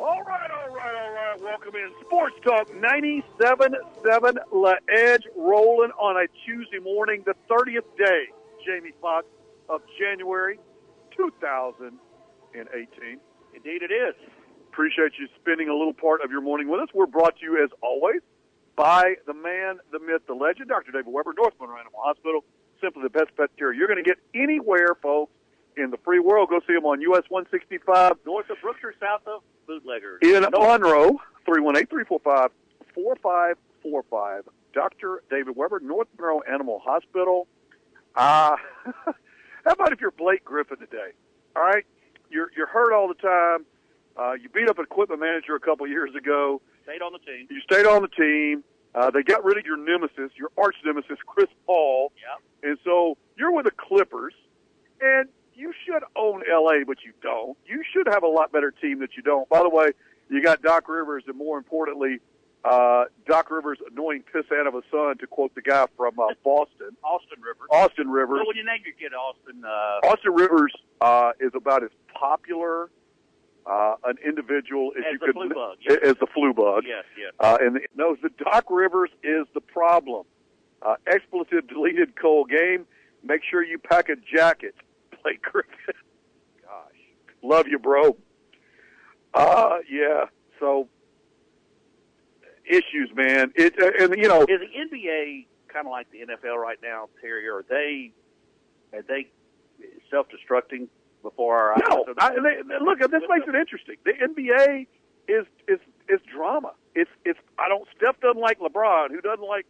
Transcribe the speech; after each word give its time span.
All 0.00 0.22
right, 0.22 0.50
all 0.50 0.74
right, 0.74 0.96
all 0.96 1.12
right. 1.12 1.38
Welcome 1.42 1.76
in 1.76 1.92
Sports 2.00 2.36
Talk 2.42 2.70
97.7 2.70 4.34
La 4.50 4.76
Edge 4.88 5.24
rolling 5.36 5.90
on 6.00 6.16
a 6.16 6.26
Tuesday 6.46 6.78
morning, 6.78 7.22
the 7.26 7.34
30th 7.50 7.84
day, 7.98 8.28
Jamie 8.64 8.94
Fox 9.02 9.26
of 9.68 9.82
January 10.00 10.58
2018. 11.14 13.20
Indeed, 13.54 13.82
it 13.82 13.92
is. 13.92 14.14
Appreciate 14.72 15.18
you 15.18 15.28
spending 15.38 15.68
a 15.68 15.74
little 15.74 15.92
part 15.92 16.22
of 16.24 16.30
your 16.30 16.40
morning 16.40 16.70
with 16.70 16.80
us. 16.80 16.88
We're 16.94 17.04
brought 17.04 17.36
to 17.36 17.44
you, 17.44 17.62
as 17.62 17.68
always, 17.82 18.22
by 18.76 19.16
the 19.26 19.34
man, 19.34 19.80
the 19.92 19.98
myth, 19.98 20.22
the 20.26 20.32
legend, 20.32 20.70
Dr. 20.70 20.92
David 20.92 21.12
Weber, 21.12 21.34
North 21.36 21.52
Monroe 21.60 21.76
Animal 21.76 22.00
Hospital. 22.02 22.42
Simply 22.80 23.02
the 23.02 23.10
best 23.10 23.36
pet 23.36 23.50
care 23.58 23.70
you're 23.74 23.86
going 23.86 24.02
to 24.02 24.08
get 24.08 24.16
anywhere, 24.34 24.94
folks, 25.02 25.34
in 25.76 25.90
the 25.90 25.96
free 25.98 26.20
world. 26.20 26.48
Go 26.50 26.60
see 26.66 26.74
him 26.74 26.84
on 26.84 27.00
US 27.02 27.22
165 27.28 28.12
North 28.26 28.50
of 28.50 28.56
Brookshire, 28.60 28.94
south 29.00 29.22
of 29.26 29.42
Bootlegger. 29.66 30.18
in 30.22 30.44
Monroe, 30.52 31.20
318-345-4545. 31.46 34.42
Dr. 34.72 35.22
David 35.30 35.56
Weber, 35.56 35.80
North 35.80 36.08
Monroe 36.16 36.40
Animal 36.42 36.78
Hospital. 36.84 37.48
Uh, 38.14 38.56
how 38.84 39.72
about 39.72 39.92
if 39.92 40.00
you're 40.00 40.12
Blake 40.12 40.44
Griffin 40.44 40.78
today? 40.78 41.10
All 41.56 41.62
right? 41.62 41.84
You're, 42.30 42.50
you're 42.56 42.68
hurt 42.68 42.92
all 42.92 43.08
the 43.08 43.14
time. 43.14 43.66
Uh, 44.16 44.32
you 44.34 44.48
beat 44.48 44.68
up 44.68 44.78
an 44.78 44.84
equipment 44.84 45.20
manager 45.20 45.54
a 45.54 45.60
couple 45.60 45.86
years 45.86 46.14
ago. 46.14 46.60
Stayed 46.84 47.02
on 47.02 47.12
the 47.12 47.18
team. 47.18 47.46
You 47.50 47.60
stayed 47.60 47.86
on 47.86 48.02
the 48.02 48.08
team. 48.08 48.64
Uh, 48.94 49.10
they 49.10 49.22
got 49.22 49.44
rid 49.44 49.56
of 49.56 49.64
your 49.64 49.76
nemesis, 49.76 50.32
your 50.36 50.50
arch 50.58 50.76
nemesis, 50.84 51.18
Chris 51.26 51.48
Paul. 51.66 52.12
Yeah. 52.16 52.70
And 52.70 52.78
so 52.84 53.16
you're 53.36 53.52
with 53.52 53.64
the 53.64 53.70
Clippers, 53.70 54.34
and 55.00 55.28
you 55.60 55.72
should 55.84 56.02
own 56.16 56.42
LA, 56.50 56.84
but 56.86 56.98
you 57.04 57.12
don't. 57.22 57.56
You 57.66 57.82
should 57.92 58.06
have 58.08 58.22
a 58.22 58.28
lot 58.28 58.50
better 58.50 58.70
team 58.70 59.00
that 59.00 59.10
you 59.16 59.22
don't. 59.22 59.48
By 59.48 59.62
the 59.62 59.68
way, 59.68 59.88
you 60.30 60.42
got 60.42 60.62
Doc 60.62 60.88
Rivers, 60.88 61.24
and 61.26 61.36
more 61.36 61.58
importantly, 61.58 62.20
uh, 62.64 63.04
Doc 63.26 63.50
Rivers' 63.50 63.78
annoying 63.90 64.24
pissant 64.32 64.66
of 64.66 64.74
a 64.74 64.82
son, 64.90 65.18
to 65.18 65.26
quote 65.26 65.54
the 65.54 65.62
guy 65.62 65.86
from 65.96 66.18
uh, 66.18 66.28
Boston, 66.44 66.96
Austin 67.04 67.40
Rivers. 67.40 67.68
Austin 67.70 68.08
Rivers. 68.08 68.38
Well, 68.38 68.46
when 68.46 68.56
you 68.56 68.64
name 68.64 68.82
your 68.84 68.94
kid 68.94 69.14
Austin, 69.14 69.62
uh, 69.64 70.08
Austin 70.08 70.32
Rivers 70.32 70.72
uh, 71.00 71.32
is 71.40 71.52
about 71.54 71.84
as 71.84 71.90
popular 72.14 72.90
uh, 73.66 73.96
an 74.04 74.16
individual 74.24 74.92
as, 74.98 75.04
As 75.06 75.12
you 75.12 75.18
the 75.18 75.26
could 75.26 75.34
flu 75.34 75.48
bug, 75.50 75.76
yes. 75.86 75.98
as 76.02 76.14
the 76.20 76.26
flu 76.34 76.54
bug. 76.54 76.84
yes, 76.86 77.04
yes. 77.18 77.32
Uh, 77.38 77.58
and 77.60 77.76
the, 77.76 77.80
knows 77.94 78.18
that 78.22 78.36
Doc 78.38 78.64
Rivers 78.70 79.10
is 79.22 79.46
the 79.54 79.60
problem. 79.60 80.24
Uh, 80.82 80.96
expletive 81.06 81.68
deleted 81.68 82.18
Cole 82.20 82.44
game. 82.44 82.86
Make 83.22 83.42
sure 83.48 83.62
you 83.62 83.78
pack 83.78 84.08
a 84.08 84.16
jacket. 84.16 84.74
Blake 85.22 85.42
Griffin. 85.42 85.94
Gosh, 86.62 87.00
love 87.42 87.66
you, 87.68 87.78
bro. 87.78 88.16
Uh, 89.34 89.78
yeah. 89.90 90.24
So 90.58 90.88
issues, 92.64 93.10
man. 93.14 93.52
It 93.54 93.74
uh, 93.80 94.04
and 94.04 94.14
you 94.16 94.28
know 94.28 94.42
Is 94.42 94.60
the 94.60 94.96
NBA 94.96 95.46
kind 95.68 95.86
of 95.86 95.90
like 95.90 96.08
the 96.10 96.18
NFL 96.18 96.56
right 96.56 96.78
now, 96.82 97.08
Terry? 97.20 97.48
Are 97.48 97.62
they 97.68 98.12
are 98.92 99.02
they 99.02 99.28
self-destructing 100.10 100.88
before 101.22 101.56
our 101.56 101.72
eyes? 101.74 101.80
No, 101.90 102.04
I, 102.18 102.30
they, 102.30 102.62
they- 102.68 102.84
look. 102.84 102.98
This 102.98 103.22
makes 103.28 103.46
it 103.48 103.54
interesting. 103.54 103.96
The 104.04 104.12
NBA 104.12 104.86
is 105.28 105.46
is 105.68 105.78
is 106.08 106.20
drama. 106.34 106.72
It's 106.94 107.10
it's. 107.24 107.38
I 107.58 107.68
don't. 107.68 107.86
Steph 107.96 108.20
doesn't 108.20 108.40
like 108.40 108.58
LeBron. 108.58 109.10
Who 109.10 109.20
doesn't 109.20 109.46
like 109.46 109.66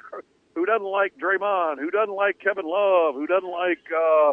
who 0.55 0.67
doesn't 0.67 0.87
like 0.87 1.13
Draymond? 1.19 1.79
Who 1.79 1.91
doesn't 1.91 2.15
like 2.15 2.39
Kevin 2.41 2.65
Love? 2.67 3.15
Who 3.15 3.27
doesn't 3.27 3.51
like? 3.51 3.79
uh 3.95 4.33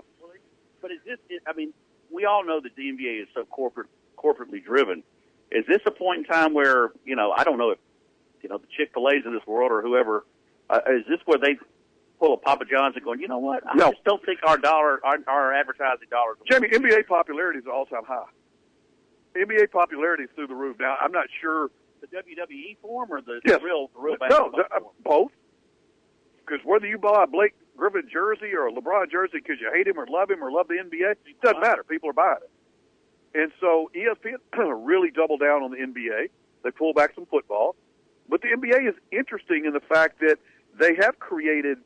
But 0.88 0.94
is 0.96 1.02
this? 1.30 1.40
I 1.46 1.54
mean, 1.54 1.74
we 2.10 2.26
all 2.26 2.46
know 2.46 2.62
that 2.62 2.76
the 2.76 2.84
NBA 2.84 3.24
is 3.24 3.28
so 3.34 3.44
corporate, 3.46 3.88
corporately 4.18 4.64
driven. 4.64 5.04
Is 5.52 5.66
this 5.68 5.80
a 5.86 5.92
point 5.92 6.20
in 6.20 6.24
time 6.26 6.54
where 6.54 6.92
you 7.06 7.16
know? 7.16 7.32
I 7.36 7.44
don't 7.44 7.58
know 7.58 7.72
if 7.72 7.80
you 8.42 8.48
know 8.50 8.58
the 8.58 8.68
Chick 8.78 8.92
Fil 8.94 9.08
A's 9.10 9.26
of 9.26 9.34
this 9.34 9.46
world 9.46 9.72
or 9.72 9.82
whoever. 9.82 10.26
Uh, 10.70 10.80
is 10.98 11.04
this 11.10 11.20
where 11.26 11.38
they 11.40 11.58
pull 12.20 12.34
a 12.34 12.38
Papa 12.38 12.66
John's 12.72 12.96
and 12.96 13.04
going? 13.04 13.20
You 13.20 13.28
know 13.28 13.38
what? 13.40 13.64
I 13.68 13.76
No. 13.76 13.92
just 13.92 14.04
don't 14.06 14.24
think 14.26 14.40
our 14.46 14.58
dollar, 14.58 15.00
our, 15.06 15.18
our 15.28 15.54
advertising 15.54 16.08
dollars. 16.10 16.38
Jamie, 16.50 16.70
NBA 16.70 17.08
popularity 17.08 17.60
is 17.60 17.66
at 17.66 17.72
all 17.72 17.86
time 17.86 18.04
high. 18.08 18.26
NBA 19.36 19.72
popularity 19.72 20.24
is 20.24 20.30
through 20.36 20.48
the 20.48 20.56
roof. 20.56 20.78
Now, 20.80 20.96
I'm 21.00 21.12
not 21.12 21.28
sure. 21.42 21.70
the 22.02 22.08
WWE 22.08 22.78
form 22.82 23.12
or 23.12 23.22
the, 23.22 23.40
Yes. 23.46 23.60
the 23.60 23.66
real, 23.66 23.90
the 23.94 24.00
real 24.00 24.16
no, 24.22 24.28
basketball 24.28 24.52
the, 24.52 24.76
uh, 24.76 24.80
both. 25.04 25.32
Because 26.48 26.64
whether 26.66 26.88
you 26.88 26.98
buy 26.98 27.24
a 27.24 27.28
Blake 27.28 27.54
Griffin 27.76 28.08
jersey 28.12 28.54
or 28.54 28.68
a 28.68 28.72
LeBron 28.72 29.12
jersey 29.12 29.40
because 29.44 29.58
you 29.60 29.70
hate 29.74 29.88
him 29.88 30.00
or 30.00 30.08
love 30.08 30.32
him 30.32 30.44
or 30.44 30.52
love 30.52 30.68
the 30.68 30.76
NBA, 30.76 31.12
it 31.12 31.42
doesn't 31.44 31.60
matter. 31.60 31.84
People 31.84 32.10
are 32.10 32.14
buying 32.14 32.38
it. 32.42 32.52
And 33.40 33.52
so 33.60 33.92
ESPN 33.96 34.38
really 34.86 35.12
doubled 35.12 35.42
down 35.42 35.62
on 35.64 35.72
the 35.72 35.78
NBA. 35.78 36.30
They 36.64 36.72
pulled 36.72 36.96
back 36.96 37.14
some 37.16 37.26
football. 37.26 37.76
But 38.30 38.42
the 38.42 38.50
NBA 38.50 38.88
is 38.90 38.96
interesting 39.12 39.66
in 39.66 39.74
the 39.74 39.80
fact 39.80 40.20
that 40.20 40.38
they 40.80 40.96
have 41.00 41.20
created 41.20 41.78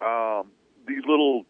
um, 0.00 0.48
these 0.86 1.02
little 1.06 1.44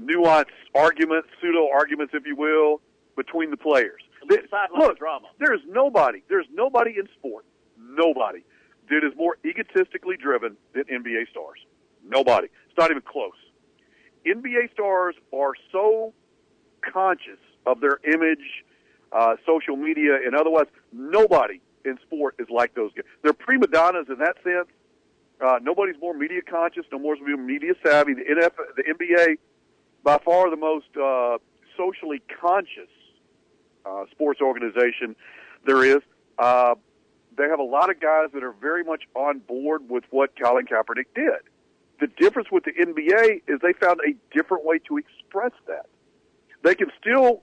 nuanced 0.00 0.46
arguments, 0.74 1.28
pseudo 1.40 1.68
arguments, 1.72 2.12
if 2.14 2.26
you 2.26 2.36
will, 2.36 2.80
between 3.16 3.50
the 3.50 3.56
players. 3.56 4.02
Sideline 4.50 4.80
Look, 4.80 4.98
drama. 4.98 5.28
there's 5.38 5.60
nobody, 5.68 6.22
there's 6.28 6.46
nobody 6.52 6.94
in 6.98 7.08
sport, 7.18 7.44
nobody 7.78 8.44
that 8.90 9.04
is 9.04 9.12
more 9.16 9.36
egotistically 9.44 10.16
driven 10.16 10.56
than 10.74 10.84
NBA 10.84 11.30
stars. 11.30 11.58
Nobody. 12.06 12.48
It's 12.68 12.78
not 12.78 12.90
even 12.90 13.02
close. 13.02 13.32
NBA 14.26 14.72
stars 14.72 15.14
are 15.32 15.52
so 15.72 16.12
conscious 16.80 17.38
of 17.66 17.80
their 17.80 18.00
image, 18.04 18.64
uh, 19.12 19.36
social 19.46 19.76
media, 19.76 20.16
and 20.24 20.34
otherwise, 20.34 20.66
nobody 20.92 21.60
in 21.84 21.98
sport 22.06 22.34
is 22.38 22.48
like 22.50 22.74
those 22.74 22.92
guys. 22.94 23.04
They're 23.22 23.32
prima 23.32 23.66
donnas 23.66 24.06
in 24.08 24.18
that 24.18 24.36
sense. 24.44 24.68
Uh, 25.40 25.58
nobody's 25.62 25.96
more 26.00 26.12
media 26.12 26.42
conscious, 26.42 26.84
no 26.92 26.98
more 26.98 27.16
media 27.16 27.72
savvy. 27.84 28.14
The 28.14 28.22
NFL, 28.22 28.76
the 28.76 28.82
NBA, 28.82 29.38
by 30.02 30.18
far 30.18 30.50
the 30.50 30.56
most 30.56 30.88
uh, 31.02 31.38
socially 31.76 32.20
conscious 32.40 32.90
uh, 33.86 34.04
sports 34.10 34.40
organization 34.40 35.16
there 35.66 35.84
is. 35.84 36.02
Uh, 36.38 36.74
they 37.40 37.48
have 37.48 37.58
a 37.58 37.64
lot 37.64 37.88
of 37.90 38.00
guys 38.00 38.28
that 38.34 38.44
are 38.44 38.52
very 38.52 38.84
much 38.84 39.04
on 39.14 39.38
board 39.38 39.88
with 39.88 40.04
what 40.10 40.30
Colin 40.38 40.66
Kaepernick 40.66 41.06
did. 41.14 41.40
The 41.98 42.06
difference 42.06 42.50
with 42.50 42.64
the 42.64 42.72
NBA 42.72 43.42
is 43.48 43.60
they 43.62 43.72
found 43.72 44.00
a 44.06 44.14
different 44.36 44.64
way 44.64 44.78
to 44.88 44.98
express 44.98 45.52
that. 45.66 45.86
They 46.62 46.74
can 46.74 46.90
still 47.00 47.42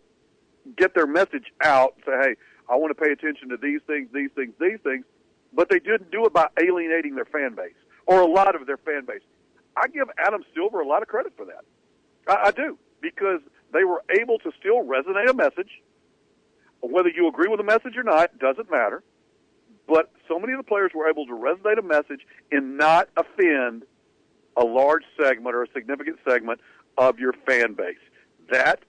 get 0.77 0.93
their 0.93 1.07
message 1.07 1.51
out, 1.63 1.95
and 1.95 2.03
say, 2.05 2.29
hey, 2.29 2.35
I 2.69 2.75
want 2.75 2.95
to 2.95 3.01
pay 3.01 3.11
attention 3.11 3.49
to 3.49 3.57
these 3.57 3.81
things, 3.87 4.09
these 4.13 4.29
things, 4.35 4.53
these 4.59 4.79
things, 4.83 5.05
but 5.53 5.69
they 5.69 5.79
didn't 5.79 6.11
do 6.11 6.25
it 6.25 6.33
by 6.33 6.47
alienating 6.61 7.15
their 7.15 7.25
fan 7.25 7.55
base 7.55 7.73
or 8.05 8.21
a 8.21 8.27
lot 8.27 8.55
of 8.55 8.67
their 8.67 8.77
fan 8.77 9.05
base. 9.05 9.21
I 9.75 9.87
give 9.87 10.09
Adam 10.17 10.43
Silver 10.53 10.81
a 10.81 10.87
lot 10.87 11.01
of 11.01 11.07
credit 11.07 11.33
for 11.37 11.45
that. 11.45 11.63
I, 12.27 12.49
I 12.49 12.51
do 12.51 12.77
because 13.01 13.41
they 13.73 13.83
were 13.83 14.03
able 14.19 14.37
to 14.39 14.51
still 14.59 14.83
resonate 14.83 15.29
a 15.29 15.33
message. 15.33 15.81
Whether 16.81 17.09
you 17.09 17.27
agree 17.27 17.47
with 17.47 17.59
the 17.59 17.63
message 17.63 17.97
or 17.97 18.03
not 18.03 18.37
doesn't 18.37 18.69
matter. 18.69 19.03
But 19.87 20.11
so 20.27 20.39
many 20.39 20.53
of 20.53 20.59
the 20.59 20.63
players 20.63 20.91
were 20.93 21.09
able 21.09 21.25
to 21.27 21.33
resonate 21.33 21.79
a 21.79 21.81
message 21.81 22.21
and 22.51 22.77
not 22.77 23.09
offend 23.15 23.83
a 24.57 24.65
large 24.65 25.03
segment 25.21 25.55
or 25.55 25.63
a 25.63 25.67
significant 25.73 26.17
segment 26.27 26.59
of 26.97 27.19
your 27.19 27.33
fan 27.45 27.73
base. 27.73 27.95
That 28.51 28.79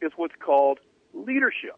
is 0.00 0.12
what's 0.16 0.34
called 0.38 0.78
leadership. 1.12 1.76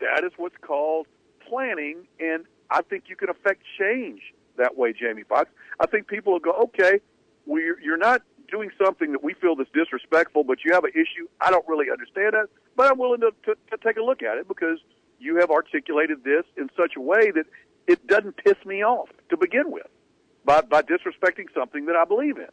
That 0.00 0.24
is 0.24 0.32
what's 0.36 0.56
called 0.60 1.06
planning, 1.48 2.06
and 2.20 2.44
I 2.70 2.82
think 2.82 3.04
you 3.08 3.16
can 3.16 3.28
affect 3.28 3.62
change 3.78 4.20
that 4.56 4.76
way, 4.76 4.92
Jamie 4.92 5.22
Fox. 5.22 5.50
I 5.80 5.86
think 5.86 6.08
people 6.08 6.32
will 6.32 6.40
go, 6.40 6.52
okay, 6.52 7.00
we're, 7.46 7.80
you're 7.80 7.96
not 7.98 8.22
doing 8.50 8.70
something 8.82 9.12
that 9.12 9.22
we 9.22 9.34
feel 9.34 9.56
that's 9.56 9.70
disrespectful, 9.72 10.44
but 10.44 10.58
you 10.64 10.72
have 10.72 10.84
an 10.84 10.92
issue. 10.94 11.28
I 11.40 11.50
don't 11.50 11.66
really 11.68 11.86
understand 11.90 12.32
that, 12.32 12.48
but 12.76 12.90
I'm 12.90 12.98
willing 12.98 13.20
to, 13.20 13.30
to, 13.46 13.54
to 13.70 13.76
take 13.84 13.96
a 13.96 14.02
look 14.02 14.22
at 14.22 14.38
it 14.38 14.48
because 14.48 14.78
you 15.18 15.36
have 15.36 15.50
articulated 15.50 16.24
this 16.24 16.44
in 16.56 16.70
such 16.76 16.92
a 16.96 17.00
way 17.00 17.30
that 17.30 17.46
it 17.86 18.06
doesn't 18.06 18.36
piss 18.36 18.56
me 18.64 18.84
off 18.84 19.08
to 19.30 19.36
begin 19.36 19.70
with 19.70 19.86
by, 20.44 20.60
by 20.62 20.82
disrespecting 20.82 21.46
something 21.54 21.86
that 21.86 21.96
I 21.96 22.04
believe 22.04 22.36
in. 22.36 22.48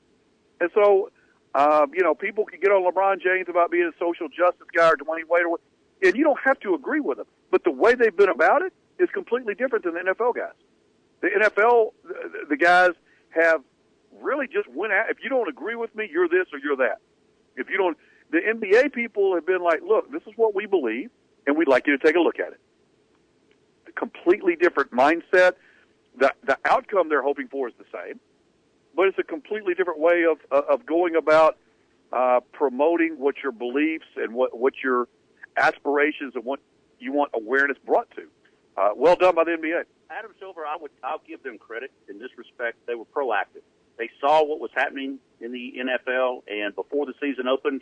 And 0.60 0.70
so, 0.74 1.10
um, 1.54 1.92
you 1.94 2.02
know, 2.02 2.16
people 2.16 2.46
can 2.46 2.60
get 2.60 2.72
on 2.72 2.90
LeBron 2.90 3.22
James 3.22 3.48
about 3.50 3.72
being 3.72 3.92
a 3.94 3.98
social 4.00 4.28
justice 4.28 4.68
guy 4.76 4.90
or 4.90 4.98
Dwyane 4.98 5.28
Wade, 5.30 5.46
or, 5.46 5.60
and 6.02 6.16
you 6.16 6.24
don't 6.24 6.40
have 6.44 6.60
to 6.62 6.74
agree 6.74 7.00
with 7.00 7.18
them. 7.18 7.28
But 7.52 7.64
the 7.64 7.72
way 7.72 7.96
they've 7.96 8.16
been 8.16 8.30
about 8.30 8.62
it 8.62 8.74
is 9.00 9.10
completely 9.14 9.56
different 9.56 9.86
than 9.86 9.94
the 9.94 10.00
NFL 10.00 10.36
guys. 10.36 10.54
The 11.22 11.28
NFL, 11.28 11.94
the, 12.04 12.46
the 12.50 12.58
guys 12.58 12.92
have 13.30 13.62
really 14.22 14.48
just 14.48 14.68
went 14.70 14.94
out. 14.94 15.10
If 15.10 15.18
you 15.24 15.30
don't 15.30 15.50
agree 15.50 15.76
with 15.76 15.94
me, 15.96 16.10
you're 16.12 16.30
this 16.30 16.48
or 16.54 16.60
you're 16.60 16.78
that. 16.78 17.00
If 17.56 17.70
you 17.70 17.78
don't, 17.78 17.98
the 18.32 18.40
NBA 18.40 18.94
people 18.94 19.36
have 19.36 19.46
been 19.46 19.62
like, 19.62 19.82
look, 19.82 20.12
this 20.12 20.22
is 20.24 20.34
what 20.36 20.56
we 20.56 20.66
believe, 20.66 21.10
and 21.48 21.58
we'd 21.58 21.68
like 21.68 21.88
you 21.88 21.98
to 21.98 22.04
take 22.04 22.16
a 22.16 22.20
look 22.20 22.40
at 22.40 22.54
it. 22.54 22.60
A 23.88 23.92
completely 23.92 24.56
different 24.56 24.92
mindset. 24.92 25.54
The 26.18 26.32
the 26.46 26.58
outcome 26.66 27.10
they're 27.10 27.22
hoping 27.22 27.48
for 27.48 27.68
is 27.68 27.74
the 27.78 27.86
same, 27.94 28.20
but 28.96 29.08
it's 29.08 29.20
a 29.20 29.24
completely 29.24 29.74
different 29.74 30.00
way 30.00 30.24
of 30.24 30.38
of 30.52 30.86
going 30.86 31.16
about 31.16 31.58
uh, 32.12 32.40
promoting 32.54 33.16
what 33.18 33.36
your 33.44 33.52
beliefs 33.52 34.06
and 34.16 34.34
what 34.34 34.58
what 34.58 34.74
your 34.84 35.08
aspirations 35.58 36.36
and 36.36 36.44
what 36.46 36.60
you 37.00 37.12
want 37.12 37.32
awareness 37.34 37.78
brought 37.86 38.10
to. 38.12 38.24
Uh, 38.78 38.90
well 38.96 39.16
done 39.16 39.36
by 39.36 39.44
the 39.44 39.52
NBA. 39.52 39.84
Adam 40.10 40.32
Silver, 40.40 40.66
I 40.66 40.78
would 40.80 40.92
I'll 41.04 41.22
give 41.28 41.44
them 41.44 41.58
credit 41.58 41.92
in 42.10 42.20
this 42.20 42.30
respect. 42.38 42.78
They 42.88 42.96
were 42.96 43.06
proactive. 43.06 43.64
They 43.98 44.10
saw 44.20 44.44
what 44.44 44.60
was 44.60 44.72
happening 44.74 45.20
in 45.40 45.52
the 45.52 45.74
NFL, 45.80 46.44
and 46.48 46.76
before 46.76 47.06
the 47.06 47.14
season 47.22 47.48
opened, 47.48 47.82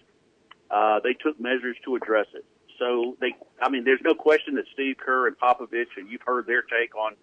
uh, 0.69 0.99
they 1.03 1.13
took 1.13 1.39
measures 1.39 1.75
to 1.85 1.95
address 1.95 2.27
it. 2.33 2.45
So 2.83 3.15
they, 3.21 3.33
I 3.61 3.69
mean, 3.69 3.85
there's 3.85 4.01
no 4.03 4.13
question 4.13 4.55
that 4.55 4.65
Steve 4.73 4.97
Kerr 4.97 5.27
and 5.27 5.39
Popovich, 5.39 5.95
and 5.95 6.09
you've 6.09 6.21
heard 6.25 6.45
their 6.45 6.63
take 6.63 6.95
on 6.95 7.15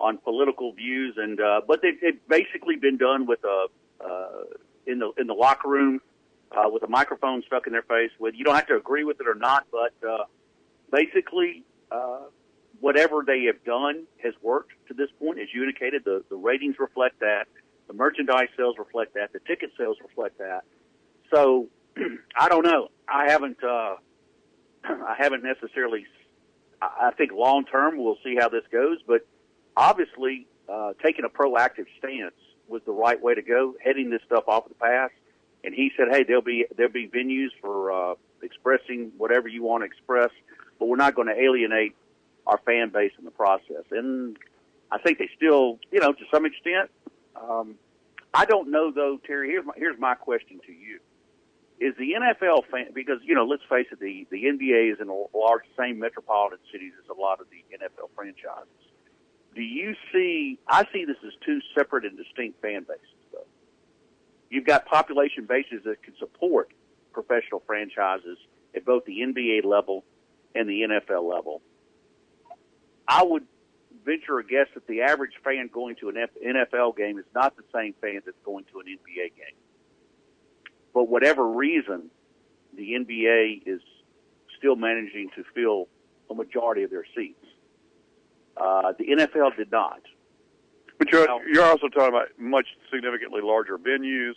on 0.00 0.18
political 0.18 0.72
views, 0.72 1.14
and 1.18 1.38
uh, 1.40 1.60
but 1.68 1.82
they've, 1.82 2.00
they've 2.00 2.28
basically 2.28 2.76
been 2.76 2.96
done 2.96 3.26
with 3.26 3.40
a 3.44 3.66
uh, 4.02 4.44
in 4.86 4.98
the 4.98 5.12
in 5.18 5.26
the 5.26 5.34
locker 5.34 5.68
room 5.68 6.00
uh, 6.56 6.70
with 6.70 6.82
a 6.84 6.88
microphone 6.88 7.42
stuck 7.46 7.66
in 7.66 7.72
their 7.74 7.82
face. 7.82 8.10
With 8.18 8.34
you 8.34 8.44
don't 8.44 8.54
have 8.54 8.66
to 8.68 8.76
agree 8.76 9.04
with 9.04 9.20
it 9.20 9.28
or 9.28 9.34
not, 9.34 9.66
but 9.70 9.92
uh, 10.08 10.24
basically. 10.90 11.64
Uh, 11.90 12.28
whatever 12.80 13.22
they 13.24 13.44
have 13.44 13.62
done 13.64 14.04
has 14.22 14.34
worked 14.42 14.72
to 14.88 14.94
this 14.94 15.08
point. 15.18 15.38
As 15.38 15.46
you 15.54 15.62
indicated, 15.62 16.02
the, 16.04 16.24
the 16.28 16.34
ratings 16.36 16.74
reflect 16.78 17.20
that. 17.20 17.44
The 17.86 17.94
merchandise 17.94 18.48
sales 18.56 18.74
reflect 18.78 19.14
that. 19.14 19.32
The 19.32 19.38
ticket 19.46 19.70
sales 19.78 19.96
reflect 20.02 20.38
that. 20.38 20.62
So 21.32 21.68
I 22.36 22.48
don't 22.48 22.64
know. 22.66 22.88
I 23.08 23.30
haven't. 23.30 23.62
Uh, 23.62 23.94
I 25.06 25.14
haven't 25.18 25.42
necessarily. 25.42 26.06
I 26.80 27.12
think 27.16 27.32
long 27.32 27.64
term 27.64 27.96
we'll 27.96 28.18
see 28.22 28.36
how 28.38 28.48
this 28.48 28.64
goes, 28.70 28.98
but 29.06 29.26
obviously 29.76 30.46
uh, 30.68 30.92
taking 31.02 31.24
a 31.24 31.28
proactive 31.28 31.86
stance 31.98 32.34
was 32.68 32.82
the 32.86 32.92
right 32.92 33.20
way 33.20 33.34
to 33.34 33.42
go. 33.42 33.74
Heading 33.82 34.10
this 34.10 34.20
stuff 34.26 34.44
off 34.48 34.68
the 34.68 34.74
pass, 34.74 35.10
and 35.62 35.74
he 35.74 35.90
said, 35.96 36.08
"Hey, 36.10 36.24
there'll 36.24 36.42
be 36.42 36.66
there'll 36.76 36.92
be 36.92 37.08
venues 37.08 37.50
for 37.60 37.92
uh, 37.92 38.14
expressing 38.42 39.12
whatever 39.16 39.48
you 39.48 39.62
want 39.62 39.82
to 39.82 39.86
express, 39.86 40.30
but 40.78 40.86
we're 40.86 40.96
not 40.96 41.14
going 41.14 41.28
to 41.28 41.40
alienate 41.40 41.94
our 42.46 42.58
fan 42.58 42.90
base 42.90 43.12
in 43.18 43.24
the 43.24 43.30
process." 43.30 43.84
And 43.90 44.36
I 44.90 44.98
think 44.98 45.18
they 45.18 45.28
still, 45.36 45.78
you 45.90 46.00
know, 46.00 46.12
to 46.12 46.24
some 46.32 46.46
extent. 46.46 46.90
Um, 47.36 47.76
I 48.32 48.44
don't 48.44 48.70
know 48.70 48.90
though, 48.90 49.18
Terry. 49.26 49.48
Here's 49.50 49.64
my 49.64 49.74
here's 49.76 49.98
my 49.98 50.14
question 50.14 50.60
to 50.66 50.72
you: 50.72 51.00
Is 51.80 51.94
the 51.98 52.14
NFL 52.14 52.70
fan? 52.70 52.92
Because 52.94 53.18
you 53.24 53.34
know, 53.34 53.44
let's 53.44 53.62
face 53.68 53.86
it, 53.90 54.00
the 54.00 54.26
the 54.30 54.44
NBA 54.44 54.92
is 54.92 55.00
in 55.00 55.08
a 55.08 55.36
large 55.36 55.64
same 55.78 55.98
metropolitan 55.98 56.58
cities 56.70 56.92
as 57.02 57.08
a 57.08 57.20
lot 57.20 57.40
of 57.40 57.46
the 57.50 57.64
NFL 57.74 58.10
franchises. 58.14 58.68
Do 59.54 59.62
you 59.62 59.94
see? 60.12 60.58
I 60.68 60.84
see 60.92 61.04
this 61.04 61.16
as 61.26 61.32
two 61.44 61.60
separate 61.76 62.04
and 62.04 62.16
distinct 62.16 62.62
fan 62.62 62.84
bases. 62.88 63.08
Though 63.32 63.46
you've 64.50 64.64
got 64.64 64.86
population 64.86 65.46
bases 65.46 65.82
that 65.84 66.02
can 66.02 66.14
support 66.18 66.70
professional 67.12 67.62
franchises 67.66 68.38
at 68.74 68.84
both 68.84 69.04
the 69.04 69.18
NBA 69.20 69.64
level 69.64 70.04
and 70.54 70.68
the 70.68 70.82
NFL 70.82 71.28
level. 71.28 71.60
I 73.06 73.22
would 73.24 73.46
venture 74.04 74.38
a 74.38 74.44
guess 74.44 74.66
that 74.74 74.86
the 74.86 75.02
average 75.02 75.32
fan 75.42 75.68
going 75.72 75.96
to 75.96 76.08
an 76.08 76.16
NFL 76.44 76.96
game 76.96 77.18
is 77.18 77.24
not 77.34 77.56
the 77.56 77.64
same 77.74 77.94
fan 78.00 78.20
that's 78.24 78.36
going 78.44 78.64
to 78.72 78.80
an 78.80 78.86
NBA 78.86 79.34
game. 79.36 79.56
For 80.94 81.06
whatever 81.06 81.46
reason, 81.46 82.10
the 82.74 82.92
NBA 82.92 83.64
is 83.66 83.82
still 84.56 84.76
managing 84.76 85.28
to 85.36 85.44
fill 85.54 85.88
a 86.30 86.34
majority 86.34 86.84
of 86.84 86.90
their 86.90 87.04
seats. 87.14 87.44
Uh, 88.56 88.92
the 88.98 89.04
NFL 89.04 89.56
did 89.56 89.70
not. 89.70 90.00
But 90.98 91.10
you're, 91.10 91.26
you're 91.52 91.64
also 91.64 91.88
talking 91.88 92.08
about 92.08 92.28
much 92.38 92.66
significantly 92.90 93.40
larger 93.42 93.76
venues. 93.76 94.34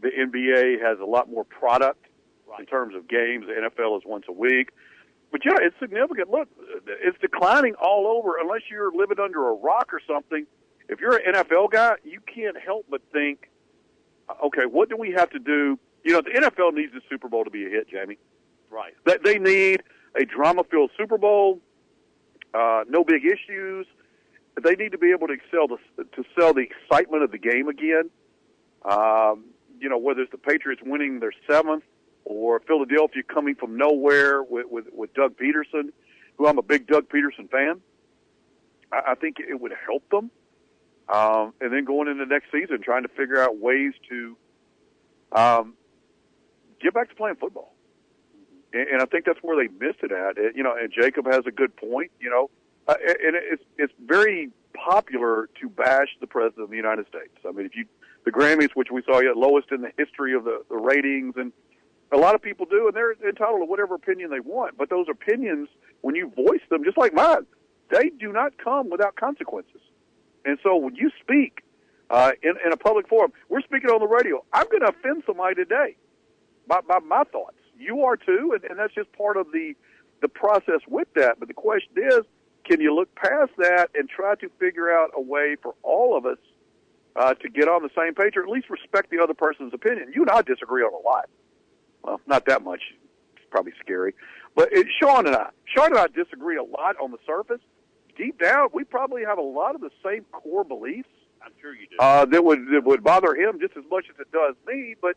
The 0.00 0.08
NBA 0.08 0.82
has 0.82 0.98
a 0.98 1.04
lot 1.04 1.30
more 1.30 1.44
product 1.44 2.06
right. 2.48 2.60
in 2.60 2.66
terms 2.66 2.94
of 2.94 3.06
games. 3.06 3.46
The 3.46 3.68
NFL 3.68 3.98
is 3.98 4.02
once 4.06 4.24
a 4.28 4.32
week. 4.32 4.70
But 5.30 5.42
yeah, 5.44 5.56
it's 5.60 5.76
significant. 5.78 6.30
Look, 6.30 6.48
it's 6.86 7.18
declining 7.20 7.74
all 7.74 8.06
over. 8.06 8.38
Unless 8.40 8.62
you're 8.70 8.92
living 8.92 9.18
under 9.22 9.48
a 9.48 9.54
rock 9.54 9.92
or 9.92 10.00
something, 10.06 10.46
if 10.88 11.00
you're 11.00 11.16
an 11.16 11.34
NFL 11.34 11.70
guy, 11.70 11.96
you 12.04 12.20
can't 12.20 12.56
help 12.58 12.86
but 12.88 13.02
think, 13.12 13.50
okay, 14.44 14.66
what 14.70 14.88
do 14.88 14.96
we 14.96 15.12
have 15.12 15.30
to 15.30 15.38
do? 15.38 15.78
You 16.04 16.12
know, 16.12 16.20
the 16.20 16.30
NFL 16.30 16.74
needs 16.74 16.92
the 16.92 17.00
Super 17.08 17.28
Bowl 17.28 17.44
to 17.44 17.50
be 17.50 17.66
a 17.66 17.68
hit, 17.68 17.88
Jamie. 17.88 18.18
Right. 18.70 18.94
That 19.06 19.22
they 19.22 19.38
need 19.38 19.82
a 20.14 20.24
drama-filled 20.24 20.90
Super 20.96 21.18
Bowl. 21.18 21.60
Uh, 22.52 22.84
no 22.88 23.04
big 23.04 23.24
issues. 23.24 23.86
They 24.62 24.74
need 24.76 24.92
to 24.92 24.98
be 24.98 25.10
able 25.10 25.26
to 25.28 25.32
excel 25.32 25.68
to, 25.68 25.78
to 26.04 26.24
sell 26.38 26.54
the 26.54 26.60
excitement 26.60 27.22
of 27.22 27.32
the 27.32 27.38
game 27.38 27.68
again. 27.68 28.10
Um, 28.84 29.46
you 29.80 29.88
know, 29.88 29.98
whether 29.98 30.20
it's 30.22 30.30
the 30.30 30.38
Patriots 30.38 30.82
winning 30.84 31.20
their 31.20 31.32
seventh 31.48 31.84
or 32.24 32.60
Philadelphia 32.60 33.22
coming 33.22 33.54
from 33.54 33.76
nowhere 33.76 34.42
with, 34.42 34.66
with, 34.70 34.86
with 34.92 35.12
Doug 35.14 35.36
Pederson, 35.36 35.90
who 36.36 36.46
I'm 36.46 36.58
a 36.58 36.62
big 36.62 36.86
Doug 36.86 37.08
Pederson 37.08 37.50
fan. 37.50 37.80
I, 38.92 39.12
I 39.12 39.14
think 39.14 39.36
it 39.40 39.60
would 39.60 39.72
help 39.86 40.08
them. 40.10 40.30
Um, 41.08 41.52
and 41.60 41.72
then 41.72 41.84
going 41.84 42.08
into 42.08 42.24
next 42.26 42.50
season, 42.50 42.80
trying 42.82 43.02
to 43.02 43.08
figure 43.10 43.40
out 43.40 43.58
ways 43.58 43.92
to 44.08 44.36
um, 45.32 45.74
get 46.80 46.94
back 46.94 47.10
to 47.10 47.14
playing 47.14 47.36
football. 47.36 47.74
And, 48.72 48.88
and 48.88 49.02
I 49.02 49.04
think 49.04 49.26
that's 49.26 49.40
where 49.42 49.56
they 49.56 49.72
missed 49.74 50.00
it 50.02 50.12
at. 50.12 50.38
It, 50.38 50.56
you 50.56 50.62
know, 50.62 50.74
and 50.74 50.90
Jacob 50.92 51.26
has 51.26 51.42
a 51.46 51.50
good 51.50 51.76
point. 51.76 52.10
You 52.20 52.30
know, 52.30 52.50
uh, 52.88 52.94
and 52.98 53.36
it's 53.36 53.62
it's 53.76 53.92
very 54.04 54.50
popular 54.72 55.48
to 55.60 55.68
bash 55.68 56.08
the 56.20 56.26
president 56.26 56.64
of 56.64 56.70
the 56.70 56.76
United 56.76 57.06
States. 57.06 57.34
I 57.46 57.52
mean, 57.52 57.66
if 57.66 57.76
you 57.76 57.84
the 58.24 58.32
Grammys, 58.32 58.70
which 58.74 58.88
we 58.90 59.02
saw 59.02 59.20
yet 59.20 59.36
lowest 59.36 59.70
in 59.70 59.82
the 59.82 59.92
history 59.98 60.34
of 60.34 60.44
the, 60.44 60.64
the 60.70 60.76
ratings, 60.76 61.34
and 61.36 61.52
a 62.10 62.16
lot 62.16 62.34
of 62.34 62.42
people 62.42 62.66
do, 62.66 62.86
and 62.86 62.96
they're 62.96 63.12
entitled 63.12 63.60
to 63.60 63.66
whatever 63.66 63.94
opinion 63.94 64.30
they 64.30 64.40
want. 64.40 64.78
But 64.78 64.88
those 64.88 65.06
opinions, 65.10 65.68
when 66.00 66.14
you 66.14 66.30
voice 66.34 66.62
them, 66.70 66.84
just 66.84 66.96
like 66.96 67.12
mine, 67.12 67.46
they 67.90 68.10
do 68.18 68.32
not 68.32 68.56
come 68.56 68.88
without 68.88 69.16
consequences. 69.16 69.80
And 70.44 70.58
so 70.62 70.76
when 70.76 70.94
you 70.94 71.10
speak 71.20 71.62
uh, 72.10 72.32
in, 72.42 72.54
in 72.64 72.72
a 72.72 72.76
public 72.76 73.08
forum, 73.08 73.32
we're 73.48 73.62
speaking 73.62 73.90
on 73.90 74.00
the 74.00 74.06
radio. 74.06 74.44
I'm 74.52 74.66
going 74.66 74.80
to 74.80 74.88
offend 74.88 75.22
somebody 75.26 75.54
today 75.54 75.96
by, 76.66 76.80
by 76.80 76.98
my 77.00 77.24
thoughts. 77.24 77.56
You 77.78 78.02
are 78.02 78.16
too, 78.16 78.52
and, 78.54 78.64
and 78.70 78.78
that's 78.78 78.94
just 78.94 79.12
part 79.12 79.36
of 79.36 79.50
the 79.52 79.74
the 80.22 80.28
process 80.28 80.80
with 80.88 81.08
that. 81.16 81.38
But 81.38 81.48
the 81.48 81.54
question 81.54 81.92
is, 81.96 82.20
can 82.64 82.80
you 82.80 82.94
look 82.94 83.14
past 83.14 83.50
that 83.58 83.90
and 83.94 84.08
try 84.08 84.36
to 84.36 84.48
figure 84.58 84.90
out 84.90 85.10
a 85.14 85.20
way 85.20 85.56
for 85.60 85.74
all 85.82 86.16
of 86.16 86.24
us 86.24 86.38
uh, 87.16 87.34
to 87.34 87.48
get 87.50 87.68
on 87.68 87.82
the 87.82 87.90
same 87.98 88.14
page, 88.14 88.34
or 88.36 88.42
at 88.42 88.48
least 88.48 88.70
respect 88.70 89.10
the 89.10 89.20
other 89.20 89.34
person's 89.34 89.74
opinion? 89.74 90.12
You 90.14 90.22
and 90.22 90.30
I 90.30 90.40
disagree 90.40 90.82
on 90.82 90.94
a 90.94 91.06
lot 91.06 91.28
well, 92.04 92.20
not 92.26 92.46
that 92.46 92.62
much. 92.62 92.82
It's 93.36 93.46
probably 93.50 93.72
scary. 93.80 94.14
But 94.54 94.72
it, 94.72 94.86
Sean 95.00 95.26
and 95.26 95.34
I, 95.34 95.50
Sean 95.64 95.86
and 95.86 95.98
I 95.98 96.06
disagree 96.08 96.56
a 96.56 96.62
lot 96.62 96.96
on 97.02 97.10
the 97.10 97.18
surface. 97.26 97.60
Deep 98.16 98.40
down, 98.40 98.68
we 98.72 98.84
probably 98.84 99.24
have 99.24 99.38
a 99.38 99.42
lot 99.42 99.74
of 99.74 99.80
the 99.80 99.90
same 100.04 100.24
core 100.32 100.64
beliefs. 100.64 101.08
I'm 101.44 101.52
sure 101.60 101.74
you 101.74 101.86
do. 101.90 101.96
Uh, 101.98 102.24
that 102.26 102.44
would 102.44 102.60
that 102.72 102.84
would 102.84 103.02
bother 103.02 103.34
him 103.34 103.58
just 103.60 103.76
as 103.76 103.84
much 103.90 104.06
as 104.08 104.18
it 104.20 104.30
does 104.32 104.54
me. 104.66 104.94
But 105.00 105.16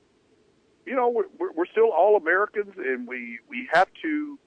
you 0.85 0.95
know, 0.95 1.09
we're 1.09 1.51
we're 1.53 1.65
still 1.65 1.91
all 1.91 2.17
Americans, 2.17 2.73
and 2.77 3.07
we 3.07 3.39
we 3.49 3.69
have 3.71 3.87
to. 4.01 4.39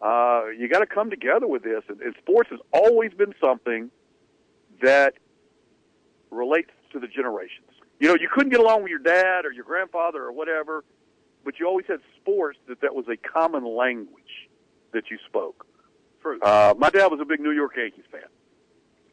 Uh, 0.00 0.46
you 0.58 0.68
got 0.68 0.80
to 0.80 0.86
come 0.86 1.10
together 1.10 1.46
with 1.46 1.62
this, 1.62 1.84
and, 1.88 2.00
and 2.00 2.12
sports 2.18 2.50
has 2.50 2.58
always 2.72 3.12
been 3.12 3.32
something 3.40 3.88
that 4.82 5.14
relates 6.30 6.72
to 6.92 6.98
the 6.98 7.06
generations. 7.06 7.68
You 8.00 8.08
know, 8.08 8.16
you 8.20 8.28
couldn't 8.32 8.50
get 8.50 8.58
along 8.58 8.82
with 8.82 8.90
your 8.90 8.98
dad 8.98 9.46
or 9.46 9.52
your 9.52 9.64
grandfather 9.64 10.20
or 10.24 10.32
whatever 10.32 10.82
but 11.44 11.58
you 11.58 11.66
always 11.66 11.86
had 11.86 12.00
sports 12.20 12.58
that 12.68 12.80
that 12.80 12.94
was 12.94 13.06
a 13.08 13.16
common 13.16 13.64
language 13.64 14.48
that 14.92 15.10
you 15.10 15.18
spoke. 15.26 15.66
True. 16.22 16.40
Uh, 16.40 16.74
my 16.78 16.90
dad 16.90 17.08
was 17.08 17.20
a 17.20 17.24
big 17.24 17.40
New 17.40 17.50
York 17.50 17.72
Yankees 17.76 18.04
fan. 18.10 18.22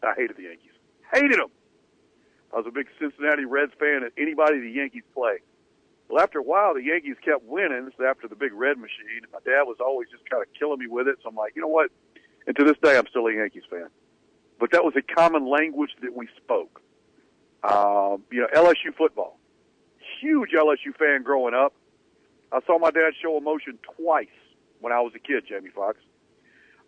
I 0.03 0.13
hated 0.15 0.37
the 0.37 0.43
Yankees. 0.43 0.71
Hated 1.11 1.39
them. 1.39 1.49
I 2.53 2.57
was 2.57 2.65
a 2.67 2.71
big 2.71 2.87
Cincinnati 2.99 3.45
Reds 3.45 3.73
fan 3.79 4.03
of 4.03 4.11
anybody 4.17 4.59
the 4.59 4.71
Yankees 4.71 5.03
played. 5.13 5.41
Well, 6.07 6.23
after 6.23 6.39
a 6.39 6.43
while, 6.43 6.73
the 6.73 6.83
Yankees 6.83 7.17
kept 7.23 7.43
winning. 7.43 7.85
This 7.85 7.93
is 7.93 8.05
after 8.07 8.27
the 8.27 8.35
big 8.35 8.53
red 8.53 8.77
machine. 8.77 9.21
My 9.31 9.39
dad 9.45 9.63
was 9.63 9.77
always 9.79 10.07
just 10.09 10.27
kind 10.29 10.41
of 10.41 10.49
killing 10.57 10.79
me 10.79 10.87
with 10.87 11.07
it. 11.07 11.17
So 11.21 11.29
I'm 11.29 11.35
like, 11.35 11.55
you 11.55 11.61
know 11.61 11.67
what? 11.67 11.91
And 12.47 12.55
to 12.55 12.63
this 12.63 12.77
day, 12.81 12.97
I'm 12.97 13.05
still 13.07 13.27
a 13.27 13.33
Yankees 13.33 13.63
fan. 13.69 13.87
But 14.59 14.71
that 14.71 14.83
was 14.83 14.93
a 14.97 15.01
common 15.01 15.47
language 15.47 15.91
that 16.01 16.15
we 16.15 16.27
spoke. 16.37 16.81
Um, 17.63 18.23
you 18.31 18.41
know, 18.41 18.47
LSU 18.55 18.95
football. 18.97 19.37
Huge 20.19 20.51
LSU 20.51 20.95
fan 20.97 21.23
growing 21.23 21.53
up. 21.53 21.73
I 22.51 22.59
saw 22.65 22.79
my 22.79 22.89
dad 22.89 23.13
show 23.21 23.37
emotion 23.37 23.77
twice 23.95 24.27
when 24.79 24.91
I 24.91 25.01
was 25.01 25.13
a 25.15 25.19
kid, 25.19 25.43
Jamie 25.47 25.69
Foxx. 25.69 25.99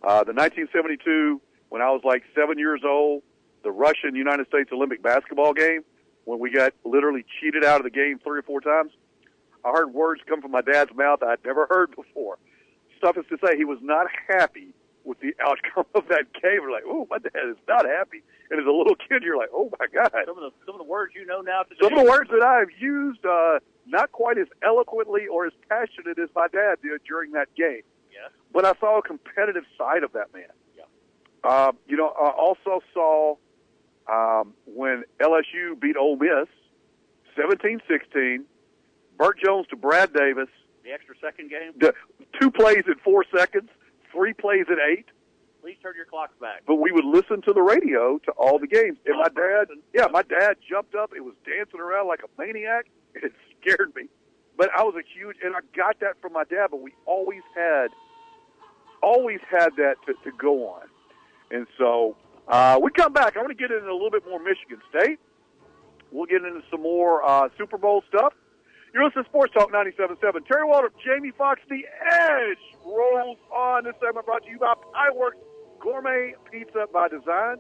Uh, 0.03 0.23
the 0.23 0.33
1972, 0.33 1.39
when 1.69 1.81
I 1.81 1.91
was 1.91 2.01
like 2.03 2.23
seven 2.33 2.57
years 2.57 2.81
old, 2.85 3.21
the 3.63 3.71
Russian 3.71 4.15
United 4.15 4.47
States 4.47 4.69
Olympic 4.73 5.03
basketball 5.03 5.53
game. 5.53 5.83
when 6.25 6.39
we 6.39 6.51
got 6.51 6.73
literally 6.85 7.25
cheated 7.39 7.63
out 7.63 7.77
of 7.77 7.83
the 7.83 7.89
game 7.89 8.19
three 8.23 8.39
or 8.39 8.43
four 8.43 8.61
times. 8.61 8.91
I 9.65 9.71
heard 9.71 9.93
words 9.93 10.21
come 10.27 10.41
from 10.41 10.51
my 10.51 10.61
dad's 10.61 10.93
mouth 10.95 11.21
I'd 11.23 11.43
never 11.45 11.67
heard 11.67 11.95
before. 11.95 12.37
Stuff 12.97 13.17
is 13.17 13.25
to 13.29 13.37
say 13.43 13.57
he 13.57 13.65
was 13.65 13.79
not 13.81 14.07
happy 14.27 14.73
with 15.03 15.19
the 15.19 15.33
outcome 15.41 15.85
of 15.95 16.07
that 16.09 16.31
game. 16.33 16.61
We're 16.61 16.71
like, 16.71 16.83
oh, 16.85 17.07
my 17.09 17.17
dad 17.17 17.49
is 17.49 17.57
not 17.67 17.85
happy. 17.85 18.23
And 18.49 18.59
as 18.59 18.65
a 18.65 18.71
little 18.71 18.95
kid, 18.95 19.23
you're 19.23 19.37
like, 19.37 19.49
oh 19.53 19.71
my 19.79 19.87
god. 19.87 20.11
Some 20.25 20.37
of 20.37 20.43
the 20.43 20.51
some 20.65 20.75
of 20.75 20.79
the 20.79 20.89
words 20.89 21.13
you 21.15 21.25
know 21.25 21.41
now 21.41 21.63
today. 21.63 21.79
Some 21.81 21.93
of 21.93 22.05
the 22.05 22.09
words 22.09 22.29
that 22.29 22.43
I've 22.43 22.69
used, 22.79 23.25
uh, 23.25 23.59
not 23.87 24.11
quite 24.11 24.37
as 24.37 24.47
eloquently 24.61 25.27
or 25.27 25.45
as 25.47 25.53
passionate 25.69 26.19
as 26.19 26.29
my 26.35 26.47
dad 26.51 26.77
did 26.83 27.01
during 27.07 27.31
that 27.31 27.47
game. 27.55 27.81
But 28.53 28.65
I 28.65 28.73
saw 28.79 28.99
a 28.99 29.01
competitive 29.01 29.63
side 29.77 30.03
of 30.03 30.11
that 30.13 30.33
man. 30.33 30.43
Yeah. 30.77 30.83
Uh, 31.43 31.71
you 31.87 31.97
know, 31.97 32.07
I 32.09 32.29
also 32.29 32.81
saw 32.93 33.35
um, 34.11 34.53
when 34.65 35.03
LSU 35.21 35.79
beat 35.79 35.95
Ole 35.97 36.17
Miss 36.17 36.47
17-16, 37.37 38.43
Bert 39.17 39.39
Jones 39.43 39.67
to 39.69 39.75
Brad 39.75 40.13
Davis, 40.13 40.49
The 40.83 40.91
extra 40.91 41.15
second 41.21 41.49
game. 41.49 41.73
the, 41.77 41.93
two 42.39 42.51
plays 42.51 42.83
in 42.87 42.95
four 43.03 43.23
seconds, 43.35 43.69
three 44.11 44.33
plays 44.33 44.65
in 44.69 44.77
eight. 44.91 45.05
Please 45.61 45.77
turn 45.81 45.93
your 45.95 46.05
clocks 46.05 46.33
back. 46.41 46.63
But 46.65 46.75
we 46.75 46.91
would 46.91 47.05
listen 47.05 47.41
to 47.43 47.53
the 47.53 47.61
radio 47.61 48.17
to 48.25 48.31
all 48.31 48.57
the 48.57 48.65
games. 48.67 48.97
And 49.05 49.17
my 49.19 49.27
dad, 49.29 49.67
yeah, 49.93 50.07
my 50.11 50.23
dad 50.23 50.55
jumped 50.67 50.95
up. 50.95 51.11
It 51.15 51.23
was 51.23 51.35
dancing 51.45 51.79
around 51.79 52.07
like 52.07 52.21
a 52.23 52.41
maniac. 52.41 52.85
It 53.13 53.33
scared 53.61 53.91
me. 53.95 54.03
But 54.57 54.69
I 54.75 54.83
was 54.83 54.95
a 54.95 55.03
huge, 55.17 55.35
and 55.43 55.53
I 55.53 55.59
got 55.75 55.99
that 55.99 56.19
from 56.21 56.31
my 56.33 56.45
dad. 56.45 56.67
But 56.71 56.81
we 56.81 56.93
always 57.05 57.41
had, 57.55 57.87
always 59.01 59.39
had 59.49 59.69
that 59.77 59.95
to, 60.05 60.13
to 60.23 60.35
go 60.37 60.69
on. 60.69 60.87
And 61.51 61.67
so 61.77 62.15
uh, 62.47 62.79
we 62.81 62.91
come 62.91 63.13
back. 63.13 63.35
I 63.35 63.39
want 63.39 63.49
to 63.49 63.55
get 63.55 63.71
into 63.71 63.89
a 63.89 63.93
little 63.93 64.11
bit 64.11 64.23
more 64.27 64.39
Michigan 64.39 64.79
State. 64.89 65.19
We'll 66.11 66.25
get 66.25 66.43
into 66.43 66.61
some 66.69 66.81
more 66.81 67.23
uh, 67.23 67.49
Super 67.57 67.77
Bowl 67.77 68.03
stuff. 68.07 68.33
You're 68.93 69.05
listening 69.05 69.23
to 69.23 69.29
Sports 69.29 69.53
Talk 69.53 69.71
97.7. 69.71 70.19
Terry 70.19 70.67
Waldrop, 70.67 70.91
Jamie 71.03 71.31
Fox, 71.37 71.61
The 71.69 71.83
Edge 72.11 72.57
rolls 72.85 73.37
on. 73.53 73.85
This 73.85 73.93
segment 74.03 74.25
brought 74.25 74.43
to 74.43 74.49
you 74.49 74.59
by 74.59 74.73
Pieworks 74.91 75.39
Gourmet 75.79 76.35
Pizza 76.51 76.87
by 76.91 77.07
Design. 77.07 77.55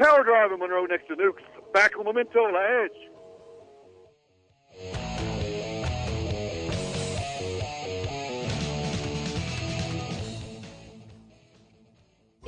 Tower 0.00 0.24
Drive 0.24 0.50
in 0.50 0.58
Monroe 0.58 0.86
next 0.86 1.06
to 1.06 1.14
Nukes. 1.14 1.42
Back 1.72 1.96
on 1.96 2.04
Memento 2.04 2.50
The 2.50 2.84
Edge. 2.84 3.09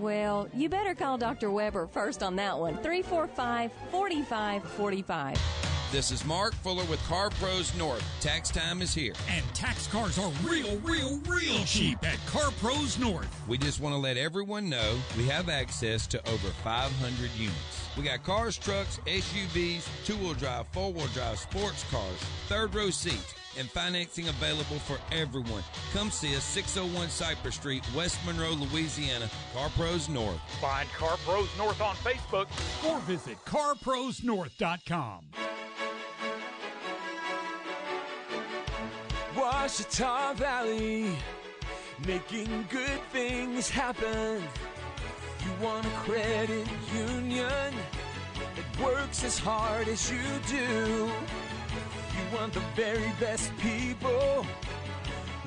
Well, 0.00 0.48
you 0.52 0.68
better 0.68 0.94
call 0.94 1.16
Dr. 1.16 1.50
Weber 1.50 1.86
first 1.86 2.22
on 2.22 2.36
that 2.36 2.58
one. 2.58 2.74
345 2.78 3.72
4545. 3.90 5.38
This 5.92 6.10
is 6.10 6.24
Mark 6.26 6.52
Fuller 6.56 6.84
with 6.86 7.02
Car 7.06 7.30
Pros 7.30 7.74
North. 7.76 8.04
Tax 8.20 8.50
time 8.50 8.82
is 8.82 8.92
here. 8.92 9.14
And 9.30 9.44
tax 9.54 9.86
cars 9.86 10.18
are 10.18 10.30
real, 10.42 10.76
real, 10.80 11.18
real 11.26 11.64
cheap 11.64 11.96
at 12.04 12.18
Car 12.26 12.50
Pros 12.60 12.98
North. 12.98 13.28
We 13.48 13.56
just 13.56 13.80
want 13.80 13.94
to 13.94 13.98
let 13.98 14.16
everyone 14.18 14.68
know 14.68 14.98
we 15.16 15.24
have 15.28 15.48
access 15.48 16.06
to 16.08 16.18
over 16.28 16.48
500 16.48 17.30
units. 17.38 17.88
We 17.96 18.02
got 18.02 18.22
cars, 18.22 18.58
trucks, 18.58 19.00
SUVs, 19.06 19.88
two 20.04 20.16
wheel 20.16 20.34
drive, 20.34 20.66
four 20.72 20.92
wheel 20.92 21.06
drive, 21.14 21.38
sports 21.38 21.84
cars, 21.90 22.18
third 22.48 22.74
row 22.74 22.90
seats, 22.90 23.34
and 23.58 23.70
financing 23.70 24.28
available 24.28 24.78
for 24.78 24.98
everyone. 25.12 25.62
Come 25.92 26.10
see 26.10 26.36
us 26.36 26.44
601 26.44 27.08
Cypress 27.08 27.54
Street, 27.54 27.84
West 27.94 28.18
Monroe, 28.26 28.52
Louisiana. 28.52 29.30
Car 29.54 29.70
Pros 29.70 30.08
North. 30.08 30.40
Find 30.60 30.88
Car 30.90 31.16
Pros 31.24 31.48
North 31.58 31.80
on 31.80 31.94
Facebook 31.96 32.46
or 32.88 32.98
visit 33.00 33.36
carprosnorth.com. 33.44 35.24
Ouachita 39.34 40.34
Valley, 40.36 41.14
making 42.06 42.66
good 42.70 43.00
things 43.12 43.68
happen. 43.68 44.42
You 45.44 45.64
want 45.64 45.84
a 45.86 45.90
credit 45.90 46.66
union 46.94 47.74
that 48.56 48.80
works 48.82 49.24
as 49.24 49.38
hard 49.38 49.88
as 49.88 50.10
you 50.10 50.18
do. 50.48 51.10
Want 52.34 52.52
the 52.52 52.60
very 52.74 53.12
best 53.20 53.56
people 53.58 54.44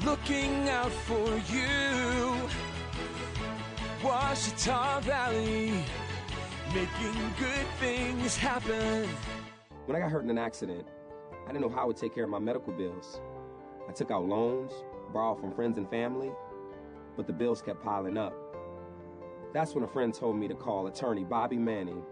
looking 0.05 0.69
out 0.69 0.91
for 0.91 1.27
you. 1.51 2.49
Ouachita 4.01 5.01
Valley, 5.01 5.73
making 6.73 7.33
good 7.37 7.67
things 7.79 8.37
happen. 8.37 9.09
When 9.85 9.97
I 9.97 9.99
got 9.99 10.09
hurt 10.09 10.23
in 10.23 10.29
an 10.29 10.37
accident, 10.37 10.87
I 11.45 11.51
didn't 11.51 11.61
know 11.61 11.69
how 11.69 11.81
I 11.81 11.85
would 11.85 11.97
take 11.97 12.15
care 12.15 12.23
of 12.23 12.29
my 12.29 12.39
medical 12.39 12.71
bills. 12.71 13.19
I 13.87 13.91
took 13.91 14.09
out 14.09 14.25
loans, 14.25 14.71
borrowed 15.11 15.41
from 15.41 15.51
friends 15.51 15.77
and 15.77 15.89
family, 15.89 16.31
but 17.17 17.27
the 17.27 17.33
bills 17.33 17.61
kept 17.61 17.83
piling 17.83 18.17
up. 18.17 18.33
That's 19.53 19.75
when 19.75 19.83
a 19.83 19.87
friend 19.87 20.13
told 20.13 20.37
me 20.37 20.47
to 20.47 20.55
call 20.55 20.87
attorney 20.87 21.25
Bobby 21.25 21.57
Manning. 21.57 22.03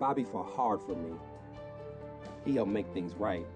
Bobby 0.00 0.24
fought 0.24 0.50
hard 0.50 0.82
for 0.82 0.96
me. 0.96 1.12
He 2.44 2.56
helped 2.56 2.72
make 2.72 2.92
things 2.92 3.14
right. 3.14 3.46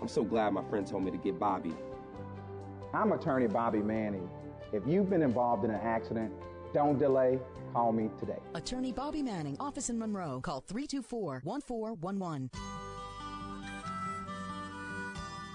I'm 0.00 0.08
so 0.08 0.24
glad 0.24 0.52
my 0.52 0.62
friend 0.68 0.86
told 0.86 1.04
me 1.04 1.10
to 1.10 1.16
get 1.16 1.38
Bobby. 1.38 1.74
I'm 2.92 3.12
attorney 3.12 3.46
Bobby 3.46 3.78
Manning. 3.78 4.28
If 4.72 4.82
you've 4.86 5.10
been 5.10 5.22
involved 5.22 5.64
in 5.64 5.70
an 5.70 5.80
accident, 5.80 6.32
don't 6.72 6.98
delay. 6.98 7.38
Call 7.72 7.92
me 7.92 8.10
today. 8.18 8.38
Attorney 8.54 8.92
Bobby 8.92 9.22
Manning, 9.22 9.56
office 9.60 9.90
in 9.90 9.98
Monroe. 9.98 10.40
Call 10.40 10.60
324 10.60 11.40
1411. 11.44 12.50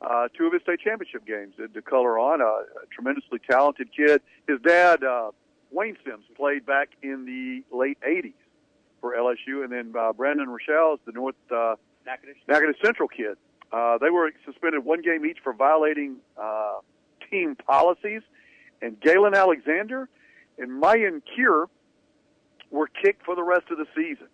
uh, 0.01 0.27
two 0.37 0.45
of 0.45 0.53
his 0.53 0.61
state 0.61 0.79
championship 0.79 1.25
games 1.25 1.53
to, 1.57 1.67
to 1.67 1.81
color 1.81 2.19
on. 2.19 2.41
Uh, 2.41 2.45
a 2.45 2.85
tremendously 2.91 3.39
talented 3.49 3.89
kid. 3.95 4.21
His 4.47 4.59
dad, 4.61 5.03
uh, 5.03 5.31
Wayne 5.71 5.97
Sims, 6.05 6.25
played 6.35 6.65
back 6.65 6.89
in 7.01 7.25
the 7.25 7.63
late 7.75 7.97
'80s 8.07 8.33
for 9.01 9.15
LSU, 9.15 9.63
and 9.63 9.71
then 9.71 9.93
uh, 9.99 10.13
Brandon 10.13 10.49
Rachal 10.49 10.95
is 10.95 10.99
the 11.05 11.11
North 11.11 11.35
uh, 11.51 11.75
Natchitoches. 12.05 12.41
Natchitoches 12.47 12.81
Central 12.83 13.07
kid. 13.07 13.37
Uh, 13.71 13.97
they 13.97 14.09
were 14.09 14.31
suspended 14.45 14.85
one 14.85 15.01
game 15.01 15.25
each 15.25 15.39
for 15.43 15.53
violating 15.53 16.17
uh, 16.41 16.75
team 17.29 17.55
policies, 17.55 18.21
and 18.81 18.99
Galen 18.99 19.33
Alexander 19.33 20.07
and 20.57 20.79
Mayan 20.79 21.21
Kiir 21.35 21.65
were 22.71 22.87
kicked 22.87 23.25
for 23.25 23.35
the 23.35 23.43
rest 23.43 23.65
of 23.71 23.77
the 23.77 23.85
season. 23.95 24.27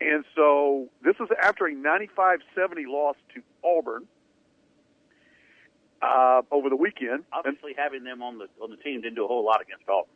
And 0.00 0.24
so 0.34 0.88
this 1.04 1.14
is 1.20 1.28
after 1.40 1.66
a 1.66 1.74
95-70 1.74 2.86
loss 2.88 3.16
to 3.34 3.42
Auburn 3.64 4.06
uh, 6.02 6.42
over 6.50 6.68
the 6.68 6.76
weekend. 6.76 7.24
Obviously, 7.32 7.74
having 7.76 8.04
them 8.04 8.22
on 8.22 8.38
the 8.38 8.46
on 8.60 8.70
the 8.70 8.76
team 8.76 9.00
didn't 9.00 9.14
do 9.14 9.24
a 9.24 9.28
whole 9.28 9.44
lot 9.44 9.60
against 9.62 9.88
Auburn. 9.88 10.10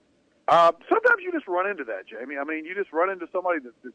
Uh, 0.49 0.73
sometimes 0.88 1.23
you 1.23 1.33
just 1.33 1.49
run 1.49 1.69
into 1.69 1.85
that, 1.85 2.07
Jamie. 2.07 2.37
I 2.38 2.45
mean, 2.45 2.64
you 2.64 2.75
just 2.75 2.93
run 2.93 3.11
into 3.11 3.26
somebody 3.33 3.59
that, 3.61 3.73
that's 3.83 3.95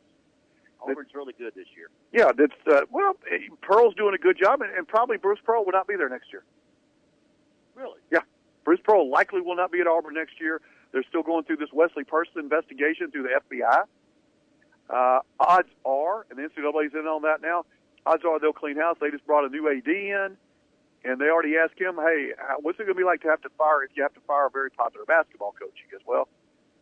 Auburn's 0.82 1.14
really 1.14 1.34
good 1.38 1.54
this 1.56 1.68
year. 1.76 1.90
yeah, 2.12 2.32
that's 2.36 2.60
uh, 2.68 2.86
well, 2.92 3.16
Pearl's 3.62 3.96
doing 3.96 4.16
a 4.16 4.18
good 4.18 4.38
job, 4.38 4.62
and, 4.62 4.72
and 4.76 4.88
probably 4.88 5.18
Bruce 5.18 5.40
Pearl 5.44 5.64
will 5.64 5.72
not 5.72 5.88
be 5.88 5.96
there 5.96 6.10
next 6.10 6.32
year. 6.32 6.44
Really? 7.76 8.00
Yeah, 8.12 8.20
Bruce 8.66 8.82
Pearl 8.84 9.10
likely 9.10 9.42
will 9.42 9.56
not 9.56 9.72
be 9.72 9.80
at 9.80 9.88
Auburn 9.88 10.14
next 10.16 10.42
year. 10.42 10.62
They're 10.92 11.06
still 11.08 11.24
going 11.24 11.46
through 11.46 11.58
this 11.58 11.72
Wesley 11.72 12.04
Person 12.04 12.40
investigation 12.40 13.12
through 13.12 13.24
the 13.24 13.42
FBI. 13.50 13.84
Uh, 14.90 15.20
odds 15.40 15.70
are, 15.86 16.26
and 16.30 16.38
the 16.38 16.44
NCAA's 16.44 16.94
in 16.94 17.08
on 17.08 17.22
that 17.22 17.42
now. 17.42 17.64
Odds 18.06 18.24
are 18.26 18.40
they'll 18.40 18.52
clean 18.52 18.76
house. 18.76 18.98
They 19.00 19.10
just 19.10 19.26
brought 19.26 19.46
a 19.46 19.50
new 19.50 19.70
AD 19.70 19.88
in, 19.88 20.36
and 21.04 21.20
they 21.20 21.26
already 21.26 21.58
asked 21.58 21.80
him, 21.80 21.96
"Hey, 21.96 22.32
what's 22.62 22.80
it 22.80 22.84
going 22.84 22.96
to 22.96 23.00
be 23.00 23.04
like 23.04 23.22
to 23.22 23.30
have 23.30 23.42
to 23.42 23.50
fire 23.58 23.84
if 23.84 23.92
you 23.96 24.04
have 24.04 24.14
to 24.14 24.22
fire 24.22 24.48
a 24.48 24.50
very 24.52 24.72
popular 24.72 25.06
basketball 25.06 25.54
coach?" 25.54 25.74
He 25.76 25.92
goes, 25.92 26.06
"Well, 26.06 26.28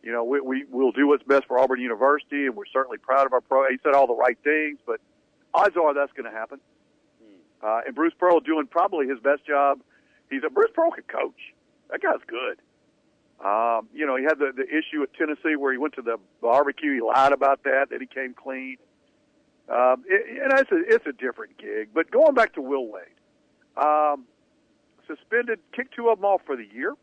you 0.02 0.12
know, 0.12 0.24
we, 0.24 0.40
we 0.40 0.64
we'll 0.70 0.92
do 0.92 1.06
what's 1.08 1.24
best 1.24 1.46
for 1.46 1.58
Auburn 1.58 1.80
University, 1.80 2.46
and 2.46 2.56
we're 2.56 2.70
certainly 2.72 2.98
proud 2.98 3.26
of 3.26 3.32
our 3.32 3.40
pro." 3.40 3.68
He 3.70 3.78
said 3.82 3.94
all 3.94 4.06
the 4.06 4.14
right 4.14 4.38
things, 4.44 4.78
but 4.86 5.00
odds 5.54 5.76
are 5.76 5.94
that's 5.94 6.12
going 6.12 6.30
to 6.30 6.36
happen. 6.36 6.60
Uh, 7.62 7.80
and 7.86 7.94
Bruce 7.94 8.14
Pearl 8.18 8.40
doing 8.40 8.66
probably 8.66 9.06
his 9.06 9.18
best 9.20 9.44
job. 9.46 9.80
He's 10.30 10.42
a 10.46 10.50
Bruce 10.50 10.70
Pearl 10.74 10.90
can 10.90 11.04
coach. 11.04 11.54
That 11.90 12.00
guy's 12.00 12.24
good. 12.26 12.58
Um, 13.44 13.88
you 13.94 14.06
know, 14.06 14.16
he 14.16 14.24
had 14.24 14.38
the, 14.38 14.52
the 14.54 14.64
issue 14.64 15.02
at 15.02 15.12
Tennessee 15.14 15.56
where 15.56 15.72
he 15.72 15.78
went 15.78 15.94
to 15.94 16.02
the 16.02 16.18
barbecue. 16.40 16.94
He 16.94 17.00
lied 17.00 17.32
about 17.32 17.62
that. 17.64 17.88
That 17.90 18.00
he 18.00 18.06
came 18.06 18.34
clean. 18.34 18.76
Um, 19.68 20.04
it, 20.06 20.42
and 20.42 20.58
it's 20.58 20.72
a, 20.72 20.94
it's 20.94 21.06
a 21.06 21.12
different 21.12 21.58
gig. 21.58 21.90
But 21.94 22.10
going 22.10 22.34
back 22.34 22.54
to 22.54 22.62
Will 22.62 22.86
Wade, 22.86 23.04
um, 23.80 24.24
suspended, 25.06 25.58
kicked 25.74 25.94
two 25.94 26.08
of 26.08 26.18
them 26.18 26.24
off 26.24 26.42
for 26.46 26.56
the 26.56 26.66
year, 26.72 26.94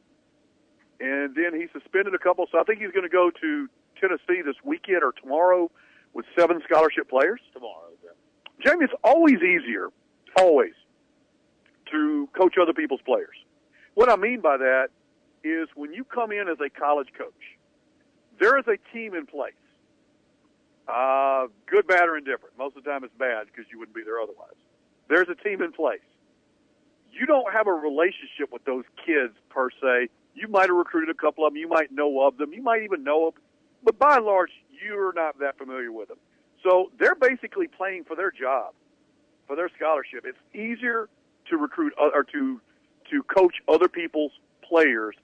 and 0.99 1.35
then 1.35 1.53
he 1.53 1.67
suspended 1.73 2.13
a 2.13 2.19
couple. 2.19 2.47
So 2.51 2.59
I 2.59 2.63
think 2.63 2.79
he's 2.79 2.91
going 2.91 3.03
to 3.03 3.09
go 3.09 3.31
to 3.41 3.69
Tennessee 3.99 4.41
this 4.45 4.55
weekend 4.63 5.03
or 5.03 5.11
tomorrow 5.11 5.69
with 6.13 6.25
seven 6.37 6.61
scholarship 6.63 7.09
players. 7.09 7.39
Tomorrow. 7.53 7.89
yeah. 8.03 8.11
Jamie, 8.65 8.85
it's 8.85 8.93
always 9.03 9.37
easier, 9.37 9.89
always, 10.37 10.73
to 11.91 12.29
coach 12.37 12.55
other 12.61 12.73
people's 12.73 13.01
players. 13.05 13.35
What 13.95 14.09
I 14.09 14.15
mean 14.15 14.41
by 14.41 14.57
that 14.57 14.87
is 15.43 15.67
when 15.75 15.93
you 15.93 16.03
come 16.03 16.31
in 16.31 16.47
as 16.47 16.57
a 16.59 16.69
college 16.69 17.09
coach, 17.17 17.33
there 18.39 18.57
is 18.59 18.65
a 18.67 18.77
team 18.93 19.15
in 19.15 19.25
place. 19.25 19.53
Uh, 20.87 21.47
good, 21.65 21.85
bad, 21.87 22.07
or 22.07 22.17
indifferent. 22.17 22.57
Most 22.57 22.77
of 22.77 22.83
the 22.83 22.89
time 22.89 23.03
it's 23.03 23.13
bad 23.17 23.47
because 23.47 23.65
you 23.71 23.79
wouldn't 23.79 23.95
be 23.95 24.03
there 24.03 24.19
otherwise. 24.19 24.55
There's 25.09 25.27
a 25.29 25.35
team 25.35 25.61
in 25.61 25.73
place. 25.73 25.99
You 27.19 27.25
don't 27.25 27.51
have 27.51 27.67
a 27.67 27.73
relationship 27.73 28.51
with 28.51 28.63
those 28.65 28.83
kids 29.05 29.33
per 29.49 29.69
se. 29.71 30.09
You 30.35 30.47
might 30.47 30.67
have 30.69 30.75
recruited 30.75 31.09
a 31.09 31.19
couple 31.19 31.45
of 31.45 31.53
them. 31.53 31.57
You 31.57 31.67
might 31.67 31.91
know 31.91 32.21
of 32.27 32.37
them. 32.37 32.53
You 32.53 32.61
might 32.61 32.83
even 32.83 33.03
know 33.03 33.31
them. 33.31 33.41
But 33.83 33.97
by 33.97 34.17
and 34.17 34.25
large, 34.25 34.51
you're 34.69 35.13
not 35.13 35.39
that 35.39 35.57
familiar 35.57 35.91
with 35.91 36.09
them. 36.09 36.17
So 36.63 36.91
they're 36.99 37.15
basically 37.15 37.67
playing 37.67 38.03
for 38.03 38.15
their 38.15 38.31
job, 38.31 38.73
for 39.47 39.55
their 39.55 39.69
scholarship. 39.75 40.25
It's 40.25 40.37
easier 40.53 41.09
to 41.49 41.57
recruit 41.57 41.93
or 41.97 42.23
to 42.23 42.61
to 43.09 43.23
coach 43.23 43.55
other 43.69 43.87
people's 43.87 44.33
players 44.61 45.15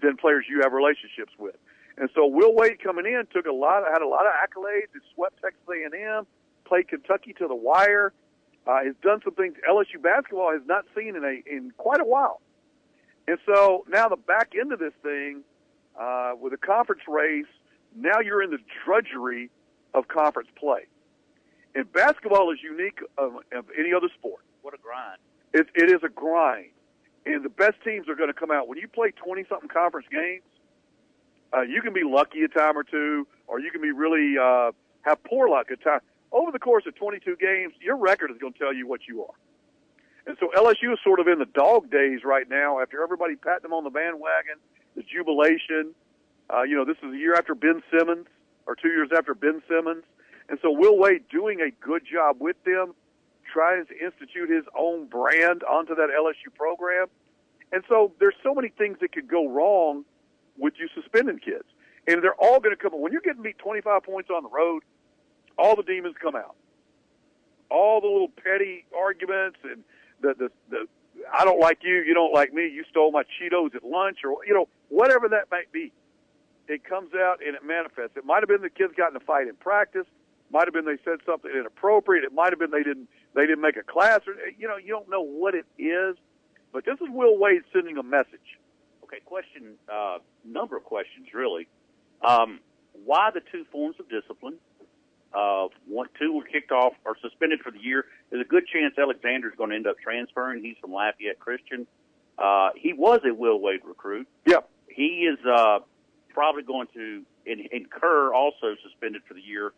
than 0.00 0.16
players 0.16 0.44
you 0.48 0.60
have 0.62 0.72
relationships 0.72 1.32
with. 1.38 1.56
And 1.98 2.08
so 2.14 2.26
Will 2.26 2.54
Wade 2.54 2.82
coming 2.82 3.04
in 3.04 3.24
took 3.32 3.46
a 3.46 3.52
lot, 3.52 3.82
had 3.92 4.00
a 4.00 4.06
lot 4.06 4.26
of 4.26 4.32
accolades. 4.32 4.88
He 4.94 5.00
swept 5.14 5.42
Texas 5.42 5.60
A&M, 5.68 6.26
played 6.64 6.88
Kentucky 6.88 7.32
to 7.34 7.48
the 7.48 7.54
wire. 7.54 8.12
Uh, 8.66 8.84
has 8.84 8.94
done 9.02 9.20
some 9.24 9.34
things 9.34 9.54
LSU 9.68 10.00
basketball 10.00 10.52
has 10.52 10.62
not 10.66 10.84
seen 10.96 11.16
in 11.16 11.24
a 11.24 11.42
in 11.52 11.72
quite 11.76 12.00
a 12.00 12.04
while. 12.04 12.40
And 13.26 13.38
so 13.46 13.84
now 13.88 14.08
the 14.08 14.16
back 14.16 14.52
end 14.58 14.72
of 14.72 14.78
this 14.78 14.92
thing, 15.02 15.42
uh, 15.98 16.32
with 16.40 16.52
a 16.52 16.56
conference 16.56 17.02
race, 17.08 17.46
now 17.96 18.20
you're 18.20 18.42
in 18.42 18.50
the 18.50 18.58
drudgery 18.84 19.50
of 19.94 20.08
conference 20.08 20.48
play. 20.56 20.86
And 21.74 21.90
basketball 21.92 22.52
is 22.52 22.58
unique 22.62 22.98
of, 23.18 23.34
of 23.52 23.64
any 23.78 23.92
other 23.94 24.08
sport. 24.18 24.42
What 24.62 24.74
a 24.74 24.78
grind. 24.78 25.18
It, 25.52 25.66
it 25.74 25.90
is 25.90 26.02
a 26.02 26.08
grind. 26.08 26.70
And 27.24 27.44
the 27.44 27.48
best 27.48 27.76
teams 27.84 28.08
are 28.08 28.14
going 28.14 28.28
to 28.32 28.38
come 28.38 28.50
out. 28.50 28.68
When 28.68 28.78
you 28.78 28.88
play 28.88 29.12
20 29.12 29.44
something 29.48 29.68
conference 29.68 30.06
games, 30.10 30.42
uh, 31.54 31.62
you 31.62 31.82
can 31.82 31.92
be 31.92 32.02
lucky 32.04 32.42
a 32.42 32.48
time 32.48 32.76
or 32.76 32.84
two, 32.84 33.26
or 33.46 33.60
you 33.60 33.70
can 33.70 33.80
be 33.80 33.92
really 33.92 34.36
uh, 34.38 34.72
have 35.02 35.22
poor 35.24 35.48
luck 35.48 35.70
at 35.70 35.82
time. 35.82 36.00
Over 36.32 36.50
the 36.50 36.58
course 36.58 36.84
of 36.86 36.94
22 36.96 37.36
games, 37.36 37.74
your 37.80 37.96
record 37.96 38.30
is 38.30 38.38
going 38.38 38.54
to 38.54 38.58
tell 38.58 38.74
you 38.74 38.86
what 38.86 39.00
you 39.06 39.22
are. 39.22 39.34
And 40.26 40.36
so 40.40 40.48
LSU 40.56 40.92
is 40.92 40.98
sort 41.04 41.20
of 41.20 41.28
in 41.28 41.38
the 41.38 41.46
dog 41.46 41.90
days 41.90 42.20
right 42.24 42.48
now 42.48 42.80
after 42.80 43.02
everybody 43.02 43.36
patting 43.36 43.62
them 43.62 43.72
on 43.72 43.84
the 43.84 43.90
bandwagon, 43.90 44.56
the 44.96 45.02
jubilation. 45.02 45.94
Uh, 46.48 46.62
you 46.62 46.76
know, 46.76 46.84
this 46.84 46.96
is 47.02 47.12
a 47.12 47.16
year 47.16 47.34
after 47.34 47.54
Ben 47.54 47.82
Simmons, 47.90 48.26
or 48.66 48.76
two 48.76 48.88
years 48.88 49.10
after 49.16 49.34
Ben 49.34 49.62
Simmons. 49.68 50.04
And 50.48 50.58
so 50.62 50.70
Will 50.70 50.98
Wade 50.98 51.24
doing 51.30 51.60
a 51.60 51.70
good 51.84 52.02
job 52.10 52.36
with 52.38 52.56
them, 52.64 52.94
trying 53.52 53.84
to 53.86 53.92
institute 53.92 54.48
his 54.48 54.64
own 54.78 55.06
brand 55.06 55.62
onto 55.64 55.94
that 55.94 56.08
LSU 56.08 56.54
program. 56.54 57.06
And 57.72 57.82
so 57.88 58.12
there's 58.20 58.34
so 58.42 58.54
many 58.54 58.68
things 58.68 58.98
that 59.00 59.12
could 59.12 59.28
go 59.28 59.48
wrong 59.48 60.04
with 60.58 60.74
you 60.78 60.88
suspending 60.94 61.38
kids. 61.38 61.64
And 62.06 62.22
they're 62.22 62.34
all 62.34 62.60
going 62.60 62.76
to 62.76 62.80
come. 62.80 62.92
When 63.00 63.12
you're 63.12 63.22
getting 63.22 63.42
beat 63.42 63.58
25 63.58 64.02
points 64.02 64.30
on 64.30 64.42
the 64.42 64.48
road, 64.50 64.82
all 65.58 65.76
the 65.76 65.82
demons 65.82 66.14
come 66.20 66.36
out. 66.36 66.56
All 67.70 68.00
the 68.00 68.06
little 68.06 68.28
petty 68.28 68.84
arguments 68.96 69.58
and 69.64 69.82
the, 70.20 70.34
the, 70.38 70.48
the, 70.70 70.86
I 71.32 71.44
don't 71.44 71.60
like 71.60 71.78
you, 71.82 72.02
you 72.06 72.14
don't 72.14 72.32
like 72.32 72.52
me, 72.52 72.68
you 72.68 72.84
stole 72.90 73.12
my 73.12 73.22
Cheetos 73.22 73.74
at 73.74 73.84
lunch, 73.84 74.18
or, 74.24 74.44
you 74.46 74.54
know, 74.54 74.68
whatever 74.88 75.28
that 75.28 75.50
might 75.50 75.72
be. 75.72 75.92
It 76.68 76.84
comes 76.84 77.10
out 77.14 77.38
and 77.44 77.56
it 77.56 77.64
manifests. 77.64 78.16
It 78.16 78.24
might 78.24 78.40
have 78.40 78.48
been 78.48 78.62
the 78.62 78.70
kids 78.70 78.92
got 78.96 79.10
in 79.10 79.16
a 79.16 79.20
fight 79.20 79.48
in 79.48 79.56
practice. 79.56 80.06
Might 80.50 80.66
have 80.66 80.74
been 80.74 80.84
they 80.84 80.98
said 81.04 81.18
something 81.24 81.50
inappropriate. 81.50 82.24
It 82.24 82.32
might 82.32 82.50
have 82.50 82.58
been 82.58 82.70
they 82.70 82.82
didn't 82.82 83.08
they 83.34 83.42
didn't 83.46 83.62
make 83.62 83.76
a 83.76 83.82
class, 83.82 84.20
or 84.26 84.34
you 84.58 84.68
know 84.68 84.76
you 84.76 84.88
don't 84.88 85.08
know 85.08 85.22
what 85.22 85.54
it 85.54 85.64
is. 85.78 86.16
But 86.72 86.84
this 86.84 86.96
is 87.00 87.08
Will 87.10 87.38
Wade 87.38 87.62
sending 87.72 87.96
a 87.96 88.02
message. 88.02 88.58
Okay, 89.04 89.20
question. 89.24 89.74
Uh, 89.92 90.18
number 90.44 90.76
of 90.76 90.84
questions, 90.84 91.28
really. 91.34 91.68
Um, 92.22 92.60
why 93.04 93.30
the 93.32 93.40
two 93.50 93.64
forms 93.72 93.96
of 93.98 94.08
discipline? 94.08 94.56
Uh, 95.34 95.68
one, 95.86 96.08
two 96.18 96.32
were 96.32 96.44
kicked 96.44 96.72
off 96.72 96.92
or 97.04 97.16
suspended 97.20 97.60
for 97.60 97.70
the 97.70 97.80
year. 97.80 98.04
There's 98.30 98.44
a 98.44 98.48
good 98.48 98.66
chance 98.66 98.94
Alexander's 98.98 99.54
going 99.56 99.70
to 99.70 99.76
end 99.76 99.86
up 99.86 99.96
transferring. 100.02 100.62
He's 100.62 100.76
from 100.80 100.92
Lafayette 100.92 101.38
Christian. 101.38 101.86
Uh, 102.38 102.70
he 102.76 102.92
was 102.92 103.20
a 103.24 103.32
Will 103.32 103.60
Wade 103.60 103.80
recruit. 103.84 104.26
Yep. 104.46 104.68
He 104.88 105.28
is 105.30 105.38
uh, 105.46 105.78
probably 106.34 106.62
going 106.62 106.88
to 106.94 107.22
in, 107.46 107.66
incur 107.72 108.32
also 108.32 108.76
suspended 108.82 109.22
for 109.26 109.34
the 109.34 109.40
year. 109.40 109.72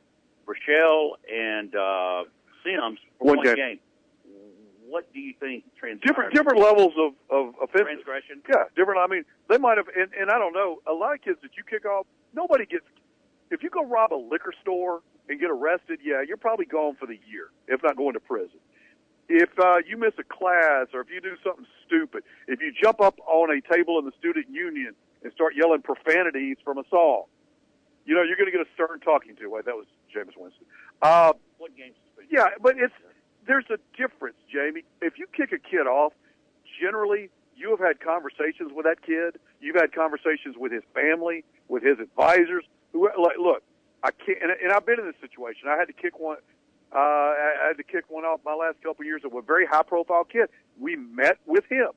Rachal 0.47 1.17
and 1.33 1.75
uh, 1.75 2.25
Sims 2.63 2.99
for 3.19 3.27
One 3.27 3.37
one, 3.39 3.47
game. 3.47 3.57
game. 3.57 3.79
What 4.87 5.13
do 5.13 5.21
you 5.21 5.35
think? 5.41 5.65
Different 6.05 6.33
different 6.35 6.61
levels 6.61 6.93
of 6.99 7.15
of 7.31 7.55
offense. 7.63 7.85
transgression. 7.85 8.43
Yeah, 8.49 8.65
different. 8.77 9.01
I 9.01 9.07
mean, 9.07 9.25
they 9.49 9.59
might 9.59 9.79
have, 9.79 9.89
and, 9.89 10.11
and 10.19 10.31
I 10.31 10.39
don't 10.39 10.53
know. 10.53 10.81
A 10.87 10.93
lot 10.93 11.15
of 11.15 11.23
kids 11.23 11.39
that 11.43 11.57
you 11.57 11.65
kick 11.69 11.85
off, 11.85 12.07
nobody 12.35 12.67
gets. 12.67 12.85
If 13.51 13.63
you 13.63 13.71
go 13.71 13.85
rob 13.85 14.13
a 14.13 14.17
liquor 14.17 14.53
store 14.63 15.01
and 15.29 15.41
get 15.41 15.51
arrested, 15.51 16.01
yeah, 16.03 16.23
you're 16.27 16.37
probably 16.37 16.67
gone 16.67 16.97
for 16.97 17.07
the 17.07 17.19
year, 17.29 17.49
if 17.69 17.83
not 17.83 17.97
going 17.97 18.15
to 18.15 18.21
prison. 18.21 18.59
If 19.29 19.49
uh, 19.59 19.79
you 19.89 19.97
miss 19.97 20.13
a 20.19 20.25
class, 20.25 20.89
or 20.93 21.01
if 21.01 21.09
you 21.11 21.21
do 21.21 21.35
something 21.43 21.67
stupid, 21.87 22.25
if 22.47 22.61
you 22.61 22.73
jump 22.73 23.01
up 23.01 23.19
on 23.27 23.51
a 23.51 23.61
table 23.75 23.99
in 23.99 24.05
the 24.05 24.13
student 24.19 24.51
union 24.51 24.95
and 25.23 25.33
start 25.33 25.55
yelling 25.57 25.81
profanities 25.81 26.59
from 26.63 26.77
a 26.77 26.85
song, 26.91 27.25
you 28.05 28.15
know 28.15 28.23
you're 28.23 28.37
going 28.37 28.51
to 28.51 28.57
get 28.57 28.61
a 28.61 28.69
stern 28.75 29.01
talking 29.01 29.35
to. 29.37 29.49
Wait, 29.49 29.65
that 29.65 29.75
was 29.75 29.87
Jameis 30.15 30.37
Winston. 30.37 30.67
Uh, 31.01 31.33
What 31.57 31.75
games? 31.75 31.97
yeah, 32.31 32.49
but 32.61 32.75
it's 32.79 32.93
there's 33.47 33.65
a 33.71 33.79
difference, 33.97 34.37
Jamie. 34.53 34.85
If 35.01 35.19
you 35.19 35.27
kick 35.35 35.53
a 35.53 35.59
kid 35.59 35.87
off, 35.87 36.13
generally 36.81 37.31
you 37.57 37.71
have 37.71 37.81
had 37.81 38.01
conversations 38.01 38.73
with 38.75 38.85
that 38.85 39.01
kid. 39.01 39.41
You've 39.61 39.77
had 39.77 39.95
conversations 39.95 40.57
with 40.59 40.73
his 40.73 40.83
family, 40.93 41.45
with 41.69 41.83
his 41.83 41.99
advisors. 41.99 42.65
Who 42.93 43.09
like, 43.19 43.39
look, 43.39 43.63
I 44.05 44.11
can't, 44.11 44.39
and, 44.43 44.53
and 44.63 44.71
I've 44.71 44.85
been 44.85 45.01
in 45.01 45.07
this 45.07 45.17
situation. 45.21 45.69
I 45.69 45.77
had 45.79 45.87
to 45.87 45.95
kick 45.95 46.21
one. 46.21 46.37
Uh, 46.93 46.99
I 46.99 47.67
had 47.69 47.79
to 47.79 47.83
kick 47.83 48.05
one 48.09 48.25
off 48.25 48.41
my 48.45 48.55
last 48.55 48.77
couple 48.83 49.03
of 49.03 49.07
years 49.07 49.23
of 49.25 49.35
a 49.35 49.43
very 49.43 49.67
high-profile 49.67 50.25
kid. 50.25 50.49
We 50.79 50.95
met 50.95 51.39
with 51.47 51.65
him. 51.69 51.89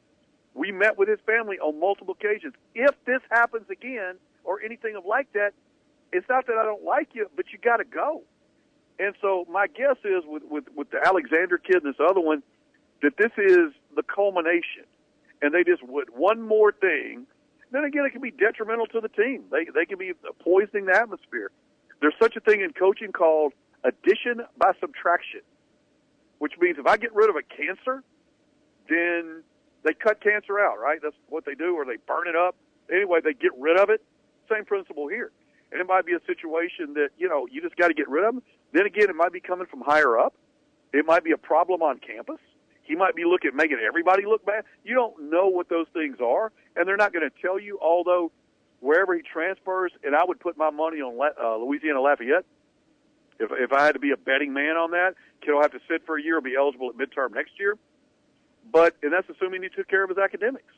We 0.56 0.72
met 0.72 0.98
with 0.98 1.08
his 1.08 1.20
family 1.26 1.60
on 1.60 1.80
multiple 1.80 2.15
occasions. 2.20 2.54
If 2.74 2.96
this 3.06 3.20
happens 3.30 3.70
again 3.70 4.15
or 4.43 4.60
anything 4.62 4.96
of 4.96 5.06
like 5.06 5.32
that, 5.34 5.52
it's 6.12 6.28
not 6.30 6.48
that 6.48 6.56
I 6.58 6.63
don't 6.63 6.84
like 6.84 7.10
you, 7.13 7.30
but 7.36 7.46
you 7.52 7.60
got 7.60 7.78
to 7.78 7.84
go. 7.84 8.24
And 8.98 9.13
so 9.22 9.46
my 9.52 9.67
guess 9.67 9.98
is 10.04 10.24
with, 10.26 10.43
with 10.50 10.63
with 10.76 10.89
the 10.89 11.00
Alexander 11.06 11.60
kid 11.60 11.84
and 11.84 11.93
this 11.93 12.00
other 12.00 12.22
one 12.22 12.41
that 13.04 13.17
this 13.17 13.32
is 13.38 13.74
the 13.96 14.02
culmination, 14.02 14.86
and 15.41 15.54
they 15.54 15.63
just 15.63 15.84
would 15.84 16.10
one 16.15 16.41
more 16.41 16.72
thing. 16.72 17.28
Then 17.72 17.84
again, 17.84 18.06
it 18.06 18.12
can 18.12 18.22
be 18.22 18.32
detrimental 18.32 18.88
to 18.88 19.02
the 19.02 19.10
team. 19.10 19.43
They 19.52 19.65
they 19.65 19.86
can 19.86 20.00
be 20.00 20.13
poisoning 20.39 20.86
the 20.86 20.96
atmosphere. 20.96 21.52
There's 22.02 22.16
such 22.22 22.36
a 22.36 22.40
thing 22.40 22.62
in 22.62 22.74
coaching 22.74 23.12
called 23.12 23.54
addition 23.84 24.42
by 24.58 24.72
subtraction, 24.80 25.42
which 26.40 26.54
means 26.60 26.78
if 26.80 26.86
I 26.86 26.98
get 26.98 27.14
rid 27.14 27.30
of 27.30 27.36
a 27.36 27.44
cancer, 27.44 28.04
then 28.90 29.44
they 29.84 29.94
cut 29.94 30.22
cancer 30.22 30.60
out, 30.60 30.80
right? 30.80 31.00
That's 31.02 31.16
what 31.30 31.46
they 31.46 31.56
do, 31.56 31.76
or 31.76 31.86
they 31.86 31.98
burn 32.08 32.28
it 32.28 32.36
up. 32.36 32.56
Anyway, 32.92 33.20
they 33.24 33.34
get 33.34 33.52
rid 33.58 33.80
of 33.80 33.90
it. 33.90 34.04
Same 34.52 34.66
principle 34.66 35.08
here. 35.08 35.32
And 35.72 35.82
it 35.82 35.88
might 35.88 36.06
be 36.06 36.14
a 36.14 36.22
situation 36.26 36.94
that, 36.94 37.10
you 37.18 37.28
know, 37.28 37.48
you 37.52 37.62
just 37.62 37.76
got 37.76 37.90
to 37.90 37.94
get 37.94 38.08
rid 38.08 38.24
of 38.24 38.36
them. 38.36 38.44
Then 38.74 38.86
again, 38.86 39.10
it 39.10 39.16
might 39.16 39.34
be 39.34 39.42
coming 39.42 39.68
from 39.68 39.82
higher 39.82 40.18
up. 40.18 40.34
It 40.94 41.06
might 41.06 41.24
be 41.24 41.32
a 41.32 41.38
problem 41.38 41.82
on 41.82 42.00
campus. 42.00 42.40
He 42.84 42.96
might 42.96 43.16
be 43.16 43.26
looking 43.26 43.52
making 43.54 43.80
everybody 43.86 44.26
look 44.26 44.46
bad. 44.46 44.64
You 44.86 44.96
don't 44.96 45.30
know 45.30 45.48
what 45.48 45.68
those 45.68 45.88
things 45.94 46.18
are, 46.24 46.54
and 46.78 46.88
they're 46.88 46.96
not 46.96 47.12
going 47.12 47.30
to 47.30 47.42
tell 47.42 47.60
you. 47.60 47.78
Although 47.82 48.32
wherever 48.80 49.16
he 49.16 49.22
transfers, 49.22 49.92
and 50.04 50.16
I 50.16 50.24
would 50.26 50.40
put 50.40 50.58
my 50.58 50.70
money 50.70 50.98
on 51.02 51.18
uh, 51.20 51.58
Louisiana 51.58 52.02
Lafayette. 52.02 52.46
If 53.40 53.52
if 53.52 53.72
I 53.72 53.86
had 53.86 53.94
to 53.94 54.00
be 54.00 54.12
a 54.12 54.18
betting 54.18 54.54
man 54.54 54.78
on 54.78 54.92
that, 54.92 55.16
kid 55.42 55.54
will 55.54 55.62
have 55.62 55.72
to 55.72 55.80
sit 55.88 56.06
for 56.06 56.18
a 56.18 56.24
year 56.24 56.42
be 56.42 56.56
eligible 56.56 56.90
at 56.90 56.96
midterm 56.96 57.34
next 57.34 57.60
year. 57.60 57.78
But 58.72 58.96
and 59.04 59.13
that's 59.13 59.30
assuming 59.30 59.63
he 59.63 59.70
took 59.70 59.88
care 59.88 60.04
of 60.04 60.10
his 60.10 60.18
academics. 60.18 60.74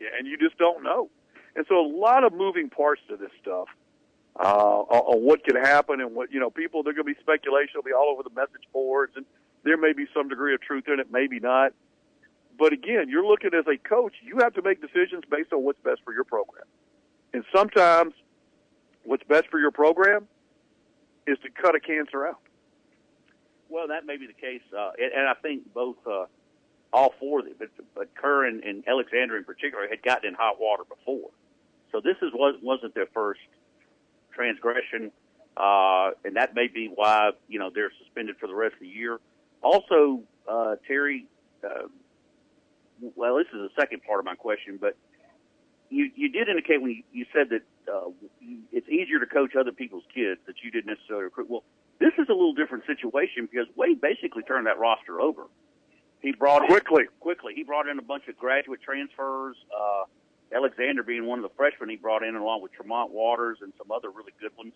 Yeah, 0.00 0.08
and 0.18 0.26
you 0.26 0.38
just 0.38 0.56
don't 0.58 0.82
know. 0.82 1.10
And 1.56 1.66
so 1.68 1.80
a 1.80 1.86
lot 1.86 2.24
of 2.24 2.32
moving 2.32 2.70
parts 2.70 3.02
to 3.08 3.16
this 3.16 3.30
stuff 3.42 3.68
uh, 4.36 4.42
on 4.42 5.22
what 5.22 5.44
could 5.44 5.56
happen 5.56 6.00
and 6.00 6.14
what 6.14 6.32
you 6.32 6.40
know. 6.40 6.50
People, 6.50 6.82
there's 6.82 6.96
going 6.96 7.06
to 7.06 7.14
be 7.14 7.20
speculation. 7.20 7.72
It'll 7.74 7.82
be 7.82 7.92
all 7.92 8.10
over 8.12 8.22
the 8.22 8.34
message 8.34 8.64
boards, 8.72 9.12
and 9.16 9.26
there 9.64 9.76
may 9.76 9.92
be 9.92 10.06
some 10.14 10.28
degree 10.28 10.54
of 10.54 10.60
truth 10.60 10.84
in 10.88 11.00
it, 11.00 11.08
maybe 11.10 11.38
not. 11.38 11.72
But 12.58 12.72
again, 12.72 13.08
you're 13.08 13.26
looking 13.26 13.50
as 13.54 13.66
a 13.66 13.76
coach. 13.76 14.14
You 14.22 14.38
have 14.38 14.54
to 14.54 14.62
make 14.62 14.80
decisions 14.80 15.24
based 15.30 15.52
on 15.52 15.62
what's 15.62 15.80
best 15.80 16.00
for 16.04 16.12
your 16.12 16.24
program. 16.24 16.64
And 17.32 17.44
sometimes, 17.54 18.14
what's 19.04 19.22
best 19.24 19.48
for 19.50 19.58
your 19.58 19.70
program 19.70 20.26
is 21.26 21.38
to 21.44 21.50
cut 21.50 21.74
a 21.74 21.80
cancer 21.80 22.26
out. 22.26 22.40
Well, 23.68 23.88
that 23.88 24.04
may 24.04 24.16
be 24.16 24.26
the 24.26 24.32
case, 24.32 24.62
uh, 24.76 24.90
and, 24.98 25.12
and 25.12 25.28
I 25.28 25.34
think 25.34 25.72
both, 25.72 25.96
uh, 26.04 26.24
all 26.92 27.14
four 27.20 27.38
of 27.40 27.44
them, 27.44 27.54
but, 27.56 27.68
but 27.94 28.08
Kiir 28.20 28.48
and, 28.48 28.64
and 28.64 28.82
Alexander 28.88 29.36
in 29.36 29.44
particular, 29.44 29.86
had 29.88 30.02
gotten 30.02 30.28
in 30.28 30.34
hot 30.34 30.60
water 30.60 30.82
before. 30.88 31.30
So 31.92 32.00
this 32.00 32.16
is 32.22 32.32
was 32.32 32.56
wasn't 32.62 32.94
their 32.94 33.06
first 33.14 33.40
transgression, 34.32 35.12
uh, 35.56 36.10
and 36.24 36.36
that 36.36 36.54
may 36.54 36.68
be 36.68 36.90
why 36.92 37.30
you 37.48 37.58
know 37.58 37.70
they're 37.72 37.92
suspended 38.02 38.36
for 38.38 38.46
the 38.46 38.54
rest 38.54 38.74
of 38.74 38.80
the 38.80 38.88
year. 38.88 39.18
Also, 39.62 40.22
uh, 40.48 40.76
Terry, 40.86 41.26
uh, 41.64 41.86
well, 43.16 43.36
this 43.36 43.46
is 43.48 43.60
the 43.60 43.70
second 43.80 44.02
part 44.02 44.20
of 44.20 44.24
my 44.24 44.34
question, 44.34 44.78
but 44.80 44.96
you 45.90 46.10
you 46.14 46.28
did 46.30 46.48
indicate 46.48 46.80
when 46.80 46.92
you, 46.92 47.02
you 47.12 47.26
said 47.32 47.50
that 47.50 47.62
uh, 47.92 48.10
it's 48.72 48.88
easier 48.88 49.18
to 49.18 49.26
coach 49.26 49.54
other 49.58 49.72
people's 49.72 50.04
kids 50.14 50.40
that 50.46 50.56
you 50.62 50.70
didn't 50.70 50.86
necessarily 50.86 51.24
recruit. 51.24 51.50
Well, 51.50 51.64
this 51.98 52.12
is 52.18 52.28
a 52.28 52.32
little 52.32 52.54
different 52.54 52.84
situation 52.86 53.48
because 53.50 53.66
Wade 53.76 54.00
basically 54.00 54.42
turned 54.42 54.66
that 54.66 54.78
roster 54.78 55.20
over. 55.20 55.46
He 56.22 56.32
brought 56.32 56.66
quickly, 56.66 57.02
in, 57.02 57.08
quickly. 57.18 57.54
He 57.54 57.64
brought 57.64 57.88
in 57.88 57.98
a 57.98 58.02
bunch 58.02 58.28
of 58.28 58.36
graduate 58.36 58.80
transfers. 58.82 59.56
Uh, 59.74 60.04
Alexander 60.54 61.02
being 61.02 61.26
one 61.26 61.38
of 61.38 61.42
the 61.42 61.54
freshmen 61.56 61.88
he 61.88 61.96
brought 61.96 62.22
in 62.22 62.34
along 62.36 62.62
with 62.62 62.72
Tremont 62.72 63.10
Waters 63.10 63.58
and 63.62 63.72
some 63.78 63.90
other 63.90 64.10
really 64.10 64.32
good 64.40 64.50
ones. 64.56 64.74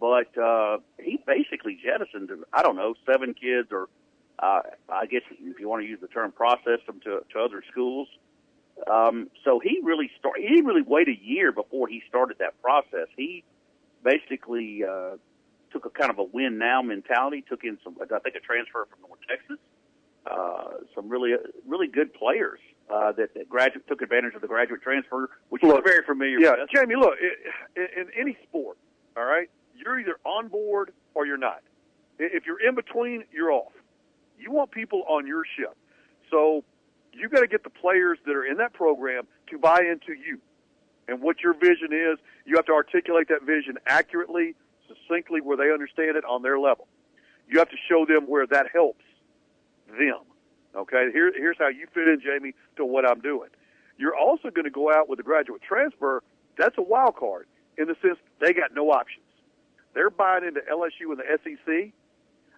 But 0.00 0.36
uh, 0.38 0.78
he 0.98 1.18
basically 1.26 1.78
jettisoned, 1.82 2.30
I 2.52 2.62
don't 2.62 2.76
know, 2.76 2.94
seven 3.04 3.34
kids 3.34 3.68
or 3.72 3.88
uh, 4.38 4.60
I 4.88 5.06
guess 5.06 5.22
if 5.30 5.58
you 5.58 5.68
want 5.68 5.82
to 5.82 5.88
use 5.88 5.98
the 6.00 6.06
term, 6.06 6.30
processed 6.32 6.86
them 6.86 7.00
to, 7.04 7.24
to 7.32 7.40
other 7.40 7.62
schools. 7.70 8.08
Um, 8.86 9.30
so 9.44 9.58
he 9.58 9.80
really 9.82 10.10
started, 10.18 10.44
he 10.46 10.60
really 10.60 10.82
waited 10.82 11.18
a 11.18 11.24
year 11.24 11.52
before 11.52 11.88
he 11.88 12.02
started 12.08 12.38
that 12.38 12.60
process. 12.62 13.08
He 13.16 13.44
basically, 14.04 14.84
uh, 14.84 15.16
took 15.70 15.84
a 15.84 15.90
kind 15.90 16.10
of 16.10 16.18
a 16.18 16.24
win 16.24 16.58
now 16.58 16.82
mentality, 16.82 17.44
took 17.48 17.64
in 17.64 17.78
some, 17.84 17.96
I 18.00 18.18
think 18.20 18.36
a 18.36 18.40
transfer 18.40 18.86
from 18.90 19.00
North 19.08 19.20
Texas, 19.28 19.58
uh, 20.26 20.84
some 20.94 21.08
really, 21.08 21.34
really 21.66 21.86
good 21.86 22.12
players 22.14 22.60
uh, 22.90 23.12
that, 23.12 23.34
that 23.34 23.48
graduate 23.48 23.86
took 23.88 24.02
advantage 24.02 24.34
of 24.34 24.40
the 24.40 24.46
graduate 24.46 24.82
transfer, 24.82 25.30
which 25.48 25.62
look, 25.62 25.78
is 25.78 25.90
very 25.90 26.04
familiar. 26.04 26.38
Yeah, 26.38 26.54
with. 26.58 26.70
Jamie, 26.74 26.96
look, 26.96 27.14
in, 27.76 27.82
in 28.02 28.08
any 28.18 28.36
sport, 28.48 28.78
all 29.16 29.24
right, 29.24 29.48
you're 29.74 29.98
either 30.00 30.18
on 30.24 30.48
board 30.48 30.92
or 31.14 31.26
you're 31.26 31.38
not. 31.38 31.62
If 32.18 32.46
you're 32.46 32.60
in 32.66 32.74
between, 32.74 33.24
you're 33.32 33.52
off. 33.52 33.72
You 34.38 34.50
want 34.52 34.70
people 34.70 35.04
on 35.08 35.26
your 35.26 35.42
ship, 35.56 35.76
so 36.30 36.64
you 37.12 37.28
got 37.28 37.40
to 37.40 37.46
get 37.46 37.64
the 37.64 37.70
players 37.70 38.18
that 38.26 38.34
are 38.34 38.44
in 38.44 38.58
that 38.58 38.72
program 38.72 39.24
to 39.50 39.58
buy 39.58 39.80
into 39.80 40.12
you 40.12 40.38
and 41.08 41.20
what 41.20 41.40
your 41.42 41.54
vision 41.54 41.92
is. 41.92 42.18
You 42.44 42.56
have 42.56 42.66
to 42.66 42.72
articulate 42.72 43.28
that 43.28 43.42
vision 43.42 43.78
accurately, 43.86 44.54
succinctly, 44.86 45.40
where 45.40 45.56
they 45.56 45.72
understand 45.72 46.16
it 46.16 46.24
on 46.24 46.42
their 46.42 46.58
level. 46.58 46.86
You 47.48 47.58
have 47.58 47.70
to 47.70 47.76
show 47.88 48.04
them 48.06 48.26
where 48.26 48.46
that 48.46 48.66
helps 48.72 49.04
them. 49.88 50.20
Okay, 50.76 51.10
Here, 51.12 51.32
here's 51.34 51.56
how 51.58 51.68
you 51.68 51.86
fit 51.92 52.06
in, 52.08 52.20
Jamie, 52.20 52.54
to 52.76 52.84
what 52.84 53.08
I'm 53.08 53.20
doing. 53.20 53.48
You're 53.96 54.14
also 54.14 54.50
going 54.50 54.64
to 54.64 54.70
go 54.70 54.92
out 54.92 55.08
with 55.08 55.18
a 55.18 55.22
graduate 55.22 55.62
transfer. 55.62 56.22
That's 56.56 56.76
a 56.78 56.82
wild 56.82 57.16
card 57.16 57.46
in 57.78 57.88
the 57.88 57.96
sense 58.02 58.18
they 58.40 58.52
got 58.52 58.74
no 58.74 58.90
options. 58.90 59.24
They're 59.94 60.10
buying 60.10 60.44
into 60.44 60.60
LSU 60.60 61.10
and 61.10 61.18
the 61.18 61.38
SEC. 61.42 61.92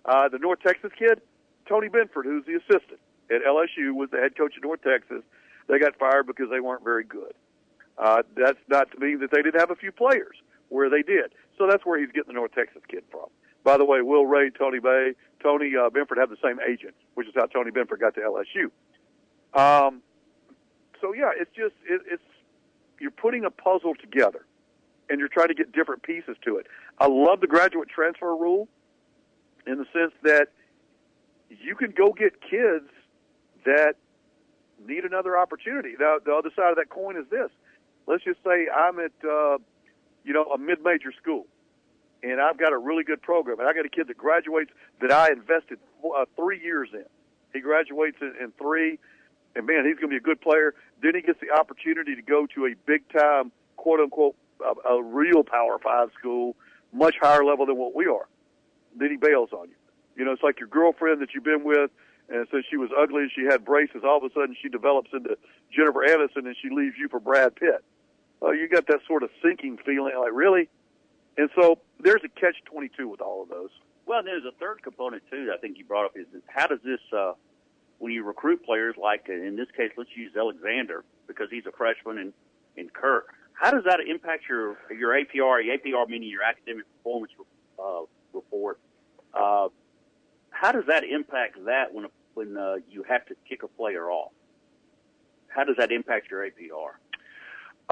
Uh, 0.05 0.29
the 0.29 0.39
North 0.39 0.61
Texas 0.61 0.91
kid, 0.99 1.21
Tony 1.69 1.89
Benford, 1.89 2.25
who's 2.25 2.45
the 2.47 2.57
assistant 2.57 3.01
at 3.31 3.43
LSU, 3.43 3.95
was 3.95 4.11
the 4.11 4.19
head 4.19 4.37
coach 4.37 4.57
of 4.57 4.63
North 4.63 4.83
Texas. 4.83 5.23
They 5.69 5.79
got 5.79 5.97
fired 5.97 6.27
because 6.27 6.51
they 6.51 6.61
weren't 6.61 6.85
very 6.85 7.05
good. 7.05 7.33
Uh, 7.97 8.23
that's 8.37 8.59
not 8.69 8.91
to 8.93 8.99
mean 8.99 9.21
that 9.21 9.31
they 9.31 9.43
didn't 9.43 9.61
have 9.61 9.71
a 9.71 9.77
few 9.77 9.93
players 9.93 10.37
where 10.69 10.89
they 10.89 11.03
did. 11.03 11.33
So 11.59 11.67
that's 11.69 11.85
where 11.85 11.99
he's 11.99 12.09
getting 12.09 12.29
the 12.29 12.33
North 12.33 12.53
Texas 12.53 12.83
kid 12.89 13.05
from. 13.11 13.27
By 13.63 13.77
the 13.77 13.85
way, 13.85 14.01
Will 14.01 14.25
Ray, 14.25 14.51
Tony 14.51 14.79
Bay, 14.79 15.13
Tony 15.43 15.73
uh, 15.77 15.91
Benford 15.91 16.17
have 16.17 16.31
the 16.31 16.39
same 16.43 16.59
agent, 16.67 16.95
which 17.15 17.29
is 17.29 17.35
how 17.37 17.47
Tony 17.47 17.71
Benford 17.71 18.01
got 18.01 18.15
to 18.15 18.21
LSU. 18.21 18.71
Um, 19.59 20.03
so 21.01 21.13
yeah, 21.13 21.31
it's 21.37 21.51
just 21.55 21.75
it, 21.87 22.01
it's 22.11 22.23
you're 22.99 23.11
putting 23.11 23.45
a 23.45 23.51
puzzle 23.51 23.95
together, 23.95 24.47
and 25.11 25.19
you're 25.19 25.29
trying 25.29 25.49
to 25.49 25.55
get 25.55 25.73
different 25.73 26.03
pieces 26.03 26.37
to 26.45 26.57
it. 26.57 26.67
I 26.99 27.07
love 27.07 27.41
the 27.41 27.47
graduate 27.47 27.89
transfer 27.89 28.35
rule, 28.35 28.69
in 29.67 29.79
the 29.79 29.87
sense 29.93 30.13
that 30.23 30.49
you 31.49 31.75
can 31.75 31.91
go 31.91 32.13
get 32.13 32.41
kids 32.41 32.89
that 33.65 33.95
need 34.87 35.05
another 35.05 35.37
opportunity. 35.37 35.95
Now, 35.99 36.17
the 36.25 36.35
other 36.35 36.51
side 36.57 36.71
of 36.71 36.77
that 36.77 36.89
coin 36.89 37.17
is 37.17 37.27
this: 37.31 37.51
let's 38.07 38.25
just 38.25 38.43
say 38.45 38.69
I'm 38.75 38.99
at 38.99 39.13
uh, 39.25 39.59
you 40.25 40.33
know 40.33 40.45
a 40.45 40.59
mid-major 40.59 41.13
school 41.21 41.47
and 42.23 42.41
I've 42.41 42.59
got 42.59 42.73
a 42.73 42.79
really 42.79 43.05
good 43.05 43.23
program, 43.23 43.61
and 43.61 43.69
I 43.69 43.73
got 43.73 43.87
a 43.87 43.89
kid 43.89 44.09
that 44.09 44.17
graduates 44.17 44.71
that 45.01 45.11
I 45.11 45.31
invested 45.31 45.79
uh, 46.05 46.25
three 46.37 46.61
years 46.63 46.91
in. 46.93 47.05
He 47.53 47.61
graduates 47.61 48.19
in, 48.21 48.35
in 48.41 48.53
three, 48.53 48.99
and 49.57 49.67
man, 49.67 49.85
he's 49.87 49.97
going 49.97 50.09
to 50.09 50.09
be 50.09 50.17
a 50.17 50.21
good 50.21 50.41
player. 50.41 50.75
Then 51.03 51.15
he 51.15 51.23
gets 51.23 51.41
the 51.41 51.51
opportunity 51.51 52.15
to 52.15 52.23
go 52.23 52.47
to 52.55 52.67
a 52.67 52.75
big 52.87 53.09
time, 53.11 53.53
quote 53.77 54.01
unquote, 54.01 54.37
a, 54.61 54.89
a 54.89 55.03
real 55.03 55.43
Power 55.43 55.79
Five 55.83 56.11
school, 56.19 56.57
much 56.93 57.17
higher 57.21 57.45
level 57.45 57.67
than 57.67 57.77
what 57.77 57.95
we 57.95 58.07
are. 58.07 58.29
Then 58.97 59.11
he 59.11 59.17
bails 59.17 59.51
on 59.53 59.69
you. 59.69 59.75
You 60.17 60.25
know, 60.25 60.33
it's 60.33 60.43
like 60.43 60.59
your 60.59 60.69
girlfriend 60.69 61.23
that 61.23 61.35
you've 61.35 61.45
been 61.45 61.65
with, 61.65 61.91
and 62.31 62.47
so 62.51 62.63
she 62.71 62.77
was 62.77 62.91
ugly 62.97 63.23
and 63.23 63.31
she 63.35 63.45
had 63.45 63.65
braces, 63.65 64.03
all 64.05 64.19
of 64.19 64.25
a 64.25 64.33
sudden 64.33 64.57
she 64.61 64.69
develops 64.69 65.11
into 65.13 65.37
Jennifer 65.75 66.05
Aniston 66.07 66.47
and 66.47 66.57
she 66.61 66.71
leaves 66.71 66.95
you 66.99 67.09
for 67.09 67.21
Brad 67.21 67.57
Pitt. 67.57 67.85
Well, 68.41 68.55
you 68.55 68.69
got 68.69 68.87
that 68.87 69.01
sort 69.07 69.23
of 69.23 69.31
sinking 69.43 69.79
feeling, 69.85 70.15
like 70.19 70.33
really 70.33 70.69
and 71.37 71.49
so 71.55 71.79
there's 71.99 72.23
a 72.25 72.29
catch 72.29 72.57
22 72.67 73.09
with 73.09 73.21
all 73.21 73.43
of 73.43 73.49
those. 73.49 73.71
Well, 74.07 74.23
there's 74.23 74.45
a 74.45 74.53
third 74.59 74.83
component 74.83 75.23
too. 75.31 75.47
That 75.47 75.55
I 75.55 75.59
think 75.59 75.79
you 75.79 75.85
brought 75.85 76.07
up 76.07 76.13
is 76.17 76.27
how 76.47 76.67
does 76.67 76.81
this 76.85 77.01
uh, 77.17 77.33
when 77.99 78.13
you 78.13 78.25
recruit 78.25 78.65
players 78.65 78.97
like 79.01 79.27
uh, 79.29 79.33
in 79.33 79.57
this 79.57 79.69
case, 79.77 79.91
let's 79.97 80.11
use 80.15 80.33
Alexander 80.37 81.05
because 81.27 81.49
he's 81.51 81.67
a 81.67 81.73
freshman 81.73 82.19
and 82.19 82.33
in 82.77 82.89
Kirk. 82.89 83.35
How 83.53 83.71
does 83.71 83.85
that 83.85 84.01
impact 84.01 84.45
your 84.49 84.77
your 84.91 85.11
APR? 85.11 85.63
APR 85.65 86.09
meaning 86.09 86.29
your 86.29 86.43
academic 86.43 86.85
performance 86.99 87.33
uh, 87.79 88.03
report. 88.33 88.79
Uh, 89.33 89.69
how 90.51 90.73
does 90.73 90.85
that 90.89 91.05
impact 91.05 91.65
that 91.67 91.95
when 91.95 92.07
when 92.35 92.57
uh, 92.57 92.77
you 92.91 93.03
have 93.05 93.27
to 93.27 93.35
kick 93.49 93.63
a 93.63 93.69
player 93.69 94.11
off? 94.11 94.33
how 95.51 95.65
does 95.65 95.77
that 95.77 95.93
impact 95.93 96.31
your 96.31 96.47
APR? 96.47 96.95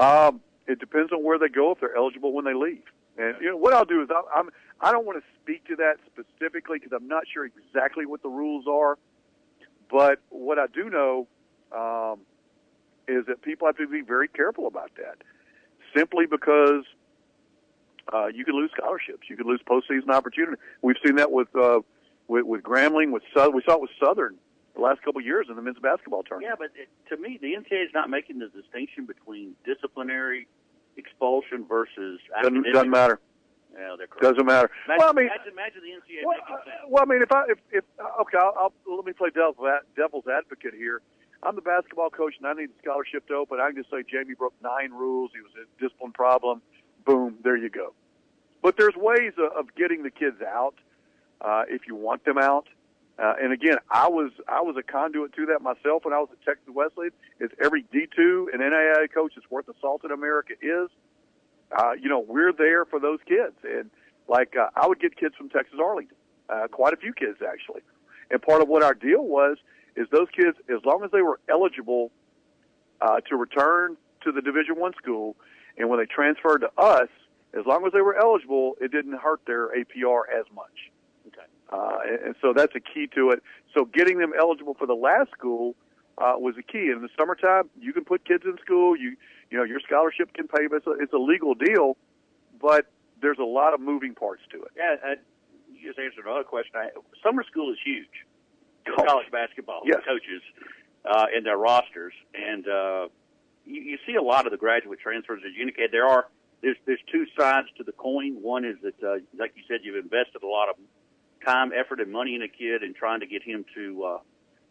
Um, 0.03 0.41
it 0.67 0.79
depends 0.79 1.11
on 1.11 1.23
where 1.23 1.37
they 1.37 1.49
go 1.49 1.71
if 1.71 1.79
they're 1.79 1.95
eligible 1.95 2.33
when 2.33 2.45
they 2.45 2.53
leave. 2.53 2.83
And 3.17 3.35
you 3.41 3.49
know 3.49 3.57
what 3.57 3.73
I'll 3.73 3.85
do 3.85 4.01
is 4.01 4.09
I, 4.09 4.21
I'm 4.33 4.49
I 4.79 4.91
don't 4.91 5.05
want 5.05 5.21
to 5.21 5.25
speak 5.41 5.67
to 5.67 5.75
that 5.75 5.95
specifically 6.05 6.79
because 6.79 6.93
I'm 6.95 7.07
not 7.07 7.23
sure 7.31 7.45
exactly 7.45 8.05
what 8.05 8.23
the 8.23 8.29
rules 8.29 8.65
are. 8.67 8.97
But 9.91 10.19
what 10.29 10.57
I 10.57 10.67
do 10.67 10.89
know 10.89 11.27
um, 11.75 12.19
is 13.07 13.25
that 13.25 13.41
people 13.41 13.67
have 13.67 13.75
to 13.77 13.87
be 13.87 14.01
very 14.01 14.29
careful 14.29 14.67
about 14.67 14.91
that, 14.95 15.17
simply 15.95 16.27
because 16.27 16.85
uh, 18.13 18.27
you 18.27 18.45
can 18.45 18.55
lose 18.55 18.71
scholarships, 18.77 19.29
you 19.29 19.35
can 19.35 19.47
lose 19.47 19.59
postseason 19.67 20.09
opportunity. 20.09 20.61
We've 20.81 20.95
seen 21.05 21.15
that 21.15 21.31
with 21.31 21.53
uh, 21.55 21.79
with, 22.29 22.45
with 22.45 22.63
Grambling, 22.63 23.11
with 23.11 23.23
Southern. 23.35 23.55
We 23.55 23.63
saw 23.65 23.73
it 23.73 23.81
with 23.81 23.91
Southern 24.01 24.37
the 24.75 24.81
last 24.81 25.01
couple 25.01 25.19
of 25.19 25.25
years 25.25 25.47
in 25.49 25.55
the 25.57 25.61
men's 25.61 25.79
basketball 25.79 26.23
tournament. 26.23 26.49
Yeah, 26.49 26.55
but 26.57 26.71
it, 26.79 26.87
to 27.09 27.21
me, 27.21 27.37
the 27.41 27.53
NCAA 27.53 27.85
is 27.85 27.93
not 27.93 28.09
making 28.09 28.39
the 28.39 28.47
distinction 28.47 29.05
between 29.05 29.55
disciplinary 29.65 30.47
expulsion 30.95 31.65
versus 31.67 32.21
Doesn't, 32.41 32.63
doesn't 32.71 32.89
matter. 32.89 33.19
Yeah, 33.73 33.95
they're 33.97 34.07
correct. 34.07 34.21
Doesn't 34.21 34.45
matter. 34.45 34.71
Imagine, 34.85 34.99
well, 34.99 35.09
I 35.09 35.13
mean, 35.13 35.25
imagine, 35.25 35.53
imagine 35.53 35.81
the 35.81 36.13
NCAA 36.13 36.25
Well, 36.25 36.37
uh, 36.49 36.57
well, 36.87 37.03
I 37.03 37.05
mean, 37.05 37.21
if 37.21 37.31
I 37.31 37.43
if, 37.49 37.57
if 37.71 37.83
uh, 37.99 38.21
okay, 38.21 38.37
I'll, 38.37 38.73
I'll 38.87 38.95
let 38.95 39.05
me 39.05 39.13
play 39.13 39.29
devil's 39.29 39.57
devil's 39.95 40.25
advocate 40.27 40.73
here. 40.73 41.01
I'm 41.43 41.55
the 41.55 41.61
basketball 41.61 42.09
coach, 42.09 42.33
and 42.37 42.47
I 42.47 42.53
need 42.53 42.69
the 42.69 42.79
scholarship 42.81 43.27
to 43.27 43.35
open. 43.35 43.59
I 43.61 43.67
can 43.67 43.77
just 43.77 43.89
say 43.89 44.03
Jamie 44.09 44.33
broke 44.33 44.55
nine 44.61 44.91
rules. 44.91 45.31
He 45.33 45.41
was 45.41 45.51
a 45.55 45.81
discipline 45.81 46.11
problem. 46.11 46.61
Boom, 47.05 47.37
there 47.43 47.55
you 47.55 47.69
go. 47.69 47.93
But 48.61 48.75
there's 48.75 48.95
ways 48.95 49.33
of, 49.37 49.53
of 49.57 49.75
getting 49.75 50.03
the 50.03 50.09
kids 50.09 50.41
out 50.41 50.75
uh, 51.41 51.63
if 51.67 51.81
you 51.87 51.95
want 51.95 52.25
them 52.25 52.37
out. 52.37 52.67
Uh, 53.17 53.33
and 53.41 53.51
again, 53.51 53.77
I 53.91 54.07
was 54.07 54.31
I 54.47 54.61
was 54.61 54.75
a 54.77 54.83
conduit 54.83 55.33
to 55.33 55.45
that 55.47 55.61
myself 55.61 56.05
when 56.05 56.13
I 56.13 56.19
was 56.19 56.29
at 56.31 56.41
Texas 56.45 56.73
Wesleyan. 56.73 57.11
Is 57.39 57.49
every 57.61 57.83
D2 57.83 58.45
and 58.53 58.61
NAIA 58.61 59.11
coach 59.13 59.33
that's 59.35 59.49
worth 59.51 59.65
the 59.65 59.73
salt 59.81 60.05
in 60.05 60.11
America 60.11 60.53
is, 60.61 60.89
uh, 61.77 61.91
you 62.01 62.07
know, 62.07 62.19
we're 62.19 62.53
there 62.53 62.85
for 62.85 62.99
those 62.99 63.19
kids. 63.27 63.55
And 63.63 63.89
like 64.29 64.55
uh, 64.55 64.69
I 64.75 64.87
would 64.87 65.01
get 65.01 65.17
kids 65.17 65.35
from 65.35 65.49
Texas 65.49 65.79
Arlington, 65.83 66.15
uh, 66.49 66.67
quite 66.71 66.93
a 66.93 66.97
few 66.97 67.11
kids 67.13 67.39
actually. 67.45 67.81
And 68.31 68.41
part 68.41 68.61
of 68.61 68.69
what 68.69 68.83
our 68.83 68.93
deal 68.93 69.23
was 69.23 69.57
is 69.97 70.07
those 70.11 70.27
kids, 70.33 70.57
as 70.69 70.85
long 70.85 71.03
as 71.03 71.11
they 71.11 71.21
were 71.21 71.39
eligible 71.49 72.11
uh, 73.01 73.19
to 73.29 73.35
return 73.35 73.97
to 74.23 74.31
the 74.31 74.41
Division 74.41 74.79
One 74.79 74.93
school, 74.93 75.35
and 75.77 75.89
when 75.89 75.99
they 75.99 76.05
transferred 76.05 76.59
to 76.59 76.71
us, 76.81 77.09
as 77.53 77.65
long 77.65 77.85
as 77.85 77.91
they 77.91 78.01
were 78.01 78.15
eligible, 78.15 78.75
it 78.79 78.91
didn't 78.91 79.17
hurt 79.17 79.41
their 79.47 79.67
APR 79.69 80.21
as 80.39 80.45
much. 80.53 80.91
Uh, 81.71 81.97
and, 82.07 82.19
and 82.27 82.35
so 82.41 82.53
that's 82.55 82.75
a 82.75 82.79
key 82.79 83.07
to 83.15 83.29
it. 83.31 83.43
So 83.75 83.85
getting 83.85 84.17
them 84.17 84.31
eligible 84.39 84.73
for 84.73 84.87
the 84.87 84.95
last 84.95 85.31
school 85.31 85.75
uh, 86.17 86.33
was 86.37 86.55
a 86.57 86.63
key. 86.63 86.89
In 86.93 87.01
the 87.01 87.09
summertime, 87.17 87.69
you 87.79 87.93
can 87.93 88.03
put 88.05 88.25
kids 88.25 88.43
in 88.45 88.57
school. 88.63 88.95
You 88.97 89.15
you 89.51 89.57
know 89.57 89.63
your 89.63 89.79
scholarship 89.79 90.33
can 90.33 90.47
pay. 90.47 90.67
But 90.67 90.77
it's 90.77 90.87
a, 90.87 90.91
it's 90.99 91.13
a 91.13 91.17
legal 91.17 91.53
deal, 91.53 91.97
but 92.61 92.87
there's 93.21 93.39
a 93.39 93.43
lot 93.45 93.73
of 93.73 93.79
moving 93.81 94.15
parts 94.15 94.41
to 94.51 94.57
it. 94.63 94.71
Yeah, 94.75 94.95
uh, 95.03 95.15
you 95.71 95.87
just 95.87 95.99
answered 95.99 96.25
another 96.25 96.43
question. 96.43 96.71
I, 96.75 96.89
summer 97.23 97.43
school 97.43 97.71
is 97.71 97.77
huge. 97.85 98.07
in 98.85 98.93
College 99.05 99.31
basketball 99.31 99.81
Yes. 99.85 99.99
coaches 100.05 100.41
uh, 101.05 101.25
and 101.33 101.45
their 101.45 101.57
rosters, 101.57 102.13
and 102.33 102.67
uh, 102.67 103.07
you, 103.65 103.81
you 103.81 103.97
see 104.07 104.15
a 104.15 104.21
lot 104.21 104.45
of 104.45 104.51
the 104.51 104.57
graduate 104.57 104.99
transfers. 104.99 105.41
As 105.45 105.53
you 105.55 105.61
indicated, 105.61 105.91
there 105.91 106.07
are 106.07 106.27
there's 106.61 106.77
there's 106.85 106.99
two 107.11 107.25
sides 107.39 107.67
to 107.77 107.83
the 107.83 107.93
coin. 107.93 108.41
One 108.41 108.65
is 108.65 108.75
that, 108.83 108.97
uh, 109.03 109.19
like 109.37 109.53
you 109.55 109.63
said, 109.67 109.79
you've 109.83 110.03
invested 110.03 110.43
a 110.43 110.47
lot 110.47 110.69
of 110.69 110.75
time, 111.45 111.71
effort, 111.73 111.99
and 111.99 112.11
money 112.11 112.35
in 112.35 112.41
a 112.41 112.47
kid, 112.47 112.83
and 112.83 112.95
trying 112.95 113.21
to 113.21 113.27
get 113.27 113.43
him 113.43 113.65
to 113.75 114.03
uh, 114.03 114.19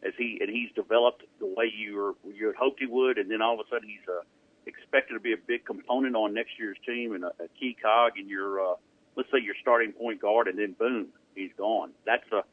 as 0.07 0.13
he 0.17 0.39
and 0.41 0.51
he's 0.51 0.71
developed 0.75 1.23
the 1.41 1.47
way 1.47 1.73
you 1.75 1.97
were 1.97 2.15
you 2.33 2.47
had 2.47 2.57
hoped 2.57 2.81
he 2.81 2.87
would, 2.87 3.19
and 3.19 3.31
then 3.31 3.43
all 3.43 3.55
of 3.55 3.61
a 3.61 3.69
sudden 3.71 3.89
he's 3.89 4.09
uh, 4.09 4.23
expected 4.67 5.15
to 5.15 5.21
be 5.21 5.33
a 5.33 5.37
big 5.37 5.65
component 5.65 6.15
on 6.15 6.35
next 6.35 6.53
year's 6.59 6.77
team 6.87 7.15
and 7.15 7.25
a, 7.25 7.29
a 7.43 7.49
key 7.59 7.77
cog 7.81 8.13
in 8.19 8.29
your 8.29 8.61
uh, 8.61 8.75
let's 9.17 9.31
say 9.31 9.39
your 9.43 9.55
starting 9.61 9.93
point 9.93 10.21
guard, 10.21 10.49
and 10.49 10.59
then 10.59 10.73
boom, 10.73 11.09
he's 11.35 11.51
gone. 11.57 11.91
That's 12.07 12.31
a 12.33 12.45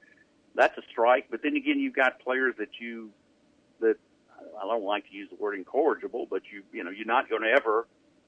that's 0.56 0.78
a 0.78 0.82
strike. 0.92 1.28
But 1.30 1.42
then 1.44 1.56
again, 1.56 1.80
you've 1.80 1.96
got 1.96 2.20
players 2.20 2.56
that 2.58 2.80
you 2.80 3.12
that 3.82 3.98
I 4.62 4.66
don't 4.66 4.84
like 4.84 5.08
to 5.10 5.16
use 5.16 5.30
the 5.30 5.36
word 5.36 5.56
incorrigible, 5.56 6.28
but 6.30 6.42
you 6.52 6.64
you 6.74 6.84
know 6.84 6.90
you're 6.90 7.06
not 7.06 7.30
going 7.30 7.44
to 7.44 7.50
ever. 7.50 7.88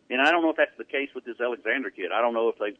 And 0.09 0.21
I 0.21 0.31
don't 0.31 0.41
know 0.41 0.51
if 0.51 0.57
that's 0.57 0.77
the 0.77 0.85
case 0.85 1.09
with 1.13 1.25
this 1.25 1.35
Alexander 1.41 1.89
kid. 1.89 2.11
I 2.13 2.21
don't 2.21 2.33
know 2.33 2.47
if 2.47 2.57
they 2.59 2.77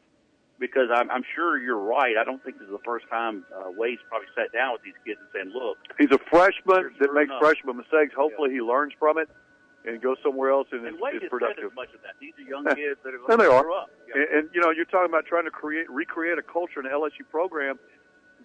because 0.60 0.89
I'm, 0.93 1.10
I'm 1.12 1.24
sure 1.36 1.58
you're 1.58 1.78
right. 1.80 2.15
I 2.20 2.24
don't 2.24 2.43
think 2.43 2.58
this 2.60 2.65
is 2.65 2.74
the 2.74 2.84
first 2.86 3.06
time 3.10 3.46
uh, 3.54 3.70
Wade's 3.70 4.02
probably 4.10 4.28
sat 4.36 4.52
down 4.52 4.74
with 4.74 4.82
these 4.84 4.98
kids 5.06 5.20
and 5.22 5.30
said, 5.32 5.48
"Look, 5.54 5.78
He's 5.98 6.12
a 6.12 6.20
freshman 6.30 6.93
that 7.00 7.13
makes 7.13 7.30
enough. 7.30 7.41
freshman 7.41 7.78
mistakes. 7.78 8.13
Hopefully, 8.15 8.52
he 8.52 8.62
learns 8.62 8.93
from 8.98 9.17
it 9.17 9.30
and 9.86 10.02
goes 10.02 10.17
somewhere 10.24 10.52
else 10.52 10.67
and, 10.72 10.86
and 10.86 10.96
is, 10.96 11.02
Wade 11.02 11.24
is 11.24 11.30
productive. 11.30 11.72
much 11.76 11.93
of 11.93 12.02
that. 12.02 12.17
These 12.20 12.34
are 12.41 12.50
young 12.50 12.65
kids 12.76 13.00
that 13.06 13.13
are 13.13 13.22
And 13.22 13.28
going 13.28 13.39
to 13.39 13.63
grow 13.63 13.78
up." 13.78 13.89
Yeah. 14.10 14.22
And, 14.22 14.28
and 14.34 14.43
you 14.54 14.62
know, 14.62 14.72
you're 14.72 14.89
talking 14.89 15.10
about 15.10 15.26
trying 15.26 15.46
to 15.46 15.52
create, 15.54 15.89
recreate 15.89 16.38
a 16.38 16.43
culture 16.46 16.80
in 16.82 16.86
the 16.89 16.93
LSU 16.93 17.24
program 17.30 17.78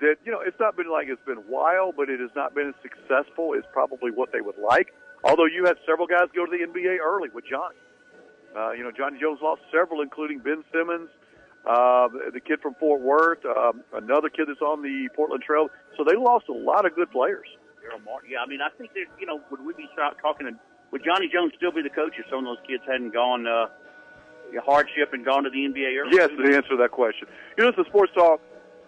that 0.01 0.16
you 0.25 0.33
know 0.33 0.40
it's 0.40 0.59
not 0.61 0.77
been 0.77 0.90
like 0.90 1.09
it's 1.09 1.25
been 1.25 1.42
wild, 1.48 1.94
but 1.96 2.09
it 2.09 2.20
has 2.20 2.31
not 2.37 2.55
been 2.55 2.68
as 2.68 2.75
successful 2.83 3.55
as 3.57 3.64
probably 3.72 4.11
what 4.11 4.33
they 4.33 4.40
would 4.40 4.59
like. 4.59 4.92
Although 5.25 5.46
you 5.46 5.64
had 5.64 5.77
several 5.87 6.07
guys 6.07 6.29
go 6.35 6.44
to 6.44 6.51
the 6.51 6.66
NBA 6.66 6.98
early 6.98 7.29
with 7.33 7.44
Johnny. 7.48 7.77
Uh, 8.57 8.72
you 8.72 8.83
know, 8.85 8.90
Johnny 8.90 9.18
Jones 9.18 9.38
lost 9.40 9.62
several, 9.72 10.03
including 10.03 10.38
Ben 10.40 10.62
Simmons, 10.75 11.09
uh, 11.66 12.09
the 12.33 12.40
kid 12.40 12.61
from 12.61 12.75
Fort 12.75 13.01
Worth, 13.01 13.44
um, 13.46 13.83
another 13.94 14.29
kid 14.29 14.46
that's 14.48 14.62
on 14.62 14.83
the 14.83 15.09
Portland 15.14 15.42
Trail. 15.42 15.68
So 15.96 16.05
they 16.05 16.16
lost 16.16 16.48
a 16.48 16.57
lot 16.57 16.87
of 16.87 16.94
good 16.94 17.11
players. 17.11 17.46
Yeah, 18.29 18.38
I 18.38 18.46
mean, 18.46 18.61
I 18.62 18.70
think 18.79 18.94
that 18.94 19.07
you 19.18 19.27
know, 19.27 19.40
would 19.51 19.64
we 19.64 19.75
be 19.75 19.88
talking? 20.22 20.46
To, 20.46 20.53
would 20.90 21.03
Johnny 21.05 21.29
Jones 21.33 21.53
still 21.57 21.72
be 21.72 21.83
the 21.83 21.90
coach 21.90 22.14
if 22.18 22.27
some 22.31 22.40
of 22.40 22.44
those 22.44 22.62
kids 22.66 22.83
hadn't 22.87 23.12
gone 23.12 23.46
uh, 23.46 23.66
hardship 24.61 25.12
and 25.12 25.25
gone 25.25 25.44
to 25.44 25.51
the 25.51 25.66
NBA 25.66 25.98
early? 25.98 26.14
Yes, 26.14 26.31
to 26.31 26.42
answer 26.55 26.75
to 26.75 26.81
that 26.83 26.90
question. 26.90 27.27
You 27.57 27.64
know, 27.64 27.70
it's 27.70 27.79
the 27.79 27.87
Sports 27.88 28.12
Talk 28.14 28.40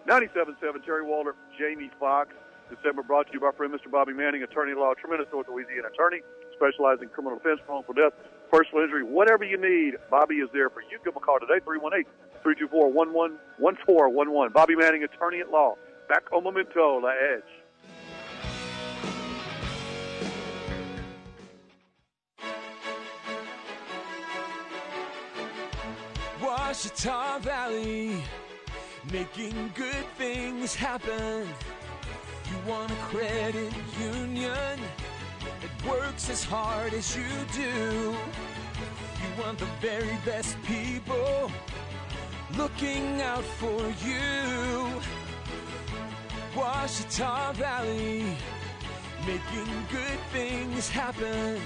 97.7, 0.07 0.85
Terry 0.85 1.03
Waldrop, 1.03 1.33
Jamie 1.57 1.89
Fox. 1.99 2.29
December 2.69 3.03
brought 3.03 3.27
to 3.27 3.33
you 3.33 3.39
by 3.39 3.47
our 3.47 3.53
friend 3.53 3.73
Mr. 3.73 3.91
Bobby 3.91 4.13
Manning, 4.13 4.41
attorney 4.43 4.71
at 4.71 4.77
law, 4.77 4.93
tremendous 4.93 5.27
North 5.31 5.47
Louisiana 5.47 5.89
attorney, 5.93 6.21
specializing 6.55 7.03
in 7.03 7.09
criminal 7.09 7.37
defense, 7.37 7.59
wrongful 7.69 7.93
death, 7.93 8.13
personal 8.51 8.83
injury, 8.83 9.03
whatever 9.03 9.43
you 9.43 9.57
need. 9.57 9.97
Bobby 10.09 10.35
is 10.35 10.49
there 10.53 10.69
for 10.69 10.81
you. 10.81 10.97
Give 11.03 11.13
him 11.13 11.17
a 11.17 11.19
call 11.19 11.39
today, 11.39 11.61
318-324-1411. 12.45 14.53
Bobby 14.53 14.75
Manning, 14.75 15.03
attorney 15.03 15.39
at 15.39 15.49
law. 15.49 15.75
Back 16.07 16.31
on 16.31 16.43
Memento, 16.43 16.99
La 17.01 17.09
Edge. 17.09 17.41
Ouachita 26.41 27.39
Valley, 27.41 28.21
making 29.11 29.71
good 29.73 30.05
things 30.17 30.75
happen. 30.75 31.47
You 32.51 32.57
want 32.69 32.91
a 32.91 32.95
credit 32.95 33.73
union 33.99 34.79
that 35.61 35.85
works 35.87 36.29
as 36.29 36.43
hard 36.43 36.93
as 36.93 37.17
you 37.17 37.25
do. 37.51 38.11
You 38.11 39.41
want 39.41 39.57
the 39.57 39.65
very 39.81 40.15
best 40.23 40.55
people 40.63 41.49
looking 42.57 43.21
out 43.21 43.43
for 43.43 43.81
you. 44.05 45.01
Ouachita 46.55 47.53
Valley, 47.55 48.23
making 49.25 49.85
good 49.91 50.19
things 50.31 50.87
happen. 50.87 51.59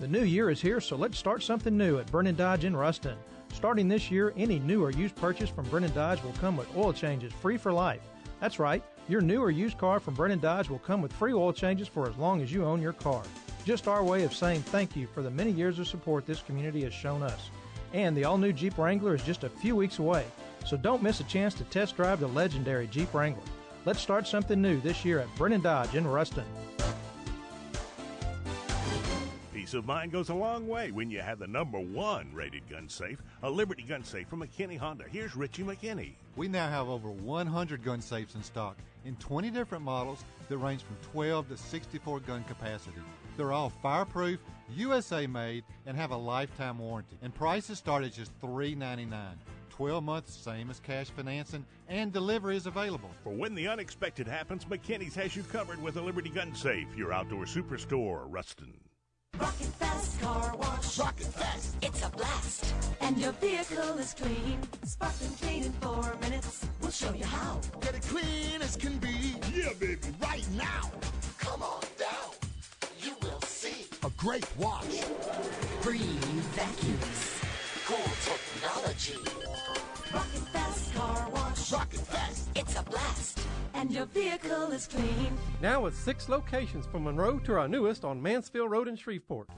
The 0.00 0.08
new 0.08 0.24
year 0.24 0.50
is 0.50 0.60
here, 0.60 0.80
so 0.80 0.96
let's 0.96 1.18
start 1.18 1.42
something 1.42 1.76
new 1.76 1.98
at 1.98 2.10
Brennan 2.10 2.34
Dodge 2.34 2.64
in 2.64 2.76
Ruston. 2.76 3.16
Starting 3.52 3.88
this 3.88 4.10
year, 4.10 4.32
any 4.36 4.58
new 4.58 4.82
or 4.84 4.90
used 4.90 5.14
purchase 5.16 5.48
from 5.48 5.64
Brennan 5.66 5.92
Dodge 5.92 6.22
will 6.22 6.32
come 6.32 6.56
with 6.56 6.74
oil 6.76 6.92
changes 6.92 7.32
free 7.32 7.56
for 7.56 7.72
life. 7.72 8.02
That's 8.40 8.58
right, 8.58 8.82
your 9.08 9.20
new 9.20 9.40
or 9.40 9.50
used 9.50 9.78
car 9.78 10.00
from 10.00 10.14
Brennan 10.14 10.40
Dodge 10.40 10.68
will 10.68 10.78
come 10.80 11.00
with 11.00 11.12
free 11.12 11.32
oil 11.32 11.52
changes 11.52 11.86
for 11.86 12.08
as 12.08 12.16
long 12.16 12.42
as 12.42 12.52
you 12.52 12.64
own 12.64 12.82
your 12.82 12.92
car. 12.92 13.22
Just 13.64 13.86
our 13.86 14.02
way 14.02 14.24
of 14.24 14.34
saying 14.34 14.62
thank 14.62 14.96
you 14.96 15.06
for 15.06 15.22
the 15.22 15.30
many 15.30 15.52
years 15.52 15.78
of 15.78 15.86
support 15.86 16.26
this 16.26 16.42
community 16.42 16.82
has 16.82 16.92
shown 16.92 17.22
us. 17.22 17.50
And 17.92 18.16
the 18.16 18.24
all 18.24 18.38
new 18.38 18.52
Jeep 18.52 18.78
Wrangler 18.78 19.14
is 19.14 19.22
just 19.22 19.44
a 19.44 19.48
few 19.48 19.76
weeks 19.76 19.98
away, 19.98 20.24
so 20.64 20.76
don't 20.76 21.02
miss 21.02 21.20
a 21.20 21.24
chance 21.24 21.52
to 21.54 21.64
test 21.64 21.96
drive 21.96 22.20
the 22.20 22.28
legendary 22.28 22.86
Jeep 22.86 23.12
Wrangler. 23.12 23.42
Let's 23.84 24.00
start 24.00 24.26
something 24.26 24.62
new 24.62 24.80
this 24.80 25.04
year 25.04 25.18
at 25.18 25.34
Brennan 25.36 25.60
Dodge 25.60 25.94
in 25.94 26.06
Ruston. 26.06 26.44
Peace 29.52 29.74
of 29.74 29.86
mind 29.86 30.10
goes 30.10 30.30
a 30.30 30.34
long 30.34 30.66
way 30.66 30.90
when 30.90 31.10
you 31.10 31.20
have 31.20 31.38
the 31.38 31.46
number 31.46 31.78
one 31.78 32.28
rated 32.32 32.68
gun 32.68 32.88
safe, 32.88 33.22
a 33.42 33.50
Liberty 33.50 33.82
gun 33.82 34.02
safe 34.02 34.26
from 34.26 34.40
McKinney 34.40 34.78
Honda. 34.78 35.04
Here's 35.10 35.36
Richie 35.36 35.62
McKinney. 35.62 36.12
We 36.34 36.48
now 36.48 36.68
have 36.68 36.88
over 36.88 37.10
100 37.10 37.84
gun 37.84 38.00
safes 38.00 38.34
in 38.34 38.42
stock 38.42 38.76
in 39.04 39.16
20 39.16 39.50
different 39.50 39.84
models 39.84 40.24
that 40.48 40.56
range 40.58 40.82
from 40.82 40.96
12 41.12 41.48
to 41.50 41.56
64 41.56 42.20
gun 42.20 42.44
capacity. 42.44 42.96
They're 43.36 43.52
all 43.52 43.70
fireproof, 43.82 44.40
USA 44.76 45.26
made, 45.26 45.64
and 45.86 45.96
have 45.96 46.10
a 46.10 46.16
lifetime 46.16 46.78
warranty. 46.78 47.16
And 47.22 47.34
prices 47.34 47.78
start 47.78 48.04
at 48.04 48.12
just 48.12 48.38
$3.99. 48.40 49.10
12 49.70 50.04
months, 50.04 50.34
same 50.34 50.70
as 50.70 50.80
cash 50.80 51.08
financing, 51.08 51.64
and 51.88 52.12
delivery 52.12 52.56
is 52.56 52.66
available. 52.66 53.10
For 53.24 53.30
when 53.32 53.54
the 53.54 53.68
unexpected 53.68 54.28
happens, 54.28 54.66
McKinney's 54.66 55.14
has 55.14 55.34
you 55.34 55.42
covered 55.44 55.82
with 55.82 55.96
a 55.96 56.00
Liberty 56.00 56.28
gun 56.28 56.54
safe, 56.54 56.86
your 56.96 57.12
outdoor 57.12 57.46
superstore, 57.46 58.24
Ruston. 58.28 58.74
Rocket 59.40 59.66
Fast 59.78 60.20
Car 60.20 60.54
Wash. 60.56 60.98
Rocket 60.98 61.26
Fast. 61.26 61.76
It's 61.82 62.04
a 62.04 62.10
blast. 62.10 62.74
And 63.00 63.18
your 63.18 63.32
vehicle 63.32 63.98
is 63.98 64.14
clean. 64.14 64.58
Sparkling 64.84 65.32
clean 65.40 65.64
in 65.64 65.72
four 65.72 66.16
minutes. 66.20 66.66
We'll 66.80 66.90
show 66.90 67.12
you 67.14 67.24
how. 67.24 67.60
Get 67.80 67.94
it 67.94 68.02
clean 68.02 68.60
as 68.60 68.76
can 68.76 68.98
be. 68.98 69.34
Yeah, 69.54 69.72
baby. 69.80 69.98
Right 70.20 70.46
now. 70.54 70.90
Come 71.38 71.62
on 71.62 71.82
down. 71.98 72.30
You 73.02 73.14
will 73.22 73.40
see 73.40 73.51
a 74.04 74.10
great 74.16 74.46
wash. 74.56 75.02
Breathe 75.80 76.02
vacuums. 76.54 77.40
Cool 77.86 77.96
technology. 78.24 79.16
Rocket 80.12 80.48
Fast 80.52 80.94
Car 80.94 81.28
Wash. 81.32 81.72
Rocket 81.72 82.00
Fast. 82.00 82.48
It's 82.56 82.76
a 82.76 82.82
blast. 82.82 83.38
And 83.74 83.92
your 83.92 84.06
vehicle 84.06 84.72
is 84.72 84.88
clean. 84.88 85.38
Now 85.60 85.82
with 85.82 85.96
six 85.96 86.28
locations 86.28 86.84
from 86.86 87.04
Monroe 87.04 87.38
to 87.40 87.54
our 87.54 87.68
newest 87.68 88.04
on 88.04 88.20
Mansfield 88.20 88.70
Road 88.72 88.88
in 88.88 88.96
Shreveport. 88.96 89.48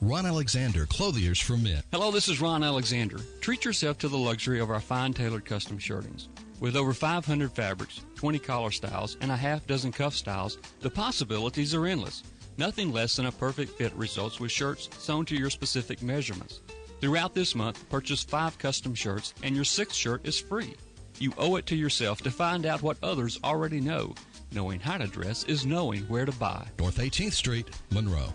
Ron 0.00 0.24
Alexander, 0.24 0.86
Clothiers 0.86 1.38
for 1.38 1.56
Men. 1.58 1.82
Hello, 1.92 2.10
this 2.10 2.28
is 2.28 2.40
Ron 2.40 2.64
Alexander. 2.64 3.18
Treat 3.40 3.64
yourself 3.64 3.98
to 3.98 4.08
the 4.08 4.18
luxury 4.18 4.58
of 4.58 4.70
our 4.70 4.80
fine 4.80 5.12
tailored 5.12 5.44
custom 5.44 5.78
shirtings. 5.78 6.28
With 6.60 6.76
over 6.76 6.94
500 6.94 7.52
fabrics, 7.52 8.00
20 8.14 8.38
collar 8.38 8.70
styles, 8.70 9.16
and 9.20 9.30
a 9.30 9.36
half 9.36 9.66
dozen 9.66 9.92
cuff 9.92 10.14
styles, 10.14 10.58
the 10.80 10.90
possibilities 10.90 11.74
are 11.74 11.86
endless. 11.86 12.22
Nothing 12.58 12.92
less 12.92 13.16
than 13.16 13.26
a 13.26 13.32
perfect 13.32 13.72
fit 13.78 13.92
results 13.94 14.38
with 14.38 14.52
shirts 14.52 14.88
sewn 14.98 15.24
to 15.26 15.36
your 15.36 15.50
specific 15.50 16.02
measurements. 16.02 16.60
Throughout 17.00 17.34
this 17.34 17.54
month, 17.54 17.88
purchase 17.88 18.22
five 18.22 18.58
custom 18.58 18.94
shirts 18.94 19.34
and 19.42 19.56
your 19.56 19.64
sixth 19.64 19.96
shirt 19.96 20.26
is 20.26 20.38
free. 20.38 20.74
You 21.18 21.32
owe 21.38 21.56
it 21.56 21.66
to 21.66 21.76
yourself 21.76 22.20
to 22.22 22.30
find 22.30 22.66
out 22.66 22.82
what 22.82 22.98
others 23.02 23.38
already 23.42 23.80
know. 23.80 24.14
Knowing 24.52 24.80
how 24.80 24.98
to 24.98 25.06
dress 25.06 25.44
is 25.44 25.64
knowing 25.64 26.02
where 26.04 26.26
to 26.26 26.32
buy. 26.32 26.66
North 26.78 26.98
18th 26.98 27.32
Street, 27.32 27.70
Monroe. 27.90 28.34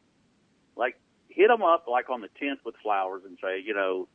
Like 0.77 0.99
hit 1.29 1.49
them 1.49 1.63
up 1.63 1.87
like 1.89 2.09
on 2.09 2.21
the 2.21 2.29
10th 2.41 2.65
with 2.65 2.77
flowers 2.83 3.23
and 3.27 3.37
say, 3.43 3.61
you 3.65 3.75
know, 3.75 4.09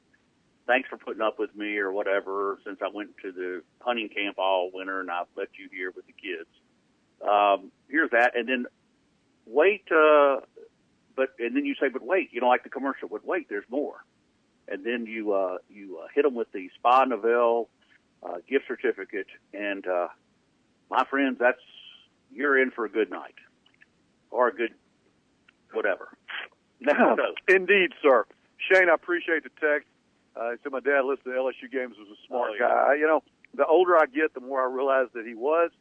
thanks 0.66 0.88
for 0.90 0.98
putting 0.98 1.22
up 1.22 1.38
with 1.40 1.56
me 1.56 1.78
or 1.78 1.92
whatever. 1.92 2.60
Since 2.66 2.80
I 2.82 2.90
went 2.94 3.12
to 3.24 3.32
the 3.32 3.64
hunting 3.82 4.10
camp 4.10 4.40
all 4.40 4.72
winter 4.74 5.02
and 5.02 5.12
I've 5.12 5.28
left 5.36 5.52
you 5.60 5.68
here 5.72 5.92
with 5.96 6.06
the 6.08 6.14
kids. 6.14 6.50
Um, 7.22 7.72
here's 7.90 8.12
that, 8.12 8.36
and 8.36 8.48
then 8.48 8.66
wait. 9.46 9.84
Uh, 9.92 10.38
but 11.16 11.30
and 11.38 11.56
then 11.56 11.66
you 11.66 11.76
say, 11.80 11.90
but 11.90 12.02
wait, 12.02 12.30
you 12.32 12.40
don't 12.40 12.50
like 12.50 12.64
the 12.64 12.70
commercial. 12.70 13.10
But 13.10 13.26
wait, 13.26 13.48
there's 13.50 13.70
more. 13.70 14.04
And 14.68 14.84
then 14.86 15.06
you 15.06 15.34
uh, 15.34 15.58
you 15.70 16.00
uh, 16.04 16.08
hit 16.16 16.24
them 16.24 16.34
with 16.34 16.52
the 16.52 16.70
Spa 16.78 17.06
Novell 17.06 17.68
uh, 18.24 18.38
gift 18.48 18.66
certificate, 18.68 19.28
and 19.54 19.86
uh, 19.86 20.08
my 20.92 21.04
friends, 21.10 21.38
that's 21.40 21.58
you're 22.32 22.62
in 22.62 22.70
for 22.72 22.86
a 22.86 22.90
good 22.90 23.10
night 23.10 23.36
or 24.30 24.50
a 24.50 24.54
good 24.54 24.72
whatever. 25.74 26.10
Show. 26.88 27.16
Indeed, 27.48 27.92
sir. 28.02 28.26
Shane, 28.72 28.90
I 28.90 28.94
appreciate 28.94 29.44
the 29.44 29.50
text. 29.60 29.88
Uh, 30.36 30.52
he 30.52 30.58
said 30.64 30.72
my 30.72 30.80
dad 30.80 31.02
listened 31.06 31.26
to 31.26 31.40
LSU 31.40 31.72
games 31.72 31.96
was 31.98 32.08
a 32.08 32.20
smart 32.28 32.52
Oh, 32.52 32.56
yeah. 32.60 32.68
guy. 32.68 32.96
You 33.00 33.08
know, 33.08 33.24
the 33.56 33.66
older 33.66 33.98
I 33.98 34.06
get, 34.06 34.34
the 34.34 34.40
more 34.40 34.62
I 34.62 34.72
realize 34.74 35.08
that 35.14 35.26
he 35.26 35.34
was. 35.34 35.72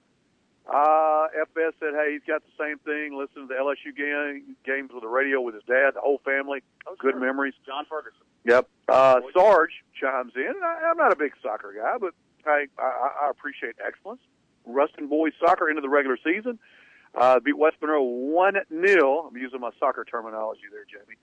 Uh, 0.67 1.27
FS 1.41 1.75
said, 1.81 1.95
hey, 1.95 2.13
he's 2.13 2.23
got 2.27 2.43
the 2.45 2.53
same 2.63 2.79
thing. 2.79 3.17
Listen 3.19 3.43
to 3.43 3.49
the 3.49 3.55
LSU 3.55 3.97
game, 3.97 4.57
games 4.65 4.91
with 4.93 5.03
the 5.03 5.09
radio 5.09 5.41
with 5.41 5.55
his 5.55 5.65
dad, 5.65 5.93
the 5.95 6.01
whole 6.01 6.21
family. 6.25 6.63
Good 6.99 7.17
memories. 7.17 7.55
John 7.67 7.85
Ferguson. 7.89 8.21
Yep. 8.45 8.69
Uh, 8.89 9.21
Sarge 9.35 9.73
chimes 9.99 10.33
in. 10.37 10.47
And 10.47 10.65
I, 10.65 10.91
I'm 10.91 10.97
not 10.97 11.13
a 11.13 11.17
big 11.17 11.33
soccer 11.43 11.73
guy, 11.77 11.97
but 11.99 12.15
I, 12.47 12.67
I, 12.79 13.27
I 13.27 13.31
appreciate 13.31 13.77
excellence. 13.85 14.21
Ruston 14.67 15.09
boys 15.09 15.33
soccer 15.45 15.69
into 15.69 15.81
the 15.81 15.89
regular 15.89 16.19
season. 16.25 16.59
Uh, 17.15 17.41
beat 17.41 17.59
West 17.59 17.77
Monroe 17.81 18.03
1 18.03 18.55
0. 18.71 19.29
I'm 19.29 19.37
using 19.37 19.61
my 19.61 19.71
soccer 19.79 20.05
terminology 20.05 20.63
there, 20.71 20.85
Jamie. 20.85 21.17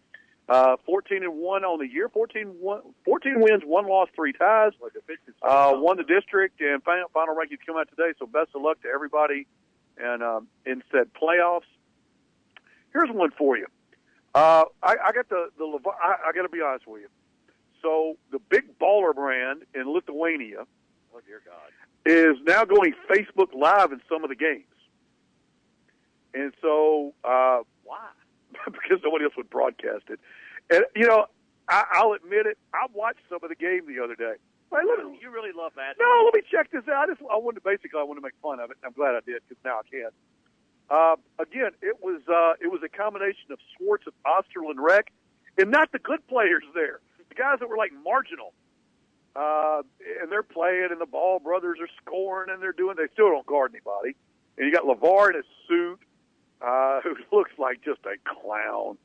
Uh, 0.50 0.78
14 0.86 1.24
and 1.24 1.34
1 1.36 1.64
on 1.64 1.80
the 1.80 1.88
year. 1.88 2.10
14, 2.10 2.48
one, 2.60 2.82
14 3.06 3.40
wins, 3.40 3.64
one 3.66 3.88
loss, 3.88 4.10
three 4.16 4.34
ties. 4.34 4.72
Uh, 5.42 5.74
won 5.76 5.98
the 5.98 6.04
district 6.04 6.60
and 6.62 6.84
final, 6.84 7.08
final 7.14 7.36
rankings 7.36 7.60
come 7.66 7.78
out 7.78 7.90
today. 7.90 8.14
So 8.20 8.26
best 8.26 8.50
of 8.56 8.62
luck 8.62 8.82
to 8.82 8.90
everybody 8.90 9.48
and 9.98 10.24
um, 10.24 10.48
in 10.66 10.84
said 10.92 11.10
playoffs. 11.22 11.68
Here's 12.94 13.10
one 13.10 13.32
for 13.38 13.58
you. 13.58 13.68
Uh, 14.34 14.66
I, 14.84 14.96
I 15.08 15.12
got 15.14 15.30
the 15.30 15.50
the 15.58 15.66
Lev- 15.66 15.88
I, 15.88 16.30
I 16.30 16.32
got 16.34 16.44
to 16.44 16.50
be 16.50 16.62
honest 16.62 16.88
with 16.88 17.02
you. 17.02 17.08
So 17.82 18.18
the 18.32 18.40
big 18.40 18.78
baller 18.80 19.16
brand 19.16 19.64
in 19.74 19.92
Lithuania 19.92 20.66
Oh 21.18 21.22
dear 21.26 21.42
God. 21.44 21.74
Is 22.06 22.38
now 22.46 22.64
going 22.66 22.94
Facebook 23.10 23.54
Live 23.54 23.92
in 23.92 24.02
some 24.10 24.24
of 24.24 24.30
the 24.30 24.36
games, 24.36 24.64
and 26.34 26.54
so 26.62 27.14
uh, 27.24 27.60
why? 27.84 28.08
because 28.66 29.00
nobody 29.04 29.26
else 29.26 29.34
would 29.38 29.50
broadcast 29.50 30.04
it. 30.10 30.20
And 30.70 30.84
you 30.96 31.08
know, 31.08 31.26
I, 31.70 31.84
I'll 31.94 32.14
admit 32.14 32.46
it. 32.46 32.58
I 32.74 32.88
watched 32.94 33.20
some 33.30 33.40
of 33.44 33.50
the 33.50 33.56
game 33.56 33.82
the 33.88 34.04
other 34.04 34.16
day. 34.16 34.36
Hey, 34.72 34.84
let 34.88 35.06
me, 35.06 35.18
You 35.22 35.32
really 35.32 35.52
love 35.56 35.72
that. 35.76 35.96
no, 36.00 36.24
let 36.26 36.34
me 36.34 36.42
check 36.52 36.72
this 36.72 36.84
out. 36.90 37.08
I 37.08 37.14
just 37.14 37.22
I 37.32 37.38
wanted 37.38 37.60
to, 37.60 37.64
basically 37.64 38.00
I 38.00 38.04
wanted 38.04 38.20
to 38.22 38.26
make 38.28 38.36
fun 38.42 38.60
of 38.60 38.70
it. 38.72 38.78
and 38.84 38.88
I'm 38.92 38.94
glad 38.94 39.16
I 39.16 39.22
did 39.26 39.42
because 39.48 39.62
now 39.64 39.80
I 39.80 39.88
can. 39.90 40.12
Uh, 40.90 41.16
again, 41.40 41.72
it 41.82 42.00
was 42.02 42.22
uh, 42.28 42.54
it 42.64 42.68
was 42.72 42.82
a 42.84 42.90
combination 42.90 43.52
of 43.52 43.60
Swartz 43.76 44.06
and 44.08 44.16
Osterland 44.24 44.80
Rec, 44.80 45.12
and 45.58 45.72
not 45.72 45.92
the 45.92 46.00
good 46.00 46.26
players 46.28 46.64
there. 46.74 47.00
The 47.30 47.36
guys 47.36 47.60
that 47.60 47.68
were 47.68 47.76
like 47.78 47.92
marginal, 48.04 48.54
uh, 49.38 49.82
and 50.22 50.32
they're 50.32 50.42
playing, 50.44 50.88
and 50.92 51.00
the 51.00 51.06
Ball 51.06 51.40
brothers 51.40 51.78
are 51.80 51.90
scoring, 52.02 52.50
and 52.52 52.62
they're 52.62 52.72
doing. 52.72 52.96
They 52.98 53.08
still 53.14 53.30
don't 53.30 53.46
guard 53.46 53.72
anybody. 53.74 54.16
And 54.58 54.66
you 54.66 54.74
got 54.74 54.86
LaVar 54.86 55.30
in 55.30 55.36
a 55.38 55.44
suit, 55.68 56.00
uh, 56.62 57.02
who 57.04 57.16
looks 57.36 57.52
like 57.60 57.82
just 57.86 58.00
a 58.06 58.16
clown, 58.26 58.98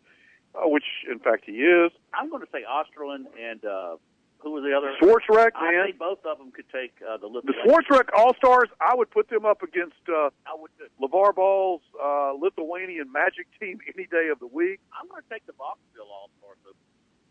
uh, 0.55 0.67
which 0.69 0.85
in 1.11 1.19
fact 1.19 1.45
he 1.47 1.61
is. 1.63 1.93
I'm 2.15 2.31
going 2.31 2.43
to 2.43 2.49
say 2.51 2.65
Osterland 2.65 3.27
and 3.39 3.63
uh, 3.65 3.97
who 4.39 4.53
was 4.53 4.65
the 4.65 4.73
other? 4.77 4.91
Swartz 4.99 5.27
Rec, 5.29 5.53
I 5.55 5.71
man. 5.71 5.85
think 5.87 5.99
both 5.99 6.25
of 6.25 6.39
them 6.39 6.51
could 6.51 6.65
take 6.73 6.93
uh, 7.07 7.17
the 7.19 7.29
The 7.29 7.45
Lithuania. 7.45 7.63
Swartz 7.65 7.87
Rec 7.91 8.09
All 8.17 8.35
Stars, 8.35 8.69
I 8.81 8.95
would 8.95 9.11
put 9.11 9.29
them 9.29 9.45
up 9.45 9.63
against 9.63 10.01
uh, 10.09 10.31
I 10.49 10.57
would. 10.57 10.71
too. 10.79 10.89
LaVar 11.01 11.35
Ball's 11.35 11.83
uh, 12.03 12.33
Lithuanian 12.33 13.13
Magic 13.13 13.47
team 13.61 13.79
any 13.95 14.07
day 14.07 14.29
of 14.33 14.41
the 14.41 14.49
week. 14.49 14.81
I'm 14.99 15.07
going 15.09 15.23
to 15.23 15.29
take 15.29 15.47
the 15.47 15.53
Boxville 15.53 16.09
All 16.11 16.31
Stars. 16.41 16.57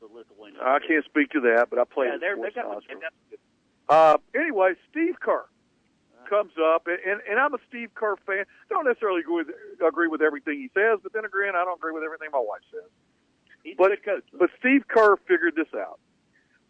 The. 0.02 0.08
I 0.62 0.80
can't 0.80 1.06
speak 1.06 1.30
to 1.32 1.42
that, 1.42 1.68
but 1.70 1.78
I 1.80 1.84
played 1.86 2.10
yeah, 2.14 2.18
they're, 2.20 2.36
they 2.36 2.42
Fort 2.42 2.56
got, 2.56 2.66
Oscar. 2.66 2.96
they 2.96 3.02
got 3.02 3.14
good. 3.30 3.40
Uh, 3.88 4.18
anyway, 4.36 4.74
Steve 4.90 5.20
Kerr 5.20 5.46
comes 6.30 6.54
up, 6.58 6.88
and, 6.88 6.98
and, 7.06 7.22
and 7.30 7.40
I'm 7.40 7.54
a 7.54 7.60
Steve 7.70 7.94
Kerr 7.94 8.16
fan. 8.26 8.46
Don't 8.70 8.86
necessarily 8.86 9.22
agree 9.22 9.44
with, 9.44 9.48
agree 9.86 10.08
with 10.08 10.22
everything 10.22 10.56
he 10.56 10.70
says, 10.74 11.00
but 11.04 11.14
then 11.14 11.26
again, 11.26 11.56
I 11.56 11.66
don't 11.66 11.78
agree 11.78 11.94
with 11.94 12.04
everything 12.04 12.30
my 12.32 12.40
wife 12.40 12.62
says. 12.72 12.90
He's 13.64 13.76
but, 13.78 13.92
a 13.92 13.96
good 13.98 14.06
coach. 14.06 14.24
But 14.34 14.50
Steve 14.60 14.88
Kerr 14.88 15.18
figured 15.28 15.56
this 15.56 15.68
out. 15.76 16.00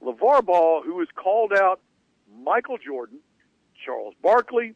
LaVar 0.04 0.46
Ball, 0.46 0.82
who 0.84 1.00
has 1.00 1.08
called 1.16 1.54
out 1.54 1.80
Michael 2.44 2.78
Jordan, 2.78 3.20
Charles 3.86 4.14
Barkley, 4.22 4.74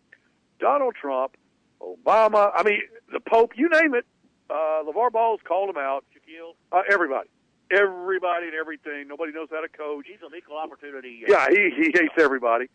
Donald 0.60 0.95
Trump, 0.95 1.36
Obama, 1.82 2.51
I 2.56 2.64
mean, 2.64 2.82
the 3.12 3.20
Pope, 3.20 3.53
you 3.58 3.70
name 3.70 3.95
it, 3.95 4.06
uh, 4.49 4.84
LaVar 4.86 5.12
Ball 5.12 5.38
has 5.38 5.45
called 5.45 5.70
him 5.70 5.78
out. 5.78 6.06
Shaquille, 6.14 6.53
Uh, 6.72 6.84
everybody. 6.91 7.28
Everybody 7.72 8.47
and 8.47 8.55
everything. 8.55 9.07
Nobody 9.07 9.32
knows 9.34 9.47
how 9.51 9.61
to 9.61 9.68
coach. 9.70 10.05
he's 10.07 10.22
an 10.22 10.36
equal 10.38 10.57
opportunity. 10.57 11.24
uh, 11.28 11.32
Yeah, 11.32 11.47
he, 11.49 11.70
he 11.76 11.91
hates 11.93 12.13
everybody. 12.20 12.68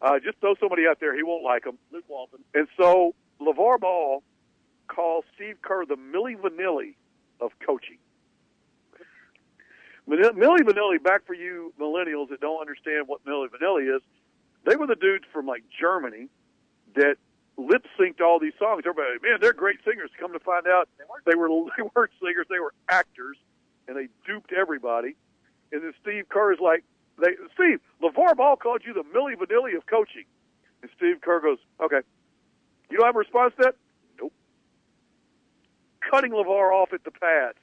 Uh, 0.00 0.18
just 0.24 0.38
throw 0.40 0.54
somebody 0.60 0.86
out 0.88 0.98
there, 1.00 1.14
he 1.14 1.22
won't 1.22 1.42
like 1.44 1.64
them. 1.64 1.76
Luke 1.92 2.04
Walton. 2.08 2.38
And 2.54 2.68
so 2.76 3.14
LaVar 3.40 3.80
Ball 3.80 4.22
calls 4.86 5.24
Steve 5.34 5.56
Kerr 5.60 5.84
the 5.86 5.96
Milli 5.96 6.36
Vanilli 6.36 6.94
of 7.40 7.50
coaching. 7.66 7.98
Milli 10.08 10.60
Vanilli, 10.60 11.02
back 11.02 11.26
for 11.26 11.34
you 11.34 11.72
millennials 11.78 12.30
that 12.30 12.40
don't 12.40 12.60
understand 12.60 13.06
what 13.08 13.22
Milli 13.26 13.48
Vanilli 13.48 13.94
is, 13.94 14.02
they 14.64 14.76
were 14.76 14.86
the 14.86 14.94
dudes 14.96 15.24
from 15.32 15.46
like 15.46 15.62
Germany 15.78 16.28
that 16.94 17.16
lip 17.58 17.84
synced 17.98 18.20
all 18.22 18.38
these 18.40 18.54
songs. 18.58 18.84
Everybody, 18.86 19.18
man, 19.22 19.38
they're 19.40 19.52
great 19.52 19.78
singers. 19.84 20.10
Come 20.18 20.32
to 20.32 20.38
find 20.40 20.66
out, 20.66 20.88
they 21.26 21.34
were 21.34 21.48
they 21.76 21.82
weren't 21.94 22.12
singers, 22.22 22.46
they 22.48 22.58
were 22.60 22.72
actors, 22.88 23.36
and 23.88 23.96
they 23.96 24.08
duped 24.26 24.52
everybody. 24.52 25.16
And 25.72 25.82
then 25.82 25.92
Steve 26.00 26.28
Kerr 26.28 26.52
is 26.52 26.60
like, 26.60 26.84
they, 27.20 27.32
Steve, 27.54 27.80
LaVar 28.02 28.36
Ball 28.36 28.56
called 28.56 28.82
you 28.86 28.92
the 28.92 29.02
Milli 29.02 29.34
Vanilli 29.34 29.76
of 29.76 29.86
coaching. 29.86 30.24
And 30.82 30.90
Steve 30.96 31.20
Kerr 31.20 31.40
goes, 31.40 31.58
okay. 31.82 32.00
You 32.90 32.98
don't 32.98 33.06
have 33.06 33.16
a 33.16 33.18
response 33.18 33.54
to 33.56 33.64
that? 33.64 33.74
Nope. 34.20 34.32
Cutting 36.08 36.30
LaVar 36.30 36.72
off 36.72 36.92
at 36.92 37.02
the 37.04 37.10
pads. 37.10 37.58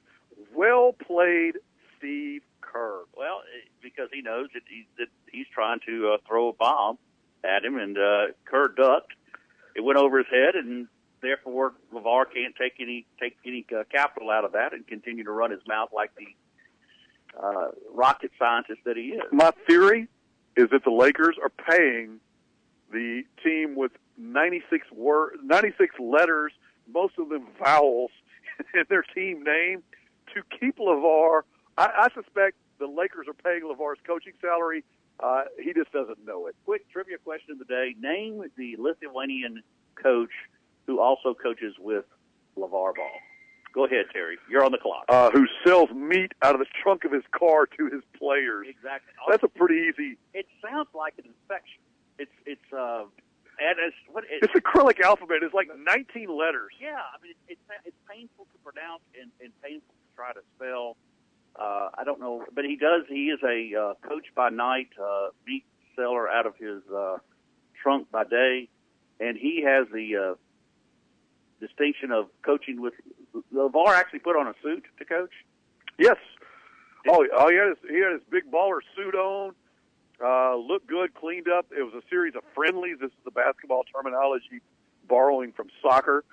Well 0.54 0.92
played, 0.92 1.54
Steve 1.96 2.42
Kerr. 2.60 3.00
Well, 3.16 3.40
eh, 3.54 3.68
because 3.82 4.08
he 4.12 4.20
knows 4.20 4.48
that, 4.52 4.62
he, 4.68 4.86
that 4.98 5.08
he's 5.32 5.46
trying 5.52 5.80
to 5.86 6.14
uh, 6.14 6.16
throw 6.28 6.50
a 6.50 6.52
bomb 6.52 6.98
at 7.42 7.64
him, 7.64 7.78
and 7.78 7.96
uh, 7.96 8.26
Kerr 8.44 8.68
ducked. 8.68 9.12
It 9.74 9.82
went 9.82 9.98
over 9.98 10.18
his 10.18 10.26
head, 10.30 10.54
and 10.54 10.88
therefore 11.20 11.74
LaVar 11.92 12.24
can't 12.32 12.54
take 12.56 12.74
any 12.80 13.06
take 13.20 13.36
any 13.44 13.64
uh, 13.76 13.84
capital 13.90 14.30
out 14.30 14.44
of 14.44 14.52
that 14.52 14.72
and 14.72 14.86
continue 14.86 15.24
to 15.24 15.32
run 15.32 15.50
his 15.50 15.60
mouth 15.66 15.90
like 15.94 16.10
the 16.16 16.26
uh, 17.42 17.68
rocket 17.92 18.30
scientist 18.38 18.80
that 18.84 18.96
he 18.96 19.08
is. 19.08 19.22
My 19.32 19.50
theory 19.66 20.08
is 20.56 20.68
that 20.70 20.84
the 20.84 20.90
Lakers 20.90 21.36
are 21.42 21.50
paying 21.50 22.20
the 22.90 23.22
team 23.42 23.74
with 23.76 23.92
96 24.18 24.90
word, 24.92 25.38
96 25.42 25.94
letters, 25.98 26.52
most 26.92 27.14
of 27.18 27.28
them 27.28 27.46
vowels 27.62 28.10
in 28.74 28.84
their 28.88 29.04
team 29.14 29.42
name, 29.42 29.82
to 30.34 30.42
keep 30.58 30.78
LaVar. 30.78 31.42
I, 31.76 32.08
I 32.08 32.08
suspect 32.14 32.56
the 32.78 32.86
Lakers 32.86 33.26
are 33.28 33.34
paying 33.34 33.62
LaVar's 33.62 33.98
coaching 34.06 34.32
salary. 34.40 34.84
Uh, 35.20 35.44
he 35.62 35.72
just 35.72 35.92
doesn't 35.92 36.24
know 36.24 36.46
it. 36.46 36.54
Quick 36.64 36.90
trivia 36.90 37.18
question 37.18 37.52
of 37.52 37.58
the 37.58 37.64
day: 37.64 37.94
Name 37.98 38.42
the 38.56 38.76
Lithuanian 38.78 39.62
coach 39.94 40.30
who 40.86 41.00
also 41.00 41.34
coaches 41.34 41.74
with 41.78 42.04
LaVar 42.56 42.94
Ball. 42.94 43.16
Go 43.72 43.84
ahead, 43.84 44.06
Terry. 44.12 44.38
You're 44.48 44.64
on 44.64 44.72
the 44.72 44.78
clock. 44.78 45.04
Uh, 45.08 45.30
who 45.30 45.46
sells 45.66 45.90
meat 45.90 46.32
out 46.42 46.54
of 46.54 46.60
the 46.60 46.66
trunk 46.82 47.04
of 47.04 47.12
his 47.12 47.24
car 47.30 47.66
to 47.66 47.90
his 47.92 48.02
players? 48.18 48.66
Exactly. 48.70 49.12
That's 49.28 49.42
a 49.42 49.48
pretty 49.48 49.92
easy. 49.92 50.16
It 50.32 50.46
sounds 50.64 50.88
like 50.94 51.12
an 51.18 51.24
infection. 51.26 51.82
It's 52.18 52.32
it's 52.46 52.72
uh, 52.72 53.04
and 53.60 53.76
it's 53.78 53.96
what 54.10 54.24
it, 54.24 54.40
It's 54.42 54.54
acrylic 54.54 55.00
alphabet. 55.02 55.38
It's 55.42 55.52
like 55.52 55.68
19 55.68 56.28
letters. 56.34 56.72
Yeah, 56.80 56.96
I 56.96 57.20
mean, 57.22 57.34
it's 57.48 57.60
it's 57.84 57.96
painful 58.08 58.46
to 58.46 58.58
pronounce 58.64 59.02
and, 59.20 59.30
and 59.42 59.52
painful 59.62 59.92
to 59.92 60.16
try 60.16 60.32
to 60.32 60.40
spell. 60.56 60.96
Uh, 61.54 61.90
I 61.98 62.04
don't 62.04 62.20
know, 62.20 62.44
but 62.54 62.64
he 62.64 62.76
does. 62.76 63.02
He 63.08 63.28
is 63.28 63.40
a 63.42 63.78
uh, 63.78 63.94
coach 64.08 64.26
by 64.34 64.48
night, 64.48 64.88
uh, 65.02 65.28
meat 65.46 65.64
seller 65.96 66.28
out 66.28 66.46
of 66.46 66.56
his 66.56 66.82
uh, 66.94 67.18
trunk 67.82 68.10
by 68.10 68.24
day, 68.24 68.68
and 69.20 69.36
he 69.36 69.64
has 69.64 69.86
the 69.92 70.16
uh, 70.16 70.34
distinction 71.60 72.10
of 72.12 72.26
coaching 72.42 72.80
with. 72.80 72.94
LaVar 73.54 73.88
actually 73.94 74.20
put 74.20 74.36
on 74.36 74.46
a 74.46 74.54
suit 74.62 74.84
to 74.98 75.04
coach. 75.04 75.32
Yes. 75.98 76.16
Oh, 77.08 77.26
oh, 77.36 77.48
he 77.50 77.56
had 77.56 77.68
his, 77.68 77.78
he 77.88 78.00
had 78.00 78.12
his 78.12 78.22
big 78.30 78.50
baller 78.50 78.80
suit 78.96 79.14
on. 79.14 79.54
Uh, 80.22 80.56
looked 80.56 80.86
good, 80.86 81.14
cleaned 81.14 81.46
up. 81.48 81.66
It 81.76 81.82
was 81.82 81.92
a 81.92 82.02
series 82.08 82.34
of 82.34 82.42
friendlies. 82.54 82.96
This 83.00 83.08
is 83.10 83.24
the 83.24 83.30
basketball 83.30 83.84
terminology, 83.84 84.62
borrowing 85.06 85.52
from 85.52 85.68
soccer, 85.82 86.24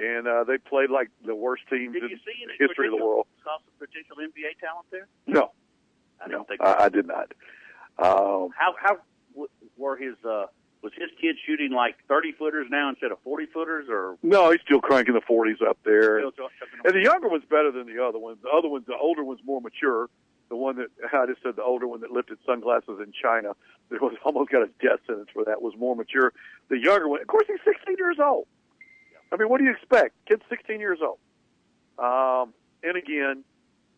and 0.00 0.28
uh, 0.28 0.44
they 0.44 0.58
played 0.58 0.90
like 0.90 1.10
the 1.24 1.34
worst 1.34 1.64
teams 1.68 1.92
Did 1.94 2.04
in 2.04 2.10
the 2.10 2.66
history 2.66 2.86
of 2.86 2.96
the 2.96 3.04
world. 3.04 3.26
Saw 3.42 3.58
some 3.58 3.88
potential 3.88 4.16
NBA 4.18 4.60
talent 4.60 4.86
there. 4.92 5.08
No, 5.26 5.50
I 6.24 6.28
no. 6.28 6.46
I, 6.60 6.84
I 6.84 6.88
did 6.88 7.06
not. 7.06 7.32
Um, 7.98 8.50
How 8.56 8.74
how 8.80 8.98
w- 9.32 9.48
were 9.76 9.96
his 9.96 10.14
uh, 10.24 10.46
was 10.82 10.92
his 10.96 11.10
kid 11.20 11.36
shooting 11.46 11.72
like 11.72 11.96
thirty 12.08 12.32
footers 12.32 12.66
now 12.70 12.88
instead 12.90 13.12
of 13.12 13.18
forty 13.24 13.46
footers 13.46 13.86
or 13.88 14.16
no, 14.22 14.50
he's 14.50 14.60
still 14.62 14.80
cranking 14.80 15.14
the 15.14 15.20
40s 15.20 15.66
up 15.66 15.78
there. 15.84 16.18
And 16.18 16.94
the 16.94 17.02
younger 17.02 17.28
one's 17.28 17.44
better 17.44 17.70
than 17.70 17.86
the 17.86 18.02
other 18.02 18.18
ones. 18.18 18.38
The 18.42 18.50
other 18.50 18.68
one's, 18.68 18.86
the 18.86 18.96
older 18.96 19.24
one's 19.24 19.40
more 19.44 19.60
mature. 19.60 20.08
The 20.48 20.56
one 20.56 20.76
that 20.76 20.88
I 21.12 21.26
just 21.26 21.42
said, 21.42 21.56
the 21.56 21.64
older 21.64 21.88
one 21.88 22.00
that 22.02 22.12
lifted 22.12 22.38
sunglasses 22.46 23.00
in 23.00 23.12
China, 23.12 23.52
that 23.90 24.00
was 24.00 24.14
almost 24.24 24.50
got 24.50 24.62
a 24.62 24.68
death 24.80 25.00
sentence 25.06 25.28
for 25.32 25.44
that, 25.44 25.60
was 25.60 25.74
more 25.76 25.96
mature. 25.96 26.32
The 26.68 26.78
younger 26.78 27.08
one, 27.08 27.20
of 27.20 27.26
course, 27.26 27.46
he's 27.48 27.58
16 27.64 27.96
years 27.98 28.18
old. 28.22 28.46
I 29.32 29.36
mean, 29.36 29.48
what 29.48 29.58
do 29.58 29.64
you 29.64 29.72
expect? 29.72 30.14
Kid's 30.28 30.42
16 30.48 30.78
years 30.78 31.00
old. 31.02 31.18
Um, 31.98 32.54
and 32.82 32.96
again, 32.96 33.42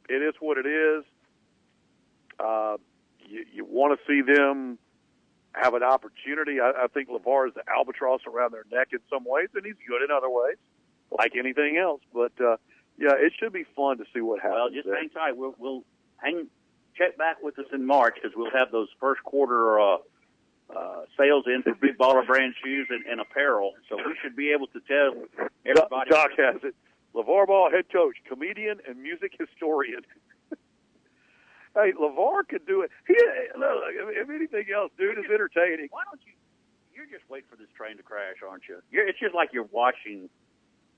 it 0.08 0.22
is 0.22 0.34
what 0.40 0.56
it 0.56 0.66
is. 0.66 1.04
Uh, 2.40 2.76
you, 3.28 3.44
you 3.52 3.64
want 3.64 3.98
to 3.98 4.06
see 4.06 4.22
them 4.22 4.78
have 5.54 5.74
an 5.74 5.82
opportunity. 5.82 6.60
I, 6.60 6.84
I 6.84 6.86
think 6.88 7.08
LaVar 7.08 7.48
is 7.48 7.54
the 7.54 7.62
albatross 7.68 8.20
around 8.26 8.52
their 8.52 8.64
neck 8.70 8.88
in 8.92 9.00
some 9.10 9.24
ways, 9.26 9.48
and 9.54 9.64
he's 9.64 9.76
good 9.86 10.02
in 10.02 10.10
other 10.10 10.30
ways, 10.30 10.56
like 11.10 11.32
anything 11.36 11.76
else. 11.76 12.00
But 12.12 12.32
uh, 12.40 12.56
yeah, 12.98 13.14
it 13.16 13.32
should 13.38 13.52
be 13.52 13.64
fun 13.76 13.98
to 13.98 14.04
see 14.14 14.20
what 14.20 14.40
happens. 14.40 14.54
well 14.56 14.70
just 14.70 14.86
there. 14.86 14.96
hang 14.96 15.10
tight 15.10 15.36
we'll 15.36 15.54
we'll 15.58 15.84
hang 16.16 16.46
check 16.96 17.16
back 17.16 17.42
with 17.42 17.58
us 17.58 17.66
in 17.72 17.86
March 17.86 18.16
because 18.16 18.36
we'll 18.36 18.50
have 18.50 18.70
those 18.72 18.88
first 19.00 19.22
quarter 19.22 19.80
uh, 19.80 19.96
uh, 20.74 21.02
sales 21.18 21.44
in 21.46 21.62
for 21.62 21.74
big 21.74 21.96
baller 21.96 22.26
brand 22.26 22.54
shoes 22.62 22.88
and, 22.90 23.06
and 23.06 23.20
apparel 23.20 23.72
so 23.88 23.96
we 23.96 24.14
should 24.22 24.36
be 24.36 24.52
able 24.52 24.66
to 24.66 24.80
tell 24.80 25.48
everybody 25.64 26.10
Doc 26.10 26.30
has 26.36 26.56
it. 26.62 26.74
LaVar 27.14 27.46
Ball, 27.46 27.70
head 27.70 27.86
coach, 27.90 28.16
comedian, 28.28 28.78
and 28.86 29.02
music 29.02 29.32
historian. 29.38 30.02
Hey, 31.74 31.92
LaVar 31.92 32.48
could 32.48 32.66
do 32.66 32.82
it. 32.82 32.90
He, 33.06 33.14
look, 33.58 33.82
if 33.92 34.28
anything 34.28 34.66
else, 34.74 34.90
dude 34.98 35.18
is 35.18 35.24
entertaining. 35.32 35.88
why 35.90 36.02
don't 36.10 36.20
you 36.24 36.32
you're 36.98 37.06
just 37.06 37.30
waiting 37.30 37.46
for 37.48 37.54
this 37.54 37.70
train 37.76 37.96
to 37.96 38.02
crash 38.02 38.42
aren't 38.42 38.66
you? 38.68 38.82
You're, 38.90 39.06
it's 39.06 39.20
just 39.20 39.34
like 39.34 39.50
you're 39.52 39.70
watching 39.70 40.28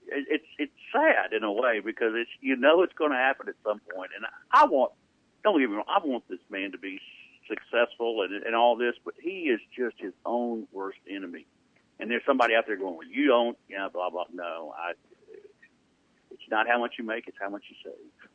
it, 0.08 0.24
it's 0.30 0.46
it's 0.58 0.72
sad 0.90 1.36
in 1.36 1.44
a 1.44 1.52
way 1.52 1.80
because 1.84 2.12
it's 2.14 2.30
you 2.40 2.56
know 2.56 2.82
it's 2.82 2.94
going 2.94 3.10
to 3.10 3.18
happen 3.18 3.48
at 3.48 3.54
some 3.62 3.80
point. 3.94 4.10
And 4.16 4.24
I 4.50 4.64
want 4.64 4.92
don't 5.44 5.60
get 5.60 5.68
me 5.68 5.76
wrong 5.76 5.84
I 5.86 6.00
want 6.02 6.24
this 6.28 6.40
man 6.48 6.72
to 6.72 6.78
be 6.78 6.98
successful 7.46 8.22
and 8.22 8.32
and 8.44 8.54
all 8.54 8.76
this 8.76 8.94
but 9.04 9.14
he 9.20 9.52
is 9.52 9.60
just 9.76 9.96
his 10.00 10.14
own 10.24 10.66
worst 10.72 11.00
enemy. 11.08 11.46
And 11.98 12.10
there's 12.10 12.24
somebody 12.24 12.54
out 12.54 12.64
there 12.66 12.76
going 12.76 12.96
well 12.96 13.06
you 13.06 13.26
don't 13.26 13.58
you 13.68 13.76
know 13.76 13.90
blah 13.92 14.08
blah. 14.08 14.24
No 14.32 14.72
I 14.76 14.92
it's 16.30 16.50
not 16.50 16.66
how 16.66 16.80
much 16.80 16.94
you 16.98 17.04
make 17.04 17.28
it's 17.28 17.38
how 17.38 17.50
much 17.50 17.64
you 17.68 17.76
save 17.84 18.30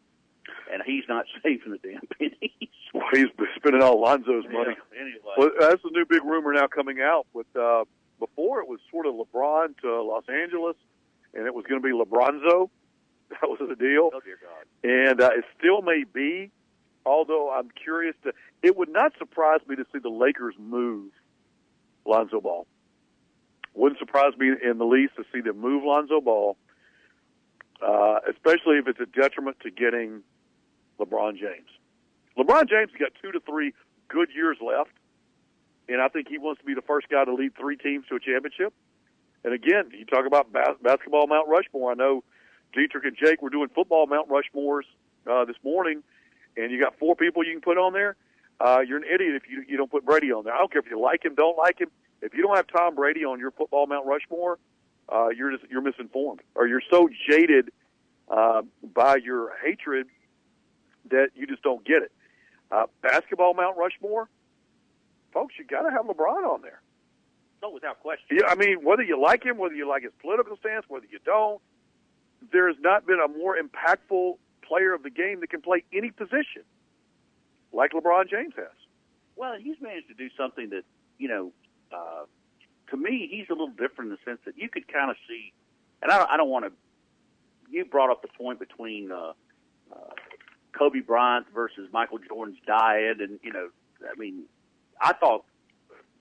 and 0.71 0.81
he's 0.85 1.03
not 1.07 1.25
saving 1.43 1.71
the 1.71 1.77
damn 1.77 2.01
pennies 2.17 2.69
Well, 2.93 3.03
he's 3.13 3.25
spending 3.57 3.81
all 3.81 3.99
Lonzo's 4.01 4.45
money. 4.45 4.75
Yeah, 4.93 5.01
anyway 5.01 5.33
Well, 5.37 5.49
that's 5.59 5.83
the 5.83 5.89
new 5.91 6.05
big 6.05 6.23
rumor 6.23 6.53
now 6.53 6.67
coming 6.67 7.01
out. 7.01 7.27
With 7.33 7.47
uh, 7.55 7.83
before 8.19 8.61
it 8.61 8.67
was 8.69 8.79
sort 8.89 9.05
of 9.05 9.15
LeBron 9.15 9.77
to 9.81 10.01
Los 10.01 10.23
Angeles, 10.29 10.77
and 11.33 11.45
it 11.45 11.53
was 11.53 11.65
going 11.65 11.81
to 11.81 11.85
be 11.85 11.93
LeBronzo. 11.93 12.69
That 13.27 13.49
was 13.49 13.57
the 13.59 13.75
deal. 13.75 14.11
oh 14.13 14.19
dear 14.23 14.37
God 14.39 14.65
and 14.83 15.19
uh, 15.19 15.31
it 15.35 15.45
still 15.57 15.81
may 15.81 16.03
be. 16.03 16.51
Although 17.07 17.51
I'm 17.51 17.69
curious 17.71 18.15
to, 18.23 18.33
it 18.61 18.77
would 18.77 18.89
not 18.89 19.13
surprise 19.17 19.61
me 19.67 19.75
to 19.75 19.85
see 19.91 19.99
the 19.99 20.09
Lakers 20.09 20.55
move 20.59 21.11
Lonzo 22.05 22.39
Ball. 22.39 22.67
Wouldn't 23.73 23.99
surprise 23.99 24.33
me 24.37 24.49
in 24.63 24.77
the 24.77 24.85
least 24.85 25.15
to 25.17 25.23
see 25.33 25.41
them 25.41 25.59
move 25.59 25.83
Lonzo 25.83 26.21
Ball, 26.21 26.55
uh, 27.81 28.19
especially 28.29 28.77
if 28.77 28.87
it's 28.87 28.99
a 28.99 29.05
detriment 29.05 29.57
to 29.61 29.71
getting 29.71 30.21
LeBron 30.99 31.33
James. 31.37 31.69
LeBron 32.37 32.69
James 32.69 32.91
has 32.91 32.99
got 32.99 33.11
two 33.21 33.31
to 33.31 33.39
three 33.39 33.73
good 34.07 34.29
years 34.35 34.57
left, 34.61 34.91
and 35.87 36.01
I 36.01 36.07
think 36.07 36.27
he 36.27 36.37
wants 36.37 36.59
to 36.61 36.65
be 36.65 36.73
the 36.73 36.81
first 36.81 37.09
guy 37.09 37.23
to 37.25 37.33
lead 37.33 37.55
three 37.55 37.77
teams 37.77 38.05
to 38.09 38.15
a 38.15 38.19
championship. 38.19 38.73
And 39.43 39.53
again, 39.53 39.91
you 39.97 40.05
talk 40.05 40.25
about 40.25 40.51
bas- 40.51 40.77
basketball 40.81 41.27
Mount 41.27 41.47
Rushmore. 41.47 41.91
I 41.91 41.95
know 41.95 42.23
Dietrich 42.73 43.05
and 43.05 43.15
Jake 43.15 43.41
were 43.41 43.49
doing 43.49 43.69
football 43.69 44.07
Mount 44.07 44.29
Rushmores 44.29 44.83
uh, 45.29 45.45
this 45.45 45.57
morning, 45.63 46.03
and 46.57 46.71
you 46.71 46.81
got 46.81 46.97
four 46.97 47.15
people 47.15 47.45
you 47.45 47.53
can 47.53 47.61
put 47.61 47.77
on 47.77 47.93
there, 47.93 48.15
uh, 48.59 48.79
you're 48.87 48.97
an 48.97 49.03
idiot 49.03 49.35
if 49.35 49.49
you 49.49 49.63
you 49.67 49.77
don't 49.77 49.91
put 49.91 50.05
Brady 50.05 50.31
on 50.31 50.45
there. 50.45 50.53
I 50.53 50.59
don't 50.59 50.71
care 50.71 50.81
if 50.81 50.89
you 50.89 50.99
like 50.99 51.25
him, 51.25 51.35
don't 51.35 51.57
like 51.57 51.79
him. 51.79 51.89
If 52.21 52.33
you 52.33 52.41
don't 52.41 52.55
have 52.55 52.67
Tom 52.67 52.95
Brady 52.95 53.25
on 53.25 53.39
your 53.39 53.51
football 53.51 53.85
Mount 53.87 54.05
Rushmore, 54.05 54.57
uh, 55.09 55.29
you're 55.29 55.51
just 55.51 55.69
you're 55.69 55.81
misinformed, 55.81 56.41
or 56.55 56.67
you're 56.67 56.81
so 56.89 57.09
jaded 57.29 57.71
uh, 58.29 58.61
by 58.93 59.17
your 59.17 59.51
hatred 59.63 60.07
that 61.09 61.29
you 61.35 61.47
just 61.47 61.61
don't 61.61 61.85
get 61.85 62.03
it. 62.03 62.11
Uh, 62.71 62.85
basketball 63.01 63.53
Mount 63.53 63.77
Rushmore, 63.77 64.27
folks, 65.33 65.53
you 65.57 65.65
got 65.65 65.83
to 65.83 65.91
have 65.91 66.05
LeBron 66.05 66.45
on 66.45 66.61
there. 66.61 66.81
No, 67.61 67.69
without 67.69 67.99
question. 68.01 68.37
Yeah, 68.39 68.47
I 68.47 68.55
mean, 68.55 68.83
whether 68.83 69.03
you 69.03 69.21
like 69.21 69.43
him, 69.43 69.57
whether 69.57 69.75
you 69.75 69.87
like 69.87 70.03
his 70.03 70.11
political 70.21 70.57
stance, 70.57 70.85
whether 70.87 71.05
you 71.09 71.19
don't, 71.25 71.61
there 72.51 72.67
has 72.67 72.77
not 72.79 73.05
been 73.05 73.19
a 73.23 73.27
more 73.27 73.55
impactful 73.57 74.37
player 74.61 74.93
of 74.93 75.03
the 75.03 75.09
game 75.09 75.39
that 75.41 75.49
can 75.49 75.61
play 75.61 75.83
any 75.93 76.11
position 76.11 76.63
like 77.71 77.91
LeBron 77.91 78.29
James 78.29 78.53
has. 78.55 78.75
Well, 79.35 79.55
he's 79.59 79.75
managed 79.81 80.07
to 80.07 80.13
do 80.13 80.29
something 80.37 80.69
that 80.69 80.83
you 81.17 81.27
know. 81.27 81.51
Uh, 81.91 82.25
to 82.91 82.97
me, 82.97 83.27
he's 83.29 83.47
a 83.49 83.53
little 83.53 83.67
different 83.67 84.11
in 84.11 84.17
the 84.17 84.31
sense 84.31 84.39
that 84.45 84.57
you 84.57 84.69
could 84.69 84.87
kind 84.87 85.09
of 85.09 85.17
see, 85.27 85.51
and 86.01 86.11
I 86.11 86.19
don't, 86.19 86.29
I 86.31 86.37
don't 86.37 86.49
want 86.49 86.65
to. 86.65 86.71
You 87.69 87.83
brought 87.83 88.11
up 88.11 88.21
the 88.21 88.27
point 88.27 88.59
between 88.59 89.11
uh, 89.11 89.33
uh, 89.91 90.13
Kobe 90.77 90.99
Bryant 90.99 91.45
versus 91.53 91.87
Michael 91.91 92.19
Jordan's 92.19 92.59
diet, 92.67 93.21
and 93.21 93.39
you 93.43 93.51
know, 93.51 93.69
I 94.03 94.17
mean, 94.17 94.43
I 95.01 95.13
thought 95.13 95.45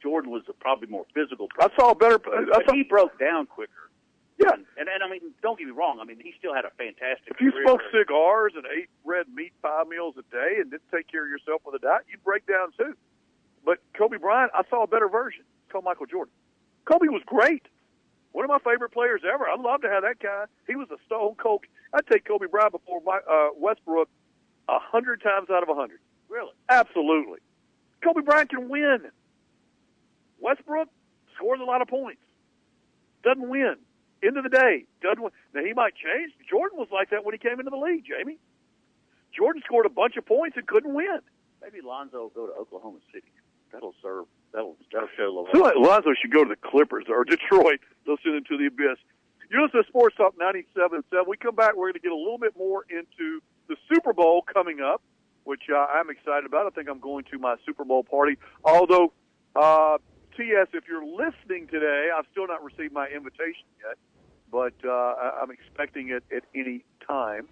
Jordan 0.03 0.31
was 0.31 0.43
a 0.49 0.53
probably 0.53 0.89
more 0.89 1.07
physical. 1.15 1.49
I 1.59 1.69
saw 1.79 1.91
a 1.91 1.95
better. 1.95 2.21
I 2.27 2.65
saw, 2.65 2.73
he 2.73 2.83
broke 2.83 3.19
down 3.19 3.47
quicker. 3.47 3.91
Yeah. 4.39 4.51
and, 4.53 4.65
and 4.77 4.89
and 4.89 5.03
I 5.03 5.09
mean, 5.09 5.21
don't 5.43 5.59
get 5.59 5.67
me 5.67 5.73
wrong. 5.73 5.99
I 6.01 6.05
mean, 6.05 6.19
he 6.23 6.35
still 6.39 6.55
had 6.55 6.65
a 6.65 6.71
fantastic. 6.77 7.31
if 7.31 7.41
you 7.41 7.53
career. 7.53 7.65
smoked 7.65 7.85
cigars 7.93 8.53
and 8.57 8.65
ate 8.67 8.89
red 9.05 9.27
meat 9.33 9.53
five 9.63 9.87
meals 9.89 10.15
a 10.19 10.23
day 10.31 10.59
and 10.61 10.71
didn't 10.71 10.91
take 10.93 11.11
care 11.11 11.25
of 11.25 11.31
yourself 11.31 11.63
with 11.65 11.75
a 11.77 11.79
diet, 11.79 12.03
you'd 12.11 12.25
break 12.25 12.47
down 12.47 12.73
too. 12.77 12.95
But 13.65 13.79
Kobe 13.97 14.19
Bryant, 14.19 14.53
I 14.55 14.63
saw 14.69 14.83
a 14.83 14.87
better 14.87 15.09
version. 15.09 15.43
It's 15.65 15.73
called 15.73 15.85
Michael 15.85 16.07
Jordan. 16.07 16.35
Kobe 16.85 17.09
was 17.09 17.23
great. 17.27 17.63
One 18.33 18.45
of 18.45 18.51
my 18.51 18.59
favorite 18.59 18.91
players 18.93 19.23
ever. 19.25 19.49
I'd 19.49 19.61
love 19.61 19.81
to 19.83 19.89
have 19.89 20.03
that 20.03 20.19
guy. 20.19 20.45
He 20.67 20.75
was 20.75 20.89
a 20.91 20.99
stone 21.07 21.37
cold. 21.37 21.65
I'd 21.95 22.07
take 22.11 22.25
Kobe 22.27 22.47
Bryant 22.47 22.73
before 22.73 23.01
my, 23.07 23.21
uh, 23.31 23.51
Westbrook 23.57 24.09
a 24.69 24.79
hundred 24.79 25.23
times 25.23 25.49
out 25.51 25.63
of 25.63 25.69
a 25.69 25.75
hundred. 25.75 25.99
Really? 26.29 26.53
Absolutely. 26.69 27.39
Kobe 28.03 28.23
Bryant 28.23 28.51
can 28.51 28.69
win. 28.69 29.01
Westbrook 30.41 30.89
scores 31.37 31.61
a 31.61 31.65
lot 31.65 31.83
of 31.83 31.89
points. 31.89 32.21
Doesn't 33.23 33.49
win. 33.49 33.77
End 34.23 34.37
of 34.37 34.45
the 34.45 34.51
day, 34.51 34.85
doesn't 35.03 35.23
win. 35.23 35.33
Now 35.55 35.63
he 35.65 35.73
might 35.73 35.95
change. 35.95 36.33
Jordan 36.49 36.79
was 36.79 36.89
like 36.93 37.11
that 37.11 37.25
when 37.25 37.35
he 37.35 37.39
came 37.39 37.59
into 37.61 37.71
the 37.71 37.77
league, 37.77 38.05
Jamie. 38.07 38.39
Jordan 39.37 39.63
scored 39.65 39.87
a 39.87 39.91
bunch 39.91 40.17
of 40.17 40.25
points 40.25 40.57
and 40.57 40.67
couldn't 40.67 40.95
win. 40.95 41.19
Maybe 41.63 41.81
Lonzo 41.83 42.19
will 42.23 42.29
go 42.31 42.47
to 42.47 42.53
Oklahoma 42.55 42.99
City. 43.13 43.27
That'll 43.73 43.95
serve. 44.03 44.25
That'll 44.53 44.77
that'll 44.93 45.09
show 45.17 45.47
So 45.53 45.59
LeBron. 45.59 45.63
like 45.63 45.75
Lonzo 45.77 46.11
should 46.21 46.31
go 46.33 46.45
to 46.45 46.49
the 46.51 46.57
Clippers 46.69 47.07
or 47.09 47.25
Detroit. 47.25 47.81
They'll 48.07 48.17
send 48.23 48.37
him 48.37 48.45
to 48.49 48.57
the 48.59 48.67
abyss. 48.67 48.99
You're 49.51 49.63
listening 49.63 49.83
to 49.83 49.89
Sports 49.89 50.17
Talk 50.17 50.37
97.7. 50.39 51.03
We 51.27 51.37
come 51.37 51.55
back, 51.55 51.77
we're 51.77 51.87
going 51.87 51.95
to 51.95 51.99
get 52.01 52.13
a 52.13 52.17
little 52.17 52.39
bit 52.39 52.57
more 52.57 52.85
into 52.89 53.41
the 53.69 53.77
Super 53.93 54.13
Bowl 54.13 54.43
coming 54.43 54.81
up, 54.81 55.03
which 55.45 55.63
uh, 55.73 55.77
I'm 55.77 56.11
excited 56.11 56.47
about. 56.47 56.67
I 56.67 56.71
think 56.71 56.89
I'm 56.89 57.01
going 57.01 57.25
to 57.31 57.39
my 57.39 57.57
Super 57.67 57.85
Bowl 57.85 58.05
party. 58.05 58.37
Although, 58.65 59.13
uh, 59.57 59.99
TS, 60.37 60.69
if 60.73 60.85
you're 60.89 61.05
listening 61.05 61.69
today, 61.69 62.09
I've 62.17 62.27
still 62.33 62.47
not 62.47 62.63
received 62.63 62.93
my 62.93 63.07
invitation 63.09 63.67
yet, 63.87 63.99
but 64.51 64.75
uh, 64.85 65.15
I'm 65.43 65.51
expecting 65.51 66.11
it 66.11 66.25
at 66.35 66.45
any 66.55 66.85
time. 67.07 67.49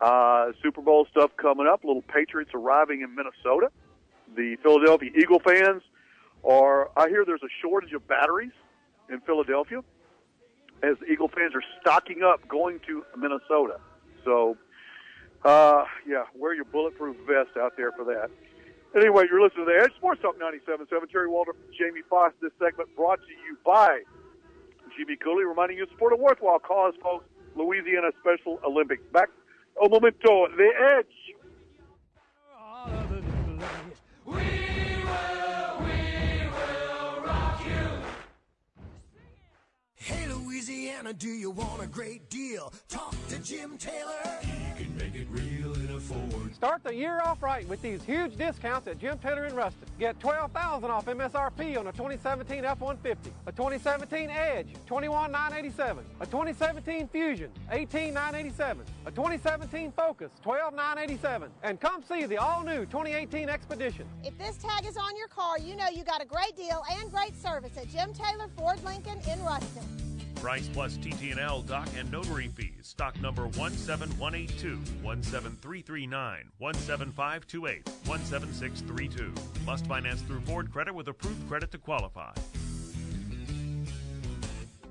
Uh, 0.00 0.52
Super 0.62 0.80
Bowl 0.80 1.06
stuff 1.10 1.30
coming 1.36 1.66
up. 1.66 1.84
Little 1.84 2.02
Patriots 2.02 2.50
arriving 2.54 3.02
in 3.02 3.14
Minnesota. 3.14 3.70
The 4.36 4.56
Philadelphia 4.62 5.10
Eagle 5.16 5.40
fans 5.40 5.82
are. 6.44 6.90
I 6.96 7.08
hear 7.08 7.24
there's 7.24 7.42
a 7.42 7.52
shortage 7.62 7.92
of 7.92 8.06
batteries 8.06 8.52
in 9.10 9.20
Philadelphia, 9.20 9.80
as 10.82 10.98
the 11.00 11.06
Eagle 11.06 11.28
fans 11.28 11.54
are 11.54 11.64
stocking 11.80 12.22
up 12.22 12.46
going 12.46 12.80
to 12.86 13.04
Minnesota. 13.16 13.80
So, 14.24 14.56
uh, 15.44 15.84
yeah, 16.06 16.24
wear 16.34 16.54
your 16.54 16.64
bulletproof 16.64 17.16
vest 17.26 17.56
out 17.58 17.76
there 17.76 17.92
for 17.92 18.04
that. 18.04 18.30
Anyway, 18.96 19.24
you're 19.30 19.42
listening 19.42 19.66
to 19.66 19.72
the 19.72 19.84
Edge 19.84 19.94
Sports 19.96 20.22
Talk 20.22 20.38
97.7. 20.38 21.10
Terry 21.10 21.28
Waldrop, 21.28 21.56
Jamie 21.78 22.02
Foss. 22.08 22.32
This 22.40 22.52
segment 22.58 22.94
brought 22.96 23.20
to 23.20 23.32
you 23.46 23.56
by 23.64 24.00
Jimmy 24.96 25.16
Cooley, 25.16 25.44
reminding 25.44 25.76
you 25.76 25.84
to 25.84 25.92
support 25.92 26.12
a 26.12 26.16
worthwhile 26.16 26.58
cause, 26.58 26.94
folks. 27.02 27.24
Louisiana 27.54 28.10
Special 28.20 28.58
Olympics. 28.64 29.02
Back, 29.12 29.28
a 29.84 29.88
momento, 29.88 30.48
the 30.56 30.70
Edge. 30.98 31.36
Louisiana, 40.68 41.14
do 41.14 41.28
you 41.28 41.50
want 41.50 41.82
a 41.82 41.86
great 41.86 42.28
deal? 42.28 42.70
Talk 42.90 43.14
to 43.28 43.38
Jim 43.38 43.78
Taylor. 43.78 44.12
He 44.42 44.84
can 44.84 44.94
make 44.98 45.14
it 45.14 45.26
real 45.30 45.72
in 45.72 45.88
a 45.96 45.98
Ford. 45.98 46.54
Start 46.54 46.84
the 46.84 46.94
year 46.94 47.22
off 47.22 47.42
right 47.42 47.66
with 47.68 47.80
these 47.80 48.02
huge 48.02 48.36
discounts 48.36 48.86
at 48.86 48.98
Jim 48.98 49.16
Taylor 49.18 49.46
in 49.46 49.54
Ruston. 49.54 49.88
Get 49.98 50.20
12000 50.20 50.90
off 50.90 51.06
MSRP 51.06 51.78
on 51.78 51.86
a 51.86 51.92
2017 51.92 52.66
F-150, 52.66 53.16
a 53.46 53.52
2017 53.52 54.28
Edge, 54.28 54.74
21987, 54.86 56.04
a 56.20 56.26
2017 56.26 57.08
Fusion, 57.08 57.50
18987, 57.70 58.84
a 59.06 59.10
2017 59.10 59.92
Focus, 59.92 60.30
12987, 60.42 61.50
and 61.62 61.80
come 61.80 62.02
see 62.02 62.26
the 62.26 62.36
all-new 62.36 62.84
2018 62.86 63.48
Expedition. 63.48 64.06
If 64.22 64.36
this 64.36 64.58
tag 64.58 64.84
is 64.84 64.98
on 64.98 65.16
your 65.16 65.28
car, 65.28 65.58
you 65.58 65.76
know 65.76 65.88
you 65.88 66.04
got 66.04 66.20
a 66.20 66.26
great 66.26 66.56
deal 66.56 66.82
and 66.90 67.10
great 67.10 67.34
service 67.40 67.72
at 67.78 67.88
Jim 67.88 68.12
Taylor 68.12 68.50
Ford 68.54 68.84
Lincoln 68.84 69.18
in 69.32 69.42
Ruston. 69.42 70.07
Price 70.40 70.68
plus 70.72 70.96
TTNL 70.98 71.66
dock 71.66 71.88
and 71.96 72.10
notary 72.12 72.48
fees. 72.48 72.74
Stock 72.82 73.20
number 73.20 73.50
17182, 73.52 74.78
17339, 75.02 76.50
17528, 76.58 77.88
17632. 78.04 79.34
Must 79.66 79.86
finance 79.86 80.20
through 80.22 80.40
Ford 80.40 80.72
Credit 80.72 80.94
with 80.94 81.08
approved 81.08 81.48
credit 81.48 81.72
to 81.72 81.78
qualify. 81.78 82.32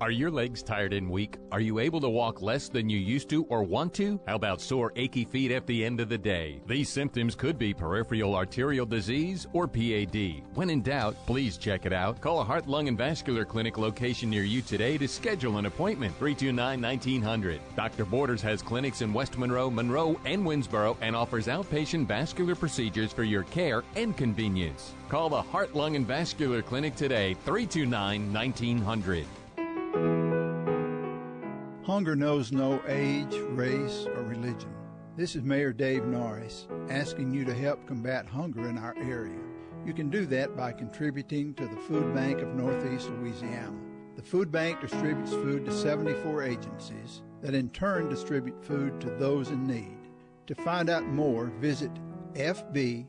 Are 0.00 0.12
your 0.12 0.30
legs 0.30 0.62
tired 0.62 0.92
and 0.92 1.10
weak? 1.10 1.38
Are 1.50 1.60
you 1.60 1.80
able 1.80 2.00
to 2.02 2.08
walk 2.08 2.40
less 2.40 2.68
than 2.68 2.88
you 2.88 2.98
used 2.98 3.28
to 3.30 3.42
or 3.46 3.64
want 3.64 3.92
to? 3.94 4.20
How 4.28 4.36
about 4.36 4.60
sore, 4.60 4.92
achy 4.94 5.24
feet 5.24 5.50
at 5.50 5.66
the 5.66 5.84
end 5.84 5.98
of 5.98 6.08
the 6.08 6.16
day? 6.16 6.60
These 6.68 6.88
symptoms 6.88 7.34
could 7.34 7.58
be 7.58 7.74
peripheral 7.74 8.36
arterial 8.36 8.86
disease 8.86 9.48
or 9.52 9.66
PAD. 9.66 10.44
When 10.54 10.70
in 10.70 10.82
doubt, 10.82 11.16
please 11.26 11.58
check 11.58 11.84
it 11.84 11.92
out. 11.92 12.20
Call 12.20 12.40
a 12.40 12.44
heart, 12.44 12.68
lung, 12.68 12.86
and 12.86 12.96
vascular 12.96 13.44
clinic 13.44 13.76
location 13.76 14.30
near 14.30 14.44
you 14.44 14.62
today 14.62 14.98
to 14.98 15.08
schedule 15.08 15.58
an 15.58 15.66
appointment. 15.66 16.14
329 16.16 16.80
1900. 16.80 17.60
Dr. 17.74 18.04
Borders 18.04 18.42
has 18.42 18.62
clinics 18.62 19.02
in 19.02 19.12
West 19.12 19.36
Monroe, 19.36 19.68
Monroe, 19.68 20.20
and 20.24 20.44
Winnsboro 20.44 20.96
and 21.00 21.16
offers 21.16 21.48
outpatient 21.48 22.06
vascular 22.06 22.54
procedures 22.54 23.12
for 23.12 23.24
your 23.24 23.42
care 23.42 23.82
and 23.96 24.16
convenience. 24.16 24.92
Call 25.08 25.28
the 25.28 25.42
Heart, 25.42 25.74
Lung, 25.74 25.96
and 25.96 26.06
Vascular 26.06 26.62
Clinic 26.62 26.94
today, 26.94 27.34
329 27.44 28.32
1900. 28.32 29.26
Hunger 31.88 32.14
knows 32.14 32.52
no 32.52 32.82
age, 32.86 33.34
race, 33.52 34.06
or 34.14 34.22
religion. 34.22 34.74
This 35.16 35.34
is 35.34 35.42
Mayor 35.42 35.72
Dave 35.72 36.04
Norris 36.04 36.68
asking 36.90 37.32
you 37.32 37.46
to 37.46 37.54
help 37.54 37.86
combat 37.86 38.26
hunger 38.26 38.68
in 38.68 38.76
our 38.76 38.94
area. 38.98 39.40
You 39.86 39.94
can 39.94 40.10
do 40.10 40.26
that 40.26 40.54
by 40.54 40.72
contributing 40.72 41.54
to 41.54 41.66
the 41.66 41.80
Food 41.80 42.14
Bank 42.14 42.40
of 42.40 42.54
Northeast 42.54 43.08
Louisiana. 43.08 43.78
The 44.16 44.22
Food 44.22 44.52
Bank 44.52 44.82
distributes 44.82 45.30
food 45.30 45.64
to 45.64 45.72
74 45.72 46.42
agencies 46.42 47.22
that 47.40 47.54
in 47.54 47.70
turn 47.70 48.10
distribute 48.10 48.62
food 48.62 49.00
to 49.00 49.08
those 49.12 49.48
in 49.48 49.66
need. 49.66 50.10
To 50.48 50.54
find 50.54 50.90
out 50.90 51.06
more, 51.06 51.46
visit 51.58 51.92
fbnela.org. 52.34 53.08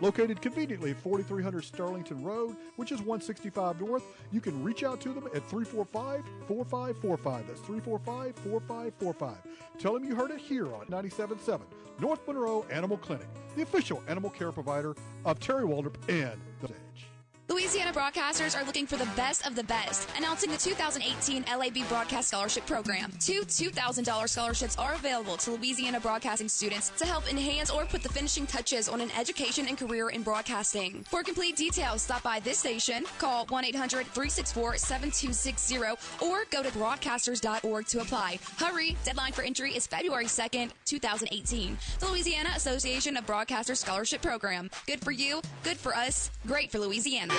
Located 0.00 0.40
conveniently 0.40 0.92
at 0.92 0.98
4300 0.98 1.64
Sterlington 1.64 2.24
Road, 2.24 2.56
which 2.76 2.92
is 2.92 3.00
165 3.00 3.80
North, 3.80 4.04
you 4.30 4.40
can 4.40 4.62
reach 4.62 4.84
out 4.84 5.00
to 5.00 5.12
them 5.12 5.26
at 5.34 5.44
345 5.48 6.24
4545. 6.46 7.46
That's 7.46 7.60
345 7.60 8.36
4545. 8.36 9.36
Tell 9.78 9.94
them 9.94 10.04
you 10.04 10.14
heard 10.14 10.30
it 10.30 10.38
here 10.38 10.72
on 10.74 10.86
97.7 10.86 11.60
North 12.00 12.26
Monroe 12.28 12.64
Animal 12.70 12.96
Clinic, 12.96 13.26
the 13.56 13.62
official 13.62 14.02
animal 14.06 14.30
care 14.30 14.52
provider 14.52 14.94
of 15.24 15.40
Terry 15.40 15.64
Waldrop 15.64 15.96
and 16.08 16.40
the 16.60 16.68
Edge. 16.68 17.07
Louisiana 17.50 17.92
broadcasters 17.94 18.60
are 18.60 18.64
looking 18.66 18.86
for 18.86 18.96
the 18.96 19.08
best 19.16 19.46
of 19.46 19.54
the 19.54 19.64
best. 19.64 20.06
Announcing 20.18 20.50
the 20.50 20.58
2018 20.58 21.44
LAB 21.44 21.88
Broadcast 21.88 22.28
Scholarship 22.28 22.66
Program. 22.66 23.10
Two 23.20 23.40
$2,000 23.40 24.28
scholarships 24.28 24.76
are 24.76 24.94
available 24.94 25.38
to 25.38 25.52
Louisiana 25.52 25.98
broadcasting 25.98 26.48
students 26.48 26.90
to 26.98 27.06
help 27.06 27.30
enhance 27.30 27.70
or 27.70 27.86
put 27.86 28.02
the 28.02 28.08
finishing 28.10 28.46
touches 28.46 28.86
on 28.86 29.00
an 29.00 29.10
education 29.18 29.66
and 29.66 29.78
career 29.78 30.10
in 30.10 30.22
broadcasting. 30.22 31.04
For 31.08 31.22
complete 31.22 31.56
details, 31.56 32.02
stop 32.02 32.22
by 32.22 32.38
this 32.40 32.58
station, 32.58 33.04
call 33.18 33.46
1 33.46 33.64
800 33.64 34.06
364 34.08 34.76
7260, 34.76 36.26
or 36.26 36.44
go 36.50 36.62
to 36.62 36.68
broadcasters.org 36.70 37.86
to 37.86 38.00
apply. 38.02 38.38
Hurry! 38.58 38.94
Deadline 39.04 39.32
for 39.32 39.42
entry 39.42 39.74
is 39.74 39.86
February 39.86 40.26
2nd, 40.26 40.70
2018. 40.84 41.78
The 42.00 42.08
Louisiana 42.08 42.50
Association 42.54 43.16
of 43.16 43.24
Broadcasters 43.24 43.78
Scholarship 43.78 44.20
Program. 44.20 44.68
Good 44.86 45.00
for 45.02 45.12
you, 45.12 45.40
good 45.62 45.78
for 45.78 45.94
us, 45.96 46.30
great 46.46 46.70
for 46.70 46.78
Louisiana. 46.78 47.37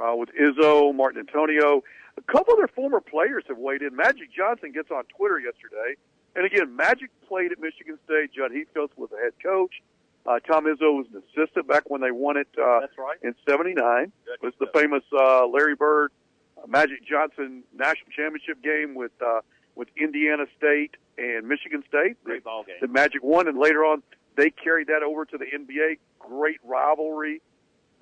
uh, 0.00 0.14
with 0.16 0.30
Izzo, 0.34 0.94
Mark 0.94 1.14
Dantonio. 1.14 1.82
A 2.16 2.22
couple 2.32 2.54
of 2.54 2.58
their 2.58 2.68
former 2.68 3.00
players 3.00 3.44
have 3.48 3.58
weighed 3.58 3.82
in. 3.82 3.94
Magic 3.96 4.32
Johnson 4.32 4.72
gets 4.72 4.90
on 4.90 5.04
Twitter 5.16 5.38
yesterday. 5.38 5.96
And 6.36 6.46
again, 6.46 6.76
Magic 6.76 7.10
played 7.28 7.52
at 7.52 7.60
Michigan 7.60 7.98
State. 8.04 8.32
Judd 8.32 8.52
Heathcote 8.52 8.92
was 8.96 9.10
the 9.10 9.16
head 9.16 9.32
coach. 9.42 9.82
Uh, 10.26 10.38
Tom 10.40 10.66
Izzo 10.66 10.94
was 10.96 11.06
an 11.14 11.22
assistant 11.32 11.66
back 11.66 11.88
when 11.88 12.00
they 12.00 12.10
won 12.10 12.36
it 12.36 12.46
uh, 12.60 12.80
That's 12.80 12.96
right. 12.98 13.16
in 13.22 13.34
'79. 13.48 14.12
It 14.26 14.42
was 14.42 14.52
the 14.60 14.68
famous 14.74 15.02
uh, 15.18 15.46
Larry 15.46 15.74
Bird, 15.74 16.12
uh, 16.58 16.66
Magic 16.66 17.04
Johnson 17.06 17.64
national 17.74 18.12
championship 18.14 18.62
game 18.62 18.94
with 18.94 19.12
uh, 19.24 19.40
with 19.74 19.88
Indiana 19.96 20.44
State 20.58 20.96
and 21.20 21.46
Michigan 21.46 21.84
State. 21.88 22.22
Great 22.24 22.44
ball 22.44 22.64
game. 22.64 22.76
The 22.80 22.88
Magic 22.88 23.22
won, 23.22 23.46
and 23.46 23.58
later 23.58 23.84
on 23.84 24.02
they 24.36 24.50
carried 24.50 24.88
that 24.88 25.02
over 25.02 25.24
to 25.26 25.38
the 25.38 25.44
NBA. 25.44 25.98
Great 26.18 26.58
rivalry. 26.64 27.42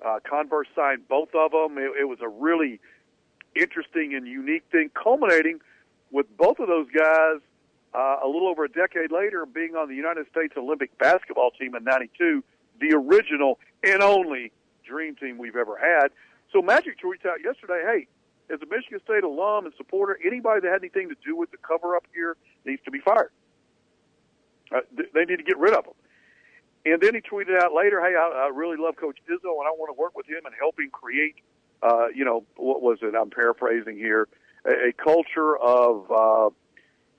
Uh, 0.05 0.19
Converse 0.27 0.67
signed 0.75 1.07
both 1.07 1.29
of 1.35 1.51
them. 1.51 1.77
It, 1.77 1.91
it 2.01 2.05
was 2.05 2.19
a 2.21 2.29
really 2.29 2.79
interesting 3.55 4.15
and 4.15 4.25
unique 4.25 4.63
thing, 4.71 4.89
culminating 4.93 5.59
with 6.11 6.25
both 6.37 6.59
of 6.59 6.67
those 6.67 6.87
guys 6.91 7.41
uh, 7.93 8.17
a 8.23 8.27
little 8.27 8.47
over 8.47 8.63
a 8.63 8.69
decade 8.69 9.11
later 9.11 9.45
being 9.45 9.75
on 9.75 9.89
the 9.89 9.95
United 9.95 10.27
States 10.31 10.53
Olympic 10.55 10.97
basketball 10.97 11.51
team 11.51 11.75
in 11.75 11.83
'92, 11.83 12.43
the 12.79 12.93
original 12.93 13.59
and 13.83 14.01
only 14.01 14.51
dream 14.85 15.15
team 15.15 15.37
we've 15.37 15.57
ever 15.57 15.75
had. 15.77 16.09
So 16.53 16.61
Magic 16.61 16.97
tweets 16.99 17.25
out 17.27 17.43
yesterday, 17.43 17.81
"Hey, 17.83 18.07
as 18.51 18.61
a 18.61 18.65
Michigan 18.65 18.99
State 19.03 19.23
alum 19.23 19.65
and 19.65 19.73
supporter, 19.77 20.19
anybody 20.25 20.61
that 20.61 20.71
had 20.71 20.81
anything 20.81 21.09
to 21.09 21.15
do 21.25 21.35
with 21.35 21.51
the 21.51 21.57
cover 21.57 21.95
up 21.95 22.05
here 22.13 22.35
needs 22.65 22.81
to 22.85 22.91
be 22.91 22.99
fired. 22.99 23.31
Uh, 24.71 24.81
they 25.13 25.25
need 25.25 25.37
to 25.37 25.43
get 25.43 25.57
rid 25.57 25.73
of 25.73 25.85
them." 25.85 25.93
And 26.85 27.01
then 27.01 27.13
he 27.13 27.21
tweeted 27.21 27.61
out 27.61 27.73
later, 27.73 27.99
"Hey, 28.01 28.15
I, 28.15 28.45
I 28.45 28.51
really 28.53 28.77
love 28.77 28.95
Coach 28.95 29.17
Izzo, 29.29 29.59
and 29.59 29.67
I 29.67 29.71
want 29.71 29.89
to 29.89 29.99
work 29.99 30.15
with 30.15 30.27
him 30.27 30.45
and 30.45 30.55
help 30.57 30.79
him 30.79 30.89
create, 30.91 31.35
uh, 31.83 32.07
you 32.13 32.25
know, 32.25 32.45
what 32.55 32.81
was 32.81 32.99
it? 33.01 33.15
I'm 33.15 33.29
paraphrasing 33.29 33.97
here, 33.97 34.27
a, 34.65 34.89
a 34.89 34.93
culture 34.93 35.57
of 35.57 36.11
uh, 36.11 36.49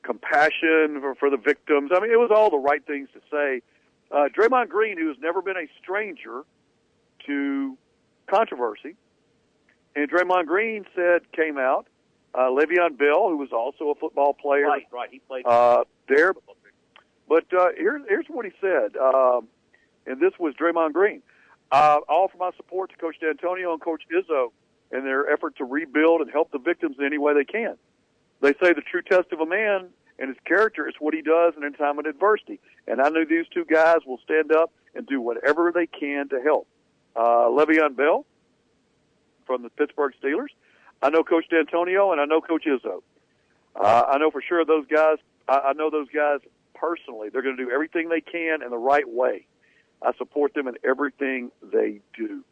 compassion 0.02 1.00
for, 1.00 1.14
for 1.14 1.30
the 1.30 1.36
victims. 1.36 1.90
I 1.94 2.00
mean, 2.00 2.10
it 2.10 2.18
was 2.18 2.30
all 2.34 2.50
the 2.50 2.58
right 2.58 2.84
things 2.86 3.08
to 3.14 3.20
say. 3.30 3.62
Uh, 4.10 4.28
Draymond 4.36 4.68
Green, 4.68 4.98
who 4.98 5.08
has 5.08 5.16
never 5.20 5.40
been 5.42 5.56
a 5.56 5.68
stranger 5.82 6.42
to 7.26 7.76
controversy, 8.26 8.96
and 9.96 10.10
Draymond 10.10 10.46
Green 10.46 10.84
said 10.94 11.30
came 11.32 11.58
out. 11.58 11.86
Uh, 12.34 12.42
Le'Veon 12.48 12.96
Bell, 12.96 13.28
who 13.28 13.36
was 13.36 13.50
also 13.52 13.90
a 13.90 13.94
football 13.96 14.34
player, 14.34 14.66
Right, 14.66 14.86
right. 14.92 15.08
He 15.10 15.18
played. 15.20 15.44
uh, 15.46 15.84
there. 16.08 16.32
But 17.28 17.44
uh, 17.52 17.68
here's 17.76 18.02
here's 18.08 18.26
what 18.28 18.44
he 18.44 18.52
said, 18.60 18.96
um, 18.96 19.48
and 20.06 20.20
this 20.20 20.32
was 20.38 20.54
Draymond 20.54 20.92
Green. 20.92 21.22
Uh, 21.72 21.98
I 22.08 22.12
offer 22.12 22.36
my 22.38 22.50
support 22.56 22.90
to 22.90 22.96
Coach 22.96 23.16
Dantonio 23.22 23.72
and 23.72 23.80
Coach 23.80 24.02
Izzo 24.12 24.50
in 24.92 25.04
their 25.04 25.30
effort 25.32 25.56
to 25.58 25.64
rebuild 25.64 26.20
and 26.20 26.30
help 26.30 26.50
the 26.50 26.58
victims 26.58 26.96
in 26.98 27.04
any 27.04 27.18
way 27.18 27.32
they 27.34 27.44
can. 27.44 27.76
They 28.40 28.52
say 28.54 28.72
the 28.72 28.82
true 28.82 29.02
test 29.02 29.32
of 29.32 29.38
a 29.40 29.46
man 29.46 29.88
and 30.18 30.28
his 30.28 30.36
character 30.44 30.88
is 30.88 30.94
what 30.98 31.14
he 31.14 31.22
does 31.22 31.54
in 31.56 31.62
a 31.62 31.70
time 31.70 31.98
of 32.00 32.06
adversity. 32.06 32.58
And 32.88 33.00
I 33.00 33.08
know 33.08 33.24
these 33.24 33.46
two 33.54 33.64
guys 33.64 33.98
will 34.04 34.18
stand 34.24 34.50
up 34.52 34.72
and 34.96 35.06
do 35.06 35.20
whatever 35.20 35.70
they 35.72 35.86
can 35.86 36.28
to 36.30 36.40
help. 36.42 36.66
Uh, 37.14 37.46
Le'Veon 37.48 37.94
Bell 37.96 38.26
from 39.50 39.62
the 39.64 39.70
Pittsburgh 39.70 40.12
Steelers. 40.22 40.50
I 41.02 41.10
know 41.10 41.24
Coach 41.24 41.46
Dantonio 41.50 42.12
and 42.12 42.20
I 42.20 42.24
know 42.24 42.40
Coach 42.40 42.66
Izzo. 42.66 43.02
Uh, 43.74 44.02
I 44.12 44.16
know 44.18 44.30
for 44.30 44.40
sure 44.40 44.64
those 44.64 44.86
guys. 44.86 45.16
I, 45.48 45.70
I 45.70 45.72
know 45.72 45.90
those 45.90 46.06
guys 46.14 46.38
personally. 46.72 47.30
They're 47.30 47.42
going 47.42 47.56
to 47.56 47.64
do 47.64 47.68
everything 47.72 48.08
they 48.08 48.20
can 48.20 48.62
in 48.62 48.70
the 48.70 48.78
right 48.78 49.08
way. 49.08 49.46
I 50.02 50.12
support 50.18 50.54
them 50.54 50.68
in 50.68 50.76
everything 50.84 51.50
they 51.72 51.98
do. 52.16 52.44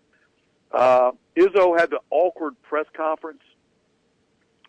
Uh, 0.72 1.12
Izzo 1.36 1.78
had 1.78 1.90
the 1.90 2.01
awkward 2.11 2.61
press 2.62 2.86
conference. 2.96 3.42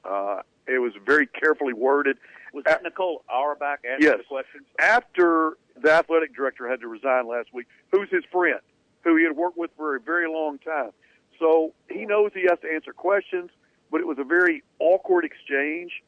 Uh, 0.05 0.41
it 0.67 0.77
was 0.79 0.93
very 1.03 1.25
carefully 1.25 1.73
worded. 1.73 2.17
Was 2.53 2.63
that 2.65 2.83
Nicole 2.83 3.23
Auerbach 3.27 3.79
asking 3.91 4.05
Yes. 4.07 4.17
the 4.19 4.23
questions? 4.25 4.65
After 4.79 5.57
the 5.81 5.91
athletic 5.91 6.35
director 6.35 6.69
had 6.69 6.79
to 6.81 6.87
resign 6.87 7.27
last 7.27 7.51
week, 7.53 7.65
who's 7.91 8.09
his 8.11 8.23
friend, 8.31 8.59
who 9.03 9.15
he 9.15 9.23
had 9.23 9.35
worked 9.35 9.57
with 9.57 9.71
for 9.75 9.95
a 9.95 9.99
very 9.99 10.27
long 10.29 10.59
time. 10.59 10.91
So 11.39 11.73
he 11.89 12.05
knows 12.05 12.31
he 12.33 12.43
has 12.49 12.59
to 12.61 12.67
answer 12.71 12.93
questions, 12.93 13.49
but 13.91 14.01
it 14.01 14.07
was 14.07 14.17
a 14.19 14.23
very 14.23 14.63
awkward 14.79 15.25
exchange. 15.25 16.03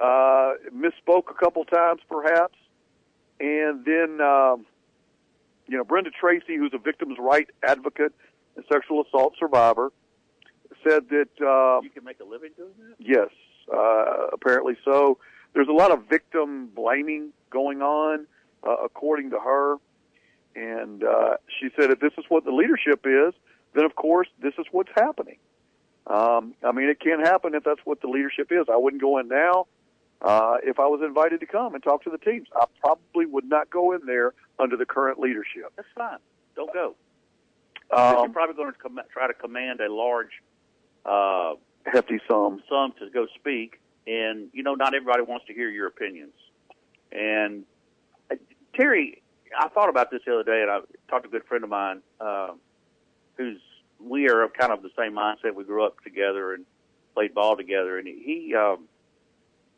Uh, 0.00 0.54
misspoke 0.74 1.30
a 1.30 1.34
couple 1.38 1.64
times, 1.64 2.00
perhaps. 2.08 2.56
And 3.38 3.84
then, 3.84 4.20
um, 4.20 4.66
you 5.68 5.76
know, 5.76 5.84
Brenda 5.84 6.10
Tracy, 6.10 6.56
who's 6.56 6.72
a 6.74 6.78
victim's 6.78 7.18
right 7.18 7.48
advocate 7.62 8.12
and 8.56 8.64
sexual 8.72 9.02
assault 9.02 9.34
survivor, 9.38 9.92
said 10.86 11.08
that 11.10 11.28
uh, 11.40 11.82
You 11.82 11.90
can 11.90 12.04
make 12.04 12.20
a 12.20 12.24
living 12.24 12.50
doing 12.56 12.72
that. 12.78 12.94
Yes, 12.98 13.28
uh, 13.72 14.28
apparently 14.32 14.76
so. 14.84 15.18
There's 15.52 15.68
a 15.68 15.72
lot 15.72 15.90
of 15.90 16.04
victim 16.08 16.68
blaming 16.74 17.30
going 17.50 17.82
on, 17.82 18.26
uh, 18.62 18.76
according 18.84 19.30
to 19.30 19.38
her. 19.38 19.76
And 20.54 21.04
uh, 21.04 21.36
she 21.58 21.68
said, 21.78 21.90
if 21.90 22.00
this 22.00 22.12
is 22.18 22.24
what 22.28 22.44
the 22.44 22.52
leadership 22.52 23.04
is, 23.04 23.34
then 23.74 23.84
of 23.84 23.94
course 23.96 24.28
this 24.42 24.54
is 24.58 24.66
what's 24.72 24.90
happening. 24.94 25.36
Um, 26.06 26.54
I 26.64 26.72
mean, 26.72 26.88
it 26.88 26.98
can't 27.00 27.20
happen 27.26 27.54
if 27.54 27.62
that's 27.64 27.80
what 27.84 28.00
the 28.00 28.08
leadership 28.08 28.48
is. 28.50 28.66
I 28.72 28.76
wouldn't 28.76 29.00
go 29.02 29.18
in 29.18 29.28
now. 29.28 29.66
Uh, 30.22 30.56
if 30.62 30.78
I 30.80 30.86
was 30.86 31.00
invited 31.04 31.40
to 31.40 31.46
come 31.46 31.74
and 31.74 31.82
talk 31.82 32.02
to 32.04 32.10
the 32.10 32.18
teams, 32.18 32.48
I 32.54 32.64
probably 32.80 33.26
would 33.26 33.44
not 33.48 33.70
go 33.70 33.92
in 33.92 34.00
there 34.06 34.34
under 34.58 34.76
the 34.76 34.84
current 34.86 35.18
leadership. 35.18 35.72
That's 35.76 35.88
fine. 35.94 36.18
Don't 36.56 36.72
go. 36.74 36.94
Because 37.88 38.12
you're 38.12 38.24
Um, 38.26 38.32
probably 38.32 38.54
going 38.56 38.72
to 38.72 38.78
com- 38.78 39.00
try 39.12 39.26
to 39.28 39.34
command 39.34 39.80
a 39.80 39.92
large 39.92 40.42
uh, 41.06 41.54
hefty 41.86 42.20
sum. 42.28 42.62
sum 42.68 42.92
to 42.98 43.08
go 43.10 43.26
speak, 43.38 43.80
and 44.06 44.48
you 44.52 44.62
know 44.62 44.74
not 44.74 44.94
everybody 44.94 45.22
wants 45.22 45.46
to 45.46 45.54
hear 45.54 45.68
your 45.70 45.86
opinions. 45.86 46.34
And 47.12 47.64
uh, 48.30 48.36
Terry, 48.74 49.22
I 49.58 49.68
thought 49.68 49.88
about 49.88 50.10
this 50.10 50.20
the 50.26 50.34
other 50.34 50.44
day, 50.44 50.62
and 50.62 50.70
I 50.70 50.80
talked 51.08 51.24
to 51.24 51.28
a 51.28 51.32
good 51.32 51.44
friend 51.46 51.64
of 51.64 51.70
mine 51.70 52.02
uh, 52.20 52.50
who's 53.40 53.60
we 53.98 54.28
are 54.28 54.42
of 54.42 54.52
kind 54.52 54.72
of 54.72 54.82
the 54.82 54.90
same 54.96 55.14
mindset. 55.14 55.54
We 55.54 55.64
grew 55.64 55.84
up 55.84 56.02
together 56.02 56.54
and 56.54 56.64
played 57.14 57.34
ball 57.34 57.56
together, 57.56 57.98
and 57.98 58.06
he, 58.06 58.54
um, 58.56 58.86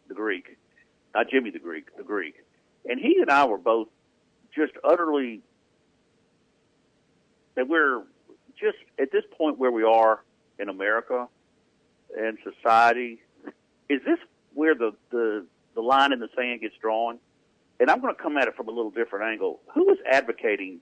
the 0.08 0.14
Greek, 0.14 0.56
not 1.14 1.28
Jimmy 1.30 1.50
the 1.50 1.58
Greek, 1.58 1.96
the 1.96 2.02
Greek, 2.02 2.34
and 2.88 3.00
he 3.00 3.18
and 3.20 3.30
I 3.30 3.46
were 3.46 3.58
both 3.58 3.88
just 4.54 4.72
utterly 4.84 5.40
that 7.54 7.68
we're 7.68 8.02
just 8.60 8.78
at 9.00 9.10
this 9.12 9.24
point 9.36 9.58
where 9.58 9.72
we 9.72 9.84
are 9.84 10.22
in 10.58 10.68
America 10.68 11.28
and 12.16 12.38
society. 12.44 13.20
Is 13.88 14.00
this 14.04 14.18
where 14.54 14.74
the 14.74 14.92
the 15.10 15.46
the 15.74 15.80
line 15.80 16.12
in 16.12 16.20
the 16.20 16.28
sand 16.36 16.60
gets 16.60 16.74
drawn? 16.80 17.18
And 17.80 17.90
I'm 17.90 18.00
going 18.00 18.14
to 18.14 18.22
come 18.22 18.36
at 18.36 18.46
it 18.46 18.54
from 18.54 18.68
a 18.68 18.70
little 18.70 18.92
different 18.92 19.24
angle. 19.24 19.60
Who 19.74 19.90
is 19.90 19.98
advocating 20.08 20.80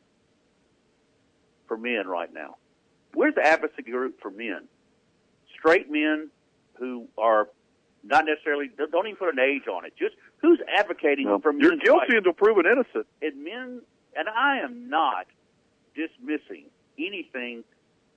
for 1.66 1.78
men 1.78 2.06
right 2.06 2.30
now? 2.34 2.56
Where's 3.14 3.34
the 3.34 3.44
advocacy 3.46 3.90
group 3.90 4.20
for 4.20 4.30
men? 4.30 4.68
Straight 5.58 5.90
men 5.90 6.30
who 6.78 7.08
are 7.18 7.48
not 8.02 8.24
necessarily 8.24 8.70
don't 8.76 9.06
even 9.06 9.16
put 9.16 9.32
an 9.32 9.38
age 9.40 9.68
on 9.68 9.84
it. 9.84 9.92
Just 9.98 10.14
who's 10.38 10.60
advocating 10.78 11.26
No, 11.26 11.38
for 11.38 11.52
you're 11.52 11.76
guilty 11.76 12.16
until 12.16 12.32
proven 12.32 12.64
innocent. 12.66 13.06
and 13.20 13.44
men, 13.44 13.82
and 14.16 14.28
I 14.28 14.58
am 14.60 14.88
not 14.88 15.26
dismissing 15.94 16.66
anything, 16.98 17.64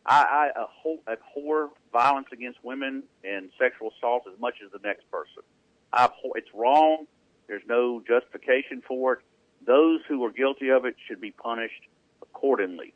I, 0.06 0.52
I 0.56 1.12
abhor, 1.12 1.70
violence 1.92 2.28
against 2.32 2.60
women 2.64 3.04
and 3.24 3.50
sexual 3.60 3.92
assault 3.98 4.24
as 4.32 4.40
much 4.40 4.56
as 4.66 4.72
the 4.72 4.80
next 4.88 5.10
person. 5.12 5.44
I 5.92 6.06
abhor, 6.06 6.38
it's 6.38 6.54
wrong. 6.54 7.06
There's 7.48 7.64
no 7.68 8.02
justification 8.08 8.82
for 8.88 9.14
it. 9.14 9.20
Those 9.66 10.00
who 10.08 10.24
are 10.24 10.32
guilty 10.32 10.70
of 10.70 10.86
it 10.86 10.96
should 11.08 11.20
be 11.20 11.32
punished 11.32 11.84
accordingly. 12.22 12.94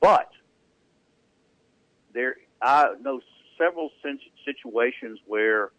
But 0.00 0.30
there, 2.12 2.36
I 2.60 2.94
know 3.00 3.20
several 3.56 3.90
situations 4.44 5.18
where 5.26 5.70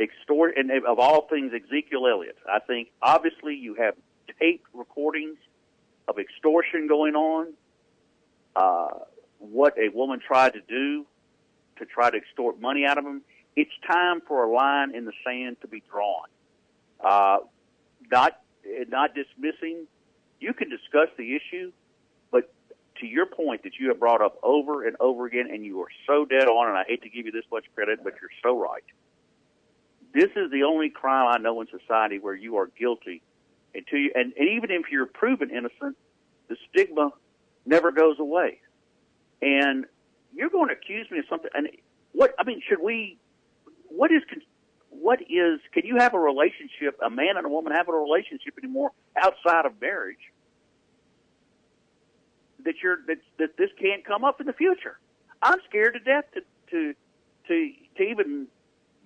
extort, 0.00 0.56
and 0.56 0.70
of 0.70 0.98
all 0.98 1.26
things, 1.28 1.52
Ezekiel 1.52 2.06
Elliott. 2.06 2.36
I 2.50 2.60
think 2.60 2.88
obviously 3.02 3.54
you 3.54 3.74
have 3.74 3.94
tape 4.38 4.64
recordings 4.72 5.38
of 6.08 6.18
extortion 6.18 6.86
going 6.88 7.14
on. 7.14 7.52
Uh, 8.56 8.88
what 9.38 9.74
a 9.78 9.88
woman 9.94 10.20
tried 10.20 10.54
to 10.54 10.60
do 10.60 11.06
to 11.78 11.86
try 11.86 12.10
to 12.10 12.16
extort 12.16 12.60
money 12.60 12.84
out 12.84 12.98
of 12.98 13.04
him. 13.04 13.22
It's 13.56 13.70
time 13.90 14.20
for 14.26 14.44
a 14.44 14.52
line 14.52 14.94
in 14.94 15.04
the 15.04 15.12
sand 15.24 15.56
to 15.62 15.68
be 15.68 15.82
drawn. 15.90 16.26
Uh, 17.02 17.38
not 18.10 18.40
not 18.88 19.14
dismissing. 19.14 19.86
You 20.38 20.54
can 20.54 20.70
discuss 20.70 21.08
the 21.16 21.36
issue, 21.36 21.72
to 23.00 23.06
your 23.06 23.26
point 23.26 23.62
that 23.64 23.72
you 23.78 23.88
have 23.88 23.98
brought 23.98 24.22
up 24.22 24.38
over 24.42 24.86
and 24.86 24.96
over 25.00 25.26
again, 25.26 25.48
and 25.52 25.64
you 25.64 25.80
are 25.82 25.88
so 26.06 26.24
dead 26.24 26.48
on, 26.48 26.68
and 26.68 26.76
I 26.76 26.84
hate 26.86 27.02
to 27.02 27.08
give 27.08 27.26
you 27.26 27.32
this 27.32 27.44
much 27.50 27.64
credit, 27.74 28.00
but 28.04 28.14
you're 28.20 28.30
so 28.42 28.58
right. 28.58 28.84
This 30.12 30.30
is 30.36 30.50
the 30.50 30.64
only 30.64 30.90
crime 30.90 31.28
I 31.28 31.38
know 31.38 31.60
in 31.60 31.68
society 31.68 32.18
where 32.18 32.34
you 32.34 32.56
are 32.56 32.66
guilty 32.66 33.22
until 33.74 33.98
you, 33.98 34.12
and, 34.14 34.32
and 34.36 34.48
even 34.48 34.70
if 34.70 34.90
you're 34.90 35.06
proven 35.06 35.50
innocent, 35.50 35.96
the 36.48 36.56
stigma 36.68 37.10
never 37.64 37.92
goes 37.92 38.18
away. 38.18 38.60
And 39.40 39.86
you're 40.34 40.50
going 40.50 40.68
to 40.68 40.74
accuse 40.74 41.10
me 41.10 41.20
of 41.20 41.24
something. 41.28 41.50
And 41.54 41.68
what 42.12 42.34
I 42.38 42.44
mean, 42.44 42.60
should 42.68 42.82
we? 42.82 43.18
What 43.88 44.10
is? 44.12 44.22
What 44.90 45.20
is? 45.22 45.60
Can 45.72 45.86
you 45.86 45.96
have 45.98 46.14
a 46.14 46.18
relationship? 46.18 46.98
A 47.04 47.10
man 47.10 47.36
and 47.36 47.46
a 47.46 47.48
woman 47.48 47.72
have 47.72 47.88
a 47.88 47.92
relationship 47.92 48.54
anymore 48.58 48.90
outside 49.16 49.64
of 49.64 49.80
marriage? 49.80 50.18
That 52.64 52.74
you're 52.82 52.98
that 53.06 53.18
that 53.38 53.56
this 53.56 53.70
can't 53.80 54.04
come 54.04 54.24
up 54.24 54.40
in 54.40 54.46
the 54.46 54.52
future. 54.52 54.98
I'm 55.42 55.58
scared 55.68 55.94
to 55.94 56.00
death 56.00 56.24
to 56.34 56.40
to 56.70 56.94
to 57.48 57.72
to 57.96 58.02
even. 58.02 58.46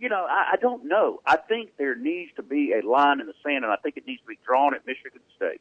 You 0.00 0.08
know, 0.08 0.26
I, 0.28 0.54
I 0.54 0.56
don't 0.60 0.86
know. 0.86 1.20
I 1.24 1.36
think 1.36 1.76
there 1.78 1.94
needs 1.94 2.32
to 2.36 2.42
be 2.42 2.72
a 2.72 2.86
line 2.86 3.20
in 3.20 3.26
the 3.26 3.34
sand, 3.44 3.64
and 3.64 3.72
I 3.72 3.76
think 3.76 3.96
it 3.96 4.06
needs 4.06 4.20
to 4.22 4.26
be 4.26 4.38
drawn 4.44 4.74
at 4.74 4.84
Michigan 4.84 5.20
State 5.36 5.60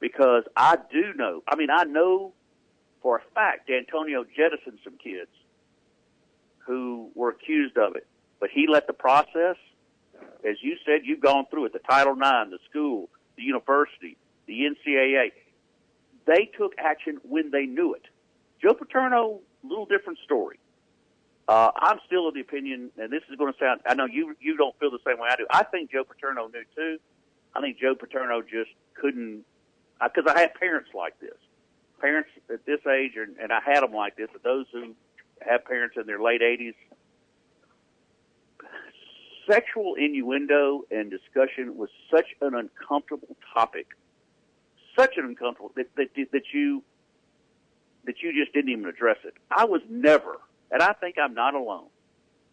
because 0.00 0.44
I 0.56 0.76
do 0.90 1.12
know. 1.14 1.42
I 1.46 1.54
mean, 1.56 1.68
I 1.70 1.84
know 1.84 2.32
for 3.02 3.18
a 3.18 3.22
fact 3.34 3.70
Antonio 3.70 4.24
jettisoned 4.24 4.78
some 4.82 4.96
kids 4.96 5.30
who 6.58 7.10
were 7.14 7.30
accused 7.30 7.76
of 7.76 7.94
it, 7.94 8.06
but 8.40 8.50
he 8.52 8.66
let 8.68 8.86
the 8.86 8.92
process, 8.92 9.56
as 10.44 10.56
you 10.62 10.76
said, 10.84 11.02
you've 11.04 11.20
gone 11.20 11.46
through 11.50 11.66
it. 11.66 11.72
The 11.72 11.78
Title 11.78 12.14
IX, 12.14 12.50
the 12.50 12.58
school, 12.68 13.08
the 13.36 13.42
university, 13.42 14.16
the 14.46 14.60
NCAA. 14.62 15.32
They 16.26 16.50
took 16.58 16.74
action 16.78 17.18
when 17.22 17.50
they 17.50 17.66
knew 17.66 17.94
it. 17.94 18.02
Joe 18.60 18.74
Paterno, 18.74 19.40
little 19.62 19.86
different 19.86 20.18
story. 20.24 20.58
Uh, 21.48 21.70
I'm 21.76 21.98
still 22.06 22.26
of 22.26 22.34
the 22.34 22.40
opinion, 22.40 22.90
and 22.98 23.12
this 23.12 23.22
is 23.30 23.36
going 23.36 23.52
to 23.52 23.58
sound, 23.58 23.80
I 23.86 23.94
know 23.94 24.06
you, 24.06 24.34
you 24.40 24.56
don't 24.56 24.76
feel 24.80 24.90
the 24.90 24.98
same 25.06 25.18
way 25.20 25.28
I 25.30 25.36
do. 25.36 25.46
I 25.48 25.62
think 25.62 25.92
Joe 25.92 26.02
Paterno 26.02 26.48
knew 26.48 26.64
too. 26.74 26.98
I 27.54 27.60
think 27.60 27.78
Joe 27.78 27.94
Paterno 27.94 28.42
just 28.42 28.70
couldn't, 28.94 29.44
because 30.02 30.24
I 30.26 30.40
had 30.40 30.54
parents 30.54 30.90
like 30.92 31.18
this. 31.20 31.36
Parents 32.00 32.28
at 32.52 32.66
this 32.66 32.80
age, 32.86 33.12
and, 33.16 33.36
and 33.38 33.52
I 33.52 33.60
had 33.64 33.82
them 33.82 33.92
like 33.92 34.16
this, 34.16 34.28
but 34.32 34.42
those 34.42 34.66
who 34.72 34.94
have 35.40 35.64
parents 35.64 35.96
in 35.98 36.06
their 36.06 36.20
late 36.20 36.40
80s. 36.40 36.74
Sexual 39.48 39.94
innuendo 39.94 40.82
and 40.90 41.10
discussion 41.10 41.76
was 41.76 41.88
such 42.10 42.26
an 42.40 42.54
uncomfortable 42.56 43.36
topic, 43.54 43.86
such 44.96 45.16
an 45.16 45.24
uncomfortable 45.24 45.72
that, 45.76 45.94
that, 45.96 46.08
that 46.32 46.42
you, 46.52 46.82
that 48.04 48.22
you 48.22 48.32
just 48.32 48.52
didn't 48.52 48.70
even 48.70 48.86
address 48.86 49.18
it. 49.24 49.34
I 49.50 49.64
was 49.64 49.82
never 49.88 50.38
and 50.70 50.82
I 50.82 50.92
think 50.92 51.16
I'm 51.18 51.34
not 51.34 51.54
alone. 51.54 51.86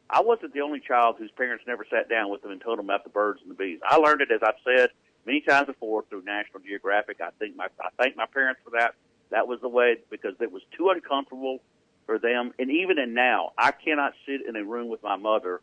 I 0.09 0.21
wasn't 0.21 0.53
the 0.53 0.61
only 0.61 0.79
child 0.79 1.15
whose 1.17 1.31
parents 1.31 1.63
never 1.65 1.85
sat 1.89 2.09
down 2.09 2.29
with 2.29 2.41
them 2.41 2.51
and 2.51 2.61
told 2.61 2.77
them 2.77 2.85
about 2.85 3.03
the 3.03 3.09
birds 3.09 3.39
and 3.41 3.49
the 3.49 3.55
bees. 3.55 3.79
I 3.83 3.97
learned 3.97 4.21
it, 4.21 4.31
as 4.31 4.41
I've 4.43 4.61
said 4.63 4.89
many 5.25 5.41
times 5.41 5.67
before, 5.67 6.03
through 6.09 6.23
National 6.23 6.59
Geographic. 6.59 7.21
I 7.21 7.29
think 7.39 7.55
my 7.55 7.67
I 7.79 7.89
thank 7.97 8.15
my 8.15 8.25
parents 8.27 8.61
for 8.63 8.71
that. 8.71 8.95
That 9.31 9.47
was 9.47 9.59
the 9.61 9.69
way 9.69 9.97
because 10.11 10.35
it 10.39 10.51
was 10.51 10.61
too 10.77 10.89
uncomfortable 10.89 11.59
for 12.05 12.19
them. 12.19 12.53
And 12.59 12.69
even 12.69 12.99
in 12.99 13.13
now, 13.13 13.53
I 13.57 13.71
cannot 13.71 14.13
sit 14.27 14.41
in 14.47 14.55
a 14.55 14.63
room 14.63 14.89
with 14.89 15.01
my 15.01 15.15
mother, 15.15 15.61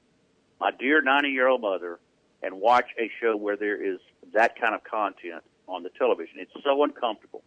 my 0.59 0.72
dear 0.72 1.01
90 1.01 1.28
year 1.28 1.47
old 1.47 1.61
mother, 1.61 2.01
and 2.43 2.61
watch 2.61 2.87
a 2.99 3.11
show 3.20 3.37
where 3.37 3.57
there 3.57 3.81
is 3.81 4.01
that 4.33 4.59
kind 4.61 4.74
of 4.74 4.83
content 4.83 5.45
on 5.70 5.82
the 5.82 5.90
television. 5.90 6.36
It's 6.38 6.52
so 6.64 6.82
uncomfortable. 6.82 7.42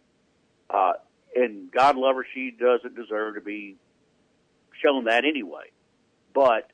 Uh, 0.70 0.94
and 1.36 1.70
God 1.70 1.96
love 1.96 2.16
her, 2.16 2.26
she 2.34 2.50
doesn't 2.50 2.96
deserve 2.96 3.34
to 3.34 3.40
be 3.40 3.76
shown 4.82 5.04
that 5.04 5.24
anyway. 5.24 5.70
But 6.32 6.70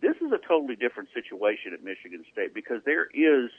this 0.00 0.16
is 0.16 0.32
a 0.32 0.38
totally 0.46 0.76
different 0.76 1.08
situation 1.14 1.72
at 1.74 1.82
Michigan 1.82 2.24
State 2.32 2.54
because 2.54 2.80
there 2.84 3.06
is 3.12 3.50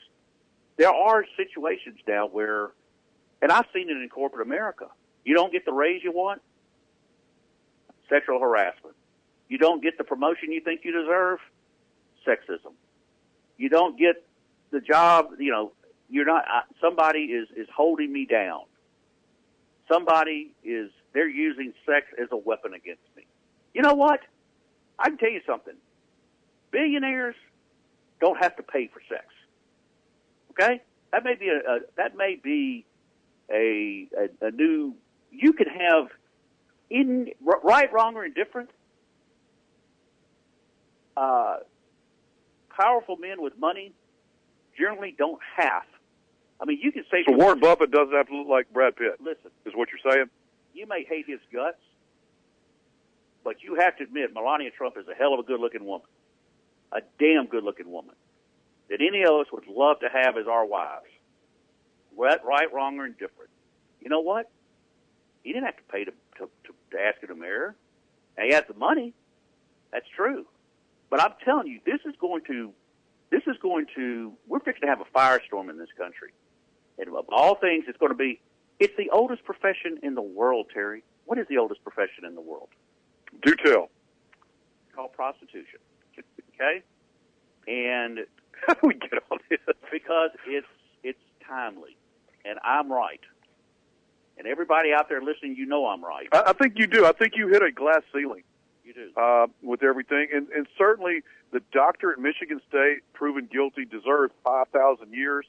there 0.76 0.92
are 0.92 1.24
situations 1.36 1.98
now 2.06 2.26
where 2.26 2.70
and 3.42 3.52
I've 3.52 3.66
seen 3.74 3.90
it 3.90 3.96
in 3.96 4.08
corporate 4.08 4.46
America. 4.46 4.86
You 5.24 5.34
don't 5.34 5.52
get 5.52 5.64
the 5.64 5.72
raise 5.72 6.02
you 6.02 6.12
want, 6.12 6.40
sexual 8.08 8.40
harassment. 8.40 8.94
You 9.48 9.58
don't 9.58 9.82
get 9.82 9.98
the 9.98 10.04
promotion 10.04 10.52
you 10.52 10.60
think 10.60 10.80
you 10.84 10.92
deserve, 10.92 11.38
sexism. 12.26 12.72
You 13.56 13.68
don't 13.68 13.98
get 13.98 14.24
the 14.70 14.80
job, 14.80 15.30
you 15.38 15.50
know, 15.50 15.72
you're 16.08 16.24
not 16.24 16.44
uh, 16.44 16.62
somebody 16.80 17.20
is 17.20 17.48
is 17.56 17.68
holding 17.74 18.12
me 18.12 18.26
down. 18.26 18.62
Somebody 19.90 20.52
is 20.64 20.90
they're 21.12 21.28
using 21.28 21.72
sex 21.84 22.06
as 22.20 22.28
a 22.30 22.36
weapon 22.36 22.74
against 22.74 23.02
me. 23.16 23.24
You 23.74 23.82
know 23.82 23.94
what? 23.94 24.20
I 24.98 25.08
can 25.08 25.18
tell 25.18 25.30
you 25.30 25.40
something. 25.46 25.74
Billionaires 26.70 27.36
don't 28.20 28.42
have 28.42 28.56
to 28.56 28.62
pay 28.62 28.88
for 28.92 29.00
sex. 29.08 29.24
Okay, 30.52 30.80
that 31.12 31.24
may 31.24 31.34
be 31.34 31.48
a, 31.48 31.56
a 31.56 31.78
that 31.96 32.16
may 32.16 32.38
be 32.42 32.86
a, 33.50 34.08
a 34.18 34.46
a 34.46 34.50
new. 34.50 34.94
You 35.30 35.52
can 35.52 35.66
have 35.68 36.08
in 36.88 37.28
right, 37.40 37.92
wrong, 37.92 38.16
or 38.16 38.24
indifferent. 38.24 38.70
Uh, 41.16 41.56
powerful 42.70 43.16
men 43.16 43.40
with 43.40 43.54
money 43.58 43.92
generally 44.78 45.14
don't 45.16 45.40
have. 45.56 45.82
I 46.60 46.64
mean, 46.64 46.78
you 46.82 46.92
can 46.92 47.04
say. 47.10 47.24
So 47.28 47.36
Warren 47.36 47.60
Buffett 47.60 47.90
doesn't 47.90 48.14
have 48.14 48.28
to 48.28 48.36
look 48.36 48.48
like 48.48 48.72
Brad 48.72 48.96
Pitt. 48.96 49.16
Listen, 49.20 49.50
is 49.64 49.74
what 49.74 49.88
you're 49.90 50.12
saying? 50.12 50.26
You 50.74 50.86
may 50.86 51.04
hate 51.04 51.26
his 51.26 51.40
guts, 51.52 51.78
but 53.44 53.62
you 53.62 53.76
have 53.76 53.96
to 53.98 54.04
admit 54.04 54.32
Melania 54.32 54.70
Trump 54.70 54.96
is 54.98 55.06
a 55.08 55.14
hell 55.14 55.34
of 55.34 55.40
a 55.40 55.42
good 55.42 55.60
looking 55.60 55.84
woman. 55.84 56.06
A 56.92 57.00
damn 57.18 57.46
good 57.46 57.64
looking 57.64 57.90
woman. 57.90 58.14
That 58.88 59.00
any 59.00 59.22
of 59.22 59.40
us 59.40 59.46
would 59.52 59.66
love 59.66 60.00
to 60.00 60.08
have 60.08 60.36
as 60.36 60.46
our 60.46 60.64
wives. 60.64 61.06
Right, 62.16 62.38
right, 62.44 62.72
wrong, 62.72 62.98
or 62.98 63.06
indifferent. 63.06 63.50
You 64.00 64.08
know 64.08 64.20
what? 64.20 64.50
He 65.42 65.52
didn't 65.52 65.66
have 65.66 65.76
to 65.76 65.82
pay 65.90 66.04
to, 66.04 66.12
to, 66.38 66.48
to, 66.64 66.74
to 66.92 67.00
ask 67.00 67.20
her 67.20 67.26
to 67.26 67.34
marry 67.34 67.58
her. 67.58 67.76
And 68.36 68.46
he 68.48 68.54
has 68.54 68.64
the 68.68 68.74
money. 68.74 69.12
That's 69.92 70.06
true. 70.14 70.46
But 71.10 71.20
I'm 71.20 71.32
telling 71.44 71.66
you, 71.68 71.80
this 71.84 72.00
is 72.04 72.14
going 72.20 72.42
to, 72.46 72.72
this 73.30 73.42
is 73.46 73.56
going 73.60 73.86
to, 73.96 74.32
we're 74.46 74.60
fixing 74.60 74.82
to 74.82 74.88
have 74.88 75.00
a 75.00 75.18
firestorm 75.18 75.70
in 75.70 75.78
this 75.78 75.88
country. 75.96 76.32
And 76.98 77.08
of 77.08 77.26
all 77.28 77.56
things, 77.56 77.84
it's 77.88 77.98
going 77.98 78.12
to 78.12 78.16
be, 78.16 78.40
it's 78.78 78.94
the 78.96 79.10
oldest 79.10 79.44
profession 79.44 79.98
in 80.02 80.14
the 80.14 80.22
world, 80.22 80.66
Terry. 80.72 81.02
What 81.24 81.38
is 81.38 81.46
the 81.48 81.58
oldest 81.58 81.82
profession 81.82 82.24
in 82.26 82.34
the 82.34 82.40
world? 82.40 82.68
Do 83.42 83.54
tell. 83.56 83.90
It's 84.86 84.94
called 84.94 85.12
prostitution. 85.12 85.80
Okay? 86.54 86.82
And 87.68 88.20
we 88.82 88.94
get 88.94 89.12
on 89.30 89.38
this? 89.50 89.58
Because 89.92 90.30
it's 90.46 90.66
it's 91.02 91.18
timely. 91.46 91.96
And 92.44 92.58
I'm 92.64 92.90
right. 92.90 93.20
And 94.38 94.46
everybody 94.46 94.92
out 94.92 95.08
there 95.08 95.22
listening, 95.22 95.56
you 95.56 95.66
know 95.66 95.86
I'm 95.86 96.04
right. 96.04 96.28
I, 96.32 96.44
I 96.48 96.52
think 96.52 96.74
you 96.76 96.86
do. 96.86 97.06
I 97.06 97.12
think 97.12 97.34
you 97.36 97.48
hit 97.48 97.62
a 97.62 97.72
glass 97.72 98.02
ceiling. 98.12 98.42
You 98.84 98.94
do. 98.94 99.10
Uh, 99.20 99.46
with 99.62 99.82
everything. 99.82 100.28
And, 100.32 100.48
and 100.50 100.66
certainly 100.78 101.22
the 101.52 101.60
doctor 101.72 102.12
at 102.12 102.18
Michigan 102.18 102.60
State 102.68 102.98
proven 103.14 103.48
guilty 103.50 103.84
deserves 103.84 104.32
5,000 104.44 105.12
years. 105.12 105.46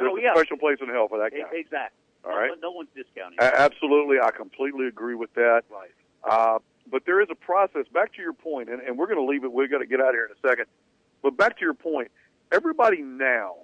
There's 0.00 0.12
Oh, 0.12 0.16
a 0.16 0.22
yeah. 0.22 0.34
special 0.34 0.56
place 0.56 0.78
in 0.80 0.88
hell 0.88 1.08
for 1.08 1.18
that 1.18 1.30
guy. 1.32 1.46
Exactly. 1.56 1.96
All 2.24 2.32
no, 2.32 2.36
right. 2.36 2.50
No 2.60 2.70
one's 2.72 2.88
discounting. 2.94 3.38
A- 3.40 3.60
absolutely. 3.60 4.18
I 4.22 4.30
completely 4.30 4.86
agree 4.86 5.14
with 5.14 5.32
that. 5.34 5.62
Right. 5.70 5.90
Uh, 6.24 6.58
but 6.90 7.04
there 7.06 7.20
is 7.20 7.28
a 7.30 7.34
process. 7.34 7.86
Back 7.92 8.14
to 8.14 8.22
your 8.22 8.32
point, 8.32 8.68
and, 8.68 8.80
and 8.82 8.98
we're 8.98 9.06
going 9.06 9.18
to 9.18 9.24
leave 9.30 9.44
it. 9.44 9.52
We're 9.52 9.68
going 9.68 9.82
to 9.82 9.88
get 9.88 10.00
out 10.00 10.08
of 10.08 10.14
here 10.14 10.26
in 10.26 10.32
a 10.32 10.48
second. 10.48 10.66
But 11.22 11.36
back 11.36 11.58
to 11.58 11.64
your 11.64 11.74
point, 11.74 12.10
everybody 12.50 13.02
now 13.02 13.56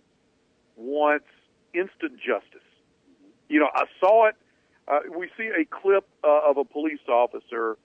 wants 0.77 1.27
instant 1.75 2.19
justice. 2.19 2.61
You 3.49 3.61
know, 3.61 3.69
I 3.75 3.85
saw 4.01 4.29
it. 4.29 4.37
uh, 4.89 5.01
we 5.17 5.29
see 5.37 5.49
a 5.49 5.65
clip 5.65 6.07
uh, 6.25 6.49
of 6.51 6.57
a 6.59 6.65
police 6.65 7.01
officer 7.09 7.77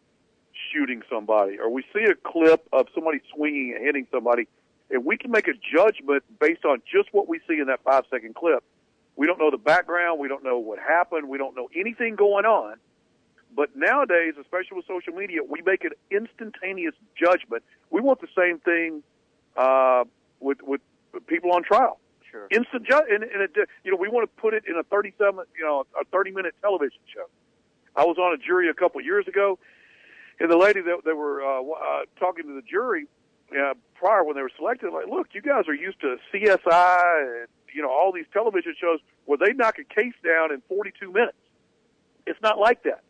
shooting 0.74 1.02
somebody, 1.10 1.58
or 1.60 1.70
we 1.70 1.84
see 1.94 2.04
a 2.04 2.16
clip 2.16 2.68
of 2.74 2.88
somebody 2.94 3.20
swinging 3.34 3.74
and 3.76 3.86
hitting 3.86 4.08
somebody, 4.12 4.48
and 4.92 5.06
we 5.06 5.18
can 5.18 5.32
make 5.32 5.48
a 5.48 5.54
judgment 5.54 6.24
based 6.40 6.66
on 6.66 6.82
just 6.92 7.10
what 7.14 7.28
we 7.28 7.40
see 7.48 7.60
in 7.60 7.68
that 7.68 7.82
five 7.84 8.04
second 8.12 8.36
clip. 8.36 8.64
We 9.16 9.28
don't 9.28 9.40
know 9.40 9.52
the 9.52 9.58
background. 9.58 10.20
We 10.20 10.28
don't 10.28 10.44
know 10.44 10.58
what 10.58 10.80
happened. 10.80 11.30
We 11.30 11.38
don't 11.38 11.56
know 11.56 11.70
anything 11.76 12.16
going 12.16 12.46
on. 12.46 12.78
But 13.56 13.76
nowadays, 13.76 14.36
especially 14.40 14.78
with 14.78 14.86
social 14.88 15.14
media, 15.14 15.42
we 15.48 15.62
make 15.66 15.84
an 15.84 15.92
instantaneous 16.10 16.96
judgment. 17.18 17.64
We 17.90 18.00
want 18.00 18.22
the 18.22 18.28
same 18.38 18.60
thing 18.60 19.04
uh, 19.58 20.06
with 20.40 20.60
with 20.64 20.82
people 21.28 21.52
on 21.52 21.64
trial. 21.64 22.00
Sure. 22.30 22.48
Instant 22.50 22.88
ju- 22.88 23.02
and, 23.10 23.24
and 23.24 23.42
it, 23.42 23.52
you 23.84 23.92
know, 23.92 23.98
we 23.98 24.08
want 24.08 24.30
to 24.30 24.42
put 24.42 24.54
it 24.54 24.64
in 24.66 24.78
a 24.78 24.84
37, 24.84 25.44
you 25.58 25.66
know, 25.66 25.86
a 26.00 26.06
30 26.06 26.32
minute 26.32 26.56
television 26.62 27.00
show. 27.14 27.26
I 27.94 28.06
was 28.06 28.18
on 28.18 28.34
a 28.34 28.38
jury 28.38 28.70
a 28.70 28.74
couple 28.74 29.02
years 29.02 29.28
ago, 29.28 29.60
and 30.40 30.50
the 30.50 30.56
lady 30.56 30.80
that 30.80 31.02
they 31.04 31.12
were 31.12 31.44
uh, 31.44 31.62
uh, 31.62 32.06
talking 32.18 32.48
to 32.48 32.56
the 32.56 32.62
jury 32.62 33.08
uh, 33.58 33.74
prior 33.96 34.24
when 34.24 34.36
they 34.36 34.42
were 34.42 34.52
selected, 34.56 34.92
like, 34.94 35.08
look, 35.08 35.28
you 35.34 35.42
guys 35.42 35.68
are 35.68 35.74
used 35.74 36.00
to 36.02 36.18
CSI 36.34 37.42
and 37.42 37.48
you 37.74 37.82
know 37.82 37.90
all 37.90 38.12
these 38.12 38.26
television 38.34 38.76
shows 38.80 39.00
where 39.26 39.38
they 39.38 39.54
knock 39.54 39.78
a 39.80 39.84
case 39.84 40.14
down 40.24 40.52
in 40.52 40.62
42 40.68 41.12
minutes. 41.12 41.38
It's 42.26 42.42
not 42.42 42.60
like 42.60 42.84
that, 42.84 43.04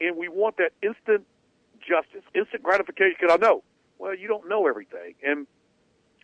and 0.00 0.16
we 0.16 0.28
want 0.28 0.56
that 0.58 0.72
instant 0.82 1.26
justice, 1.80 2.22
instant 2.34 2.62
gratification. 2.62 3.16
Because 3.20 3.34
I 3.34 3.44
know, 3.44 3.62
well, 3.98 4.16
you 4.16 4.28
don't 4.28 4.48
know 4.48 4.66
everything, 4.66 5.14
and 5.22 5.46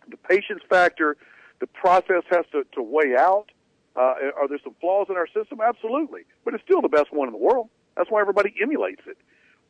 the 0.09 0.17
patience 0.17 0.61
factor, 0.69 1.17
the 1.59 1.67
process 1.67 2.23
has 2.29 2.45
to, 2.51 2.63
to 2.73 2.81
weigh 2.81 3.15
out. 3.17 3.47
Uh, 3.95 4.13
are 4.39 4.47
there 4.47 4.59
some 4.63 4.75
flaws 4.79 5.07
in 5.09 5.17
our 5.17 5.27
system? 5.27 5.59
Absolutely, 5.59 6.21
but 6.45 6.53
it's 6.53 6.63
still 6.63 6.81
the 6.81 6.89
best 6.89 7.11
one 7.11 7.27
in 7.27 7.33
the 7.33 7.39
world. 7.39 7.69
That's 7.95 8.11
why 8.11 8.21
everybody 8.21 8.53
emulates 8.61 9.01
it. 9.07 9.17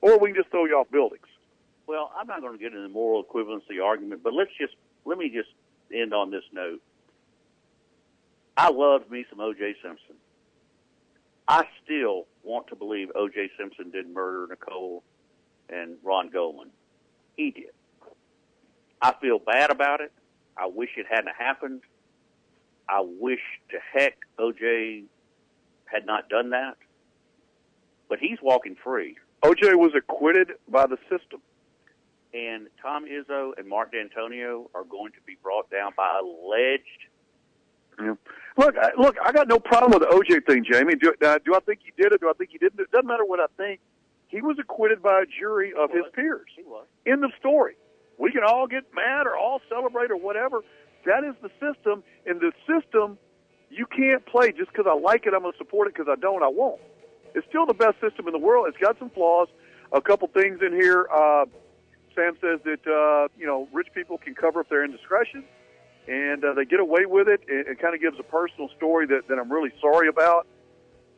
Or 0.01 0.19
we 0.19 0.29
can 0.29 0.35
just 0.35 0.51
throw 0.51 0.65
you 0.65 0.75
off 0.75 0.91
buildings. 0.91 1.25
Well, 1.87 2.11
I'm 2.19 2.27
not 2.27 2.41
going 2.41 2.51
to 2.51 2.59
get 2.59 2.73
into 2.73 2.81
the 2.81 2.89
moral 2.89 3.23
equivalency 3.23 3.81
argument, 3.83 4.21
but 4.21 4.33
let's 4.33 4.51
just 4.59 4.73
let 5.05 5.17
me 5.17 5.29
just 5.29 5.49
end 5.93 6.13
on 6.13 6.31
this 6.31 6.43
note. 6.51 6.81
I 8.57 8.69
loved 8.69 9.09
me 9.09 9.25
some 9.29 9.39
O.J. 9.39 9.75
Simpson. 9.81 10.15
I 11.47 11.63
still 11.83 12.25
want 12.43 12.67
to 12.67 12.75
believe 12.75 13.09
O.J. 13.15 13.51
Simpson 13.57 13.89
didn't 13.89 14.13
murder 14.13 14.47
Nicole 14.49 15.03
and 15.69 15.95
Ron 16.03 16.29
Goldman. 16.29 16.69
He 17.37 17.51
did. 17.51 17.71
I 19.01 19.13
feel 19.21 19.39
bad 19.39 19.69
about 19.69 20.01
it. 20.01 20.11
I 20.57 20.65
wish 20.65 20.89
it 20.97 21.05
hadn't 21.09 21.35
happened. 21.37 21.81
I 22.89 23.01
wish 23.01 23.39
to 23.69 23.77
heck 23.93 24.17
O.J. 24.39 25.03
had 25.85 26.05
not 26.05 26.27
done 26.27 26.49
that. 26.49 26.75
But 28.09 28.19
he's 28.19 28.39
walking 28.41 28.75
free. 28.83 29.15
O.J. 29.43 29.75
was 29.75 29.91
acquitted 29.95 30.53
by 30.67 30.87
the 30.87 30.97
system. 31.09 31.41
And 32.37 32.67
Tom 32.79 33.05
Izzo 33.05 33.57
and 33.57 33.67
Mark 33.67 33.93
Dantonio 33.93 34.69
are 34.75 34.83
going 34.83 35.11
to 35.13 35.21
be 35.25 35.37
brought 35.41 35.71
down 35.71 35.93
by 35.97 36.19
alleged 36.21 36.83
Yeah. 37.99 38.13
Look, 38.57 38.75
I, 38.77 38.91
look, 38.95 39.15
I 39.23 39.31
got 39.31 39.47
no 39.47 39.59
problem 39.59 39.91
with 39.91 40.07
the 40.07 40.15
OJ 40.15 40.45
thing, 40.45 40.63
Jamie. 40.63 40.95
Do, 40.95 41.13
uh, 41.25 41.39
do 41.43 41.55
I 41.55 41.59
think 41.61 41.79
he 41.83 41.91
did 41.99 42.11
it? 42.11 42.21
Do 42.21 42.29
I 42.29 42.33
think 42.33 42.51
he 42.51 42.59
didn't? 42.59 42.79
It 42.79 42.91
doesn't 42.91 43.07
matter 43.07 43.25
what 43.25 43.39
I 43.39 43.47
think. 43.55 43.79
He 44.27 44.41
was 44.41 44.57
acquitted 44.59 45.01
by 45.01 45.21
a 45.21 45.25
jury 45.25 45.73
of 45.77 45.89
his 45.91 46.03
peers. 46.13 46.49
He 46.55 46.63
was. 46.63 46.85
End 47.07 47.23
of 47.23 47.31
story. 47.39 47.75
We 48.19 48.31
can 48.31 48.43
all 48.43 48.67
get 48.67 48.83
mad 48.93 49.25
or 49.25 49.35
all 49.35 49.61
celebrate 49.69 50.11
or 50.11 50.17
whatever. 50.17 50.61
That 51.05 51.23
is 51.23 51.33
the 51.41 51.49
system. 51.61 52.03
And 52.25 52.39
the 52.39 52.51
system, 52.67 53.17
you 53.69 53.85
can't 53.87 54.25
play 54.25 54.51
just 54.51 54.71
because 54.71 54.85
I 54.87 54.93
like 54.93 55.25
it. 55.25 55.33
I'm 55.33 55.41
going 55.41 55.53
to 55.53 55.57
support 55.57 55.87
it. 55.87 55.95
Because 55.95 56.07
I 56.11 56.19
don't, 56.19 56.43
I 56.43 56.49
won't. 56.49 56.81
It's 57.33 57.47
still 57.47 57.65
the 57.65 57.73
best 57.73 57.99
system 58.01 58.27
in 58.27 58.33
the 58.33 58.39
world. 58.39 58.67
It's 58.67 58.77
got 58.77 58.99
some 58.99 59.09
flaws. 59.09 59.47
A 59.91 60.01
couple 60.01 60.27
things 60.27 60.59
in 60.61 60.73
here. 60.73 61.07
Uh, 61.13 61.45
Sam 62.17 62.35
says 62.41 62.59
that 62.65 62.87
uh, 62.87 63.27
you 63.37 63.45
know 63.45 63.69
rich 63.71 63.87
people 63.93 64.17
can 64.17 64.33
cover 64.33 64.61
up 64.61 64.69
their 64.69 64.83
indiscretion, 64.83 65.43
and 66.07 66.43
uh, 66.43 66.53
they 66.53 66.65
get 66.65 66.79
away 66.79 67.05
with 67.05 67.27
it. 67.27 67.41
It, 67.47 67.67
it 67.67 67.79
kind 67.79 67.93
of 67.93 68.01
gives 68.01 68.19
a 68.19 68.23
personal 68.23 68.69
story 68.75 69.05
that, 69.07 69.27
that 69.27 69.37
I'm 69.37 69.51
really 69.51 69.71
sorry 69.79 70.07
about. 70.07 70.47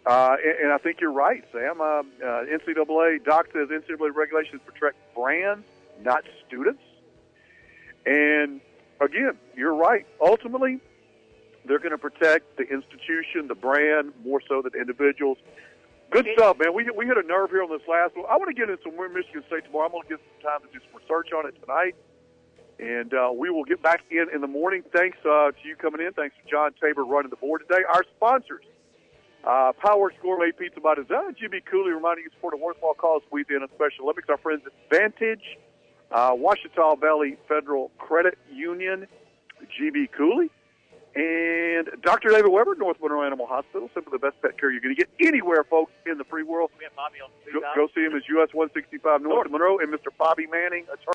Uh, 0.05 0.35
and, 0.43 0.65
and 0.65 0.73
I 0.73 0.77
think 0.77 0.99
you're 0.99 1.11
right, 1.11 1.43
Sam. 1.53 1.79
Uh, 1.79 1.83
uh, 1.83 2.03
NCAA 2.45 3.23
Doc 3.23 3.47
says 3.53 3.69
NCAA 3.69 4.13
regulations 4.13 4.61
protect 4.65 4.97
brands, 5.15 5.65
not 6.01 6.23
students. 6.45 6.81
And 8.05 8.59
again, 8.99 9.37
you're 9.55 9.75
right. 9.75 10.05
Ultimately, 10.19 10.79
they're 11.65 11.79
going 11.79 11.91
to 11.91 11.97
protect 11.97 12.57
the 12.57 12.63
institution, 12.63 13.47
the 13.47 13.55
brand, 13.55 14.11
more 14.25 14.41
so 14.47 14.61
than 14.61 14.79
individuals. 14.79 15.37
Good 16.11 16.27
stuff, 16.33 16.57
man. 16.57 16.73
We 16.73 16.89
we 16.97 17.05
hit 17.05 17.17
a 17.17 17.23
nerve 17.23 17.51
here 17.51 17.61
on 17.61 17.69
this 17.69 17.85
last 17.87 18.15
one. 18.17 18.25
I 18.29 18.35
want 18.37 18.49
to 18.49 18.57
get 18.57 18.69
into 18.69 18.81
some 18.81 18.97
Michigan 18.97 19.43
State 19.47 19.65
tomorrow. 19.65 19.85
I'm 19.85 19.91
going 19.91 20.03
to 20.03 20.09
get 20.09 20.19
some 20.25 20.41
time 20.41 20.61
to 20.65 20.69
do 20.73 20.81
some 20.81 20.97
research 20.97 21.29
on 21.37 21.45
it 21.45 21.53
tonight, 21.61 21.93
and 22.79 23.13
uh, 23.13 23.29
we 23.29 23.51
will 23.51 23.63
get 23.63 23.83
back 23.83 24.01
in 24.09 24.25
in 24.33 24.41
the 24.41 24.49
morning. 24.49 24.81
Thanks 24.91 25.17
uh, 25.21 25.53
to 25.53 25.61
you 25.63 25.75
coming 25.75 26.01
in. 26.01 26.13
Thanks 26.13 26.35
to 26.41 26.49
John 26.49 26.73
Tabor 26.81 27.05
running 27.05 27.29
the 27.29 27.37
board 27.37 27.61
today. 27.61 27.83
Our 27.93 28.03
sponsors, 28.17 28.65
uh, 29.45 29.73
Power 29.77 30.11
Gourmet 30.19 30.51
Pizza 30.51 30.81
by 30.81 30.95
Design, 30.95 31.37
GB 31.37 31.65
Cooley 31.69 31.93
reminding 31.93 32.23
you 32.25 32.29
to 32.31 32.35
support 32.35 32.55
a 32.55 32.57
worthwhile 32.57 32.95
cause 32.95 33.21
Louisiana 33.31 33.67
Special 33.75 34.05
Olympics. 34.05 34.29
Our 34.29 34.37
friends 34.37 34.63
at 34.65 34.73
Vantage, 34.89 35.59
uh, 36.11 36.33
Ouachita 36.33 36.99
Valley 36.99 37.37
Federal 37.47 37.91
Credit 37.99 38.35
Union, 38.51 39.05
GB 39.77 40.09
Cooley, 40.17 40.49
and 41.15 41.89
Dr. 42.03 42.29
David 42.29 42.51
Weber, 42.51 42.75
North 42.75 42.97
Monroe 43.01 43.23
Animal 43.23 43.47
Hospital. 43.47 43.89
Simply 43.93 44.11
the 44.11 44.19
best 44.19 44.41
pet 44.41 44.59
care 44.59 44.71
you're 44.71 44.81
going 44.81 44.95
to 44.95 44.99
get 44.99 45.09
anywhere, 45.25 45.63
folks, 45.63 45.91
in 46.05 46.17
the 46.17 46.23
free 46.23 46.43
world. 46.43 46.69
We 46.77 46.85
have 46.85 46.95
Bobby 46.95 47.19
on 47.21 47.29
Go, 47.51 47.61
go 47.75 47.87
see 47.95 48.01
him 48.01 48.15
as 48.15 48.23
US 48.29 48.53
165 48.53 49.21
North 49.21 49.49
Monroe 49.49 49.79
and 49.79 49.91
Mr. 49.91 50.13
Bobby 50.17 50.45
Manning, 50.45 50.85
attorney. 50.85 51.05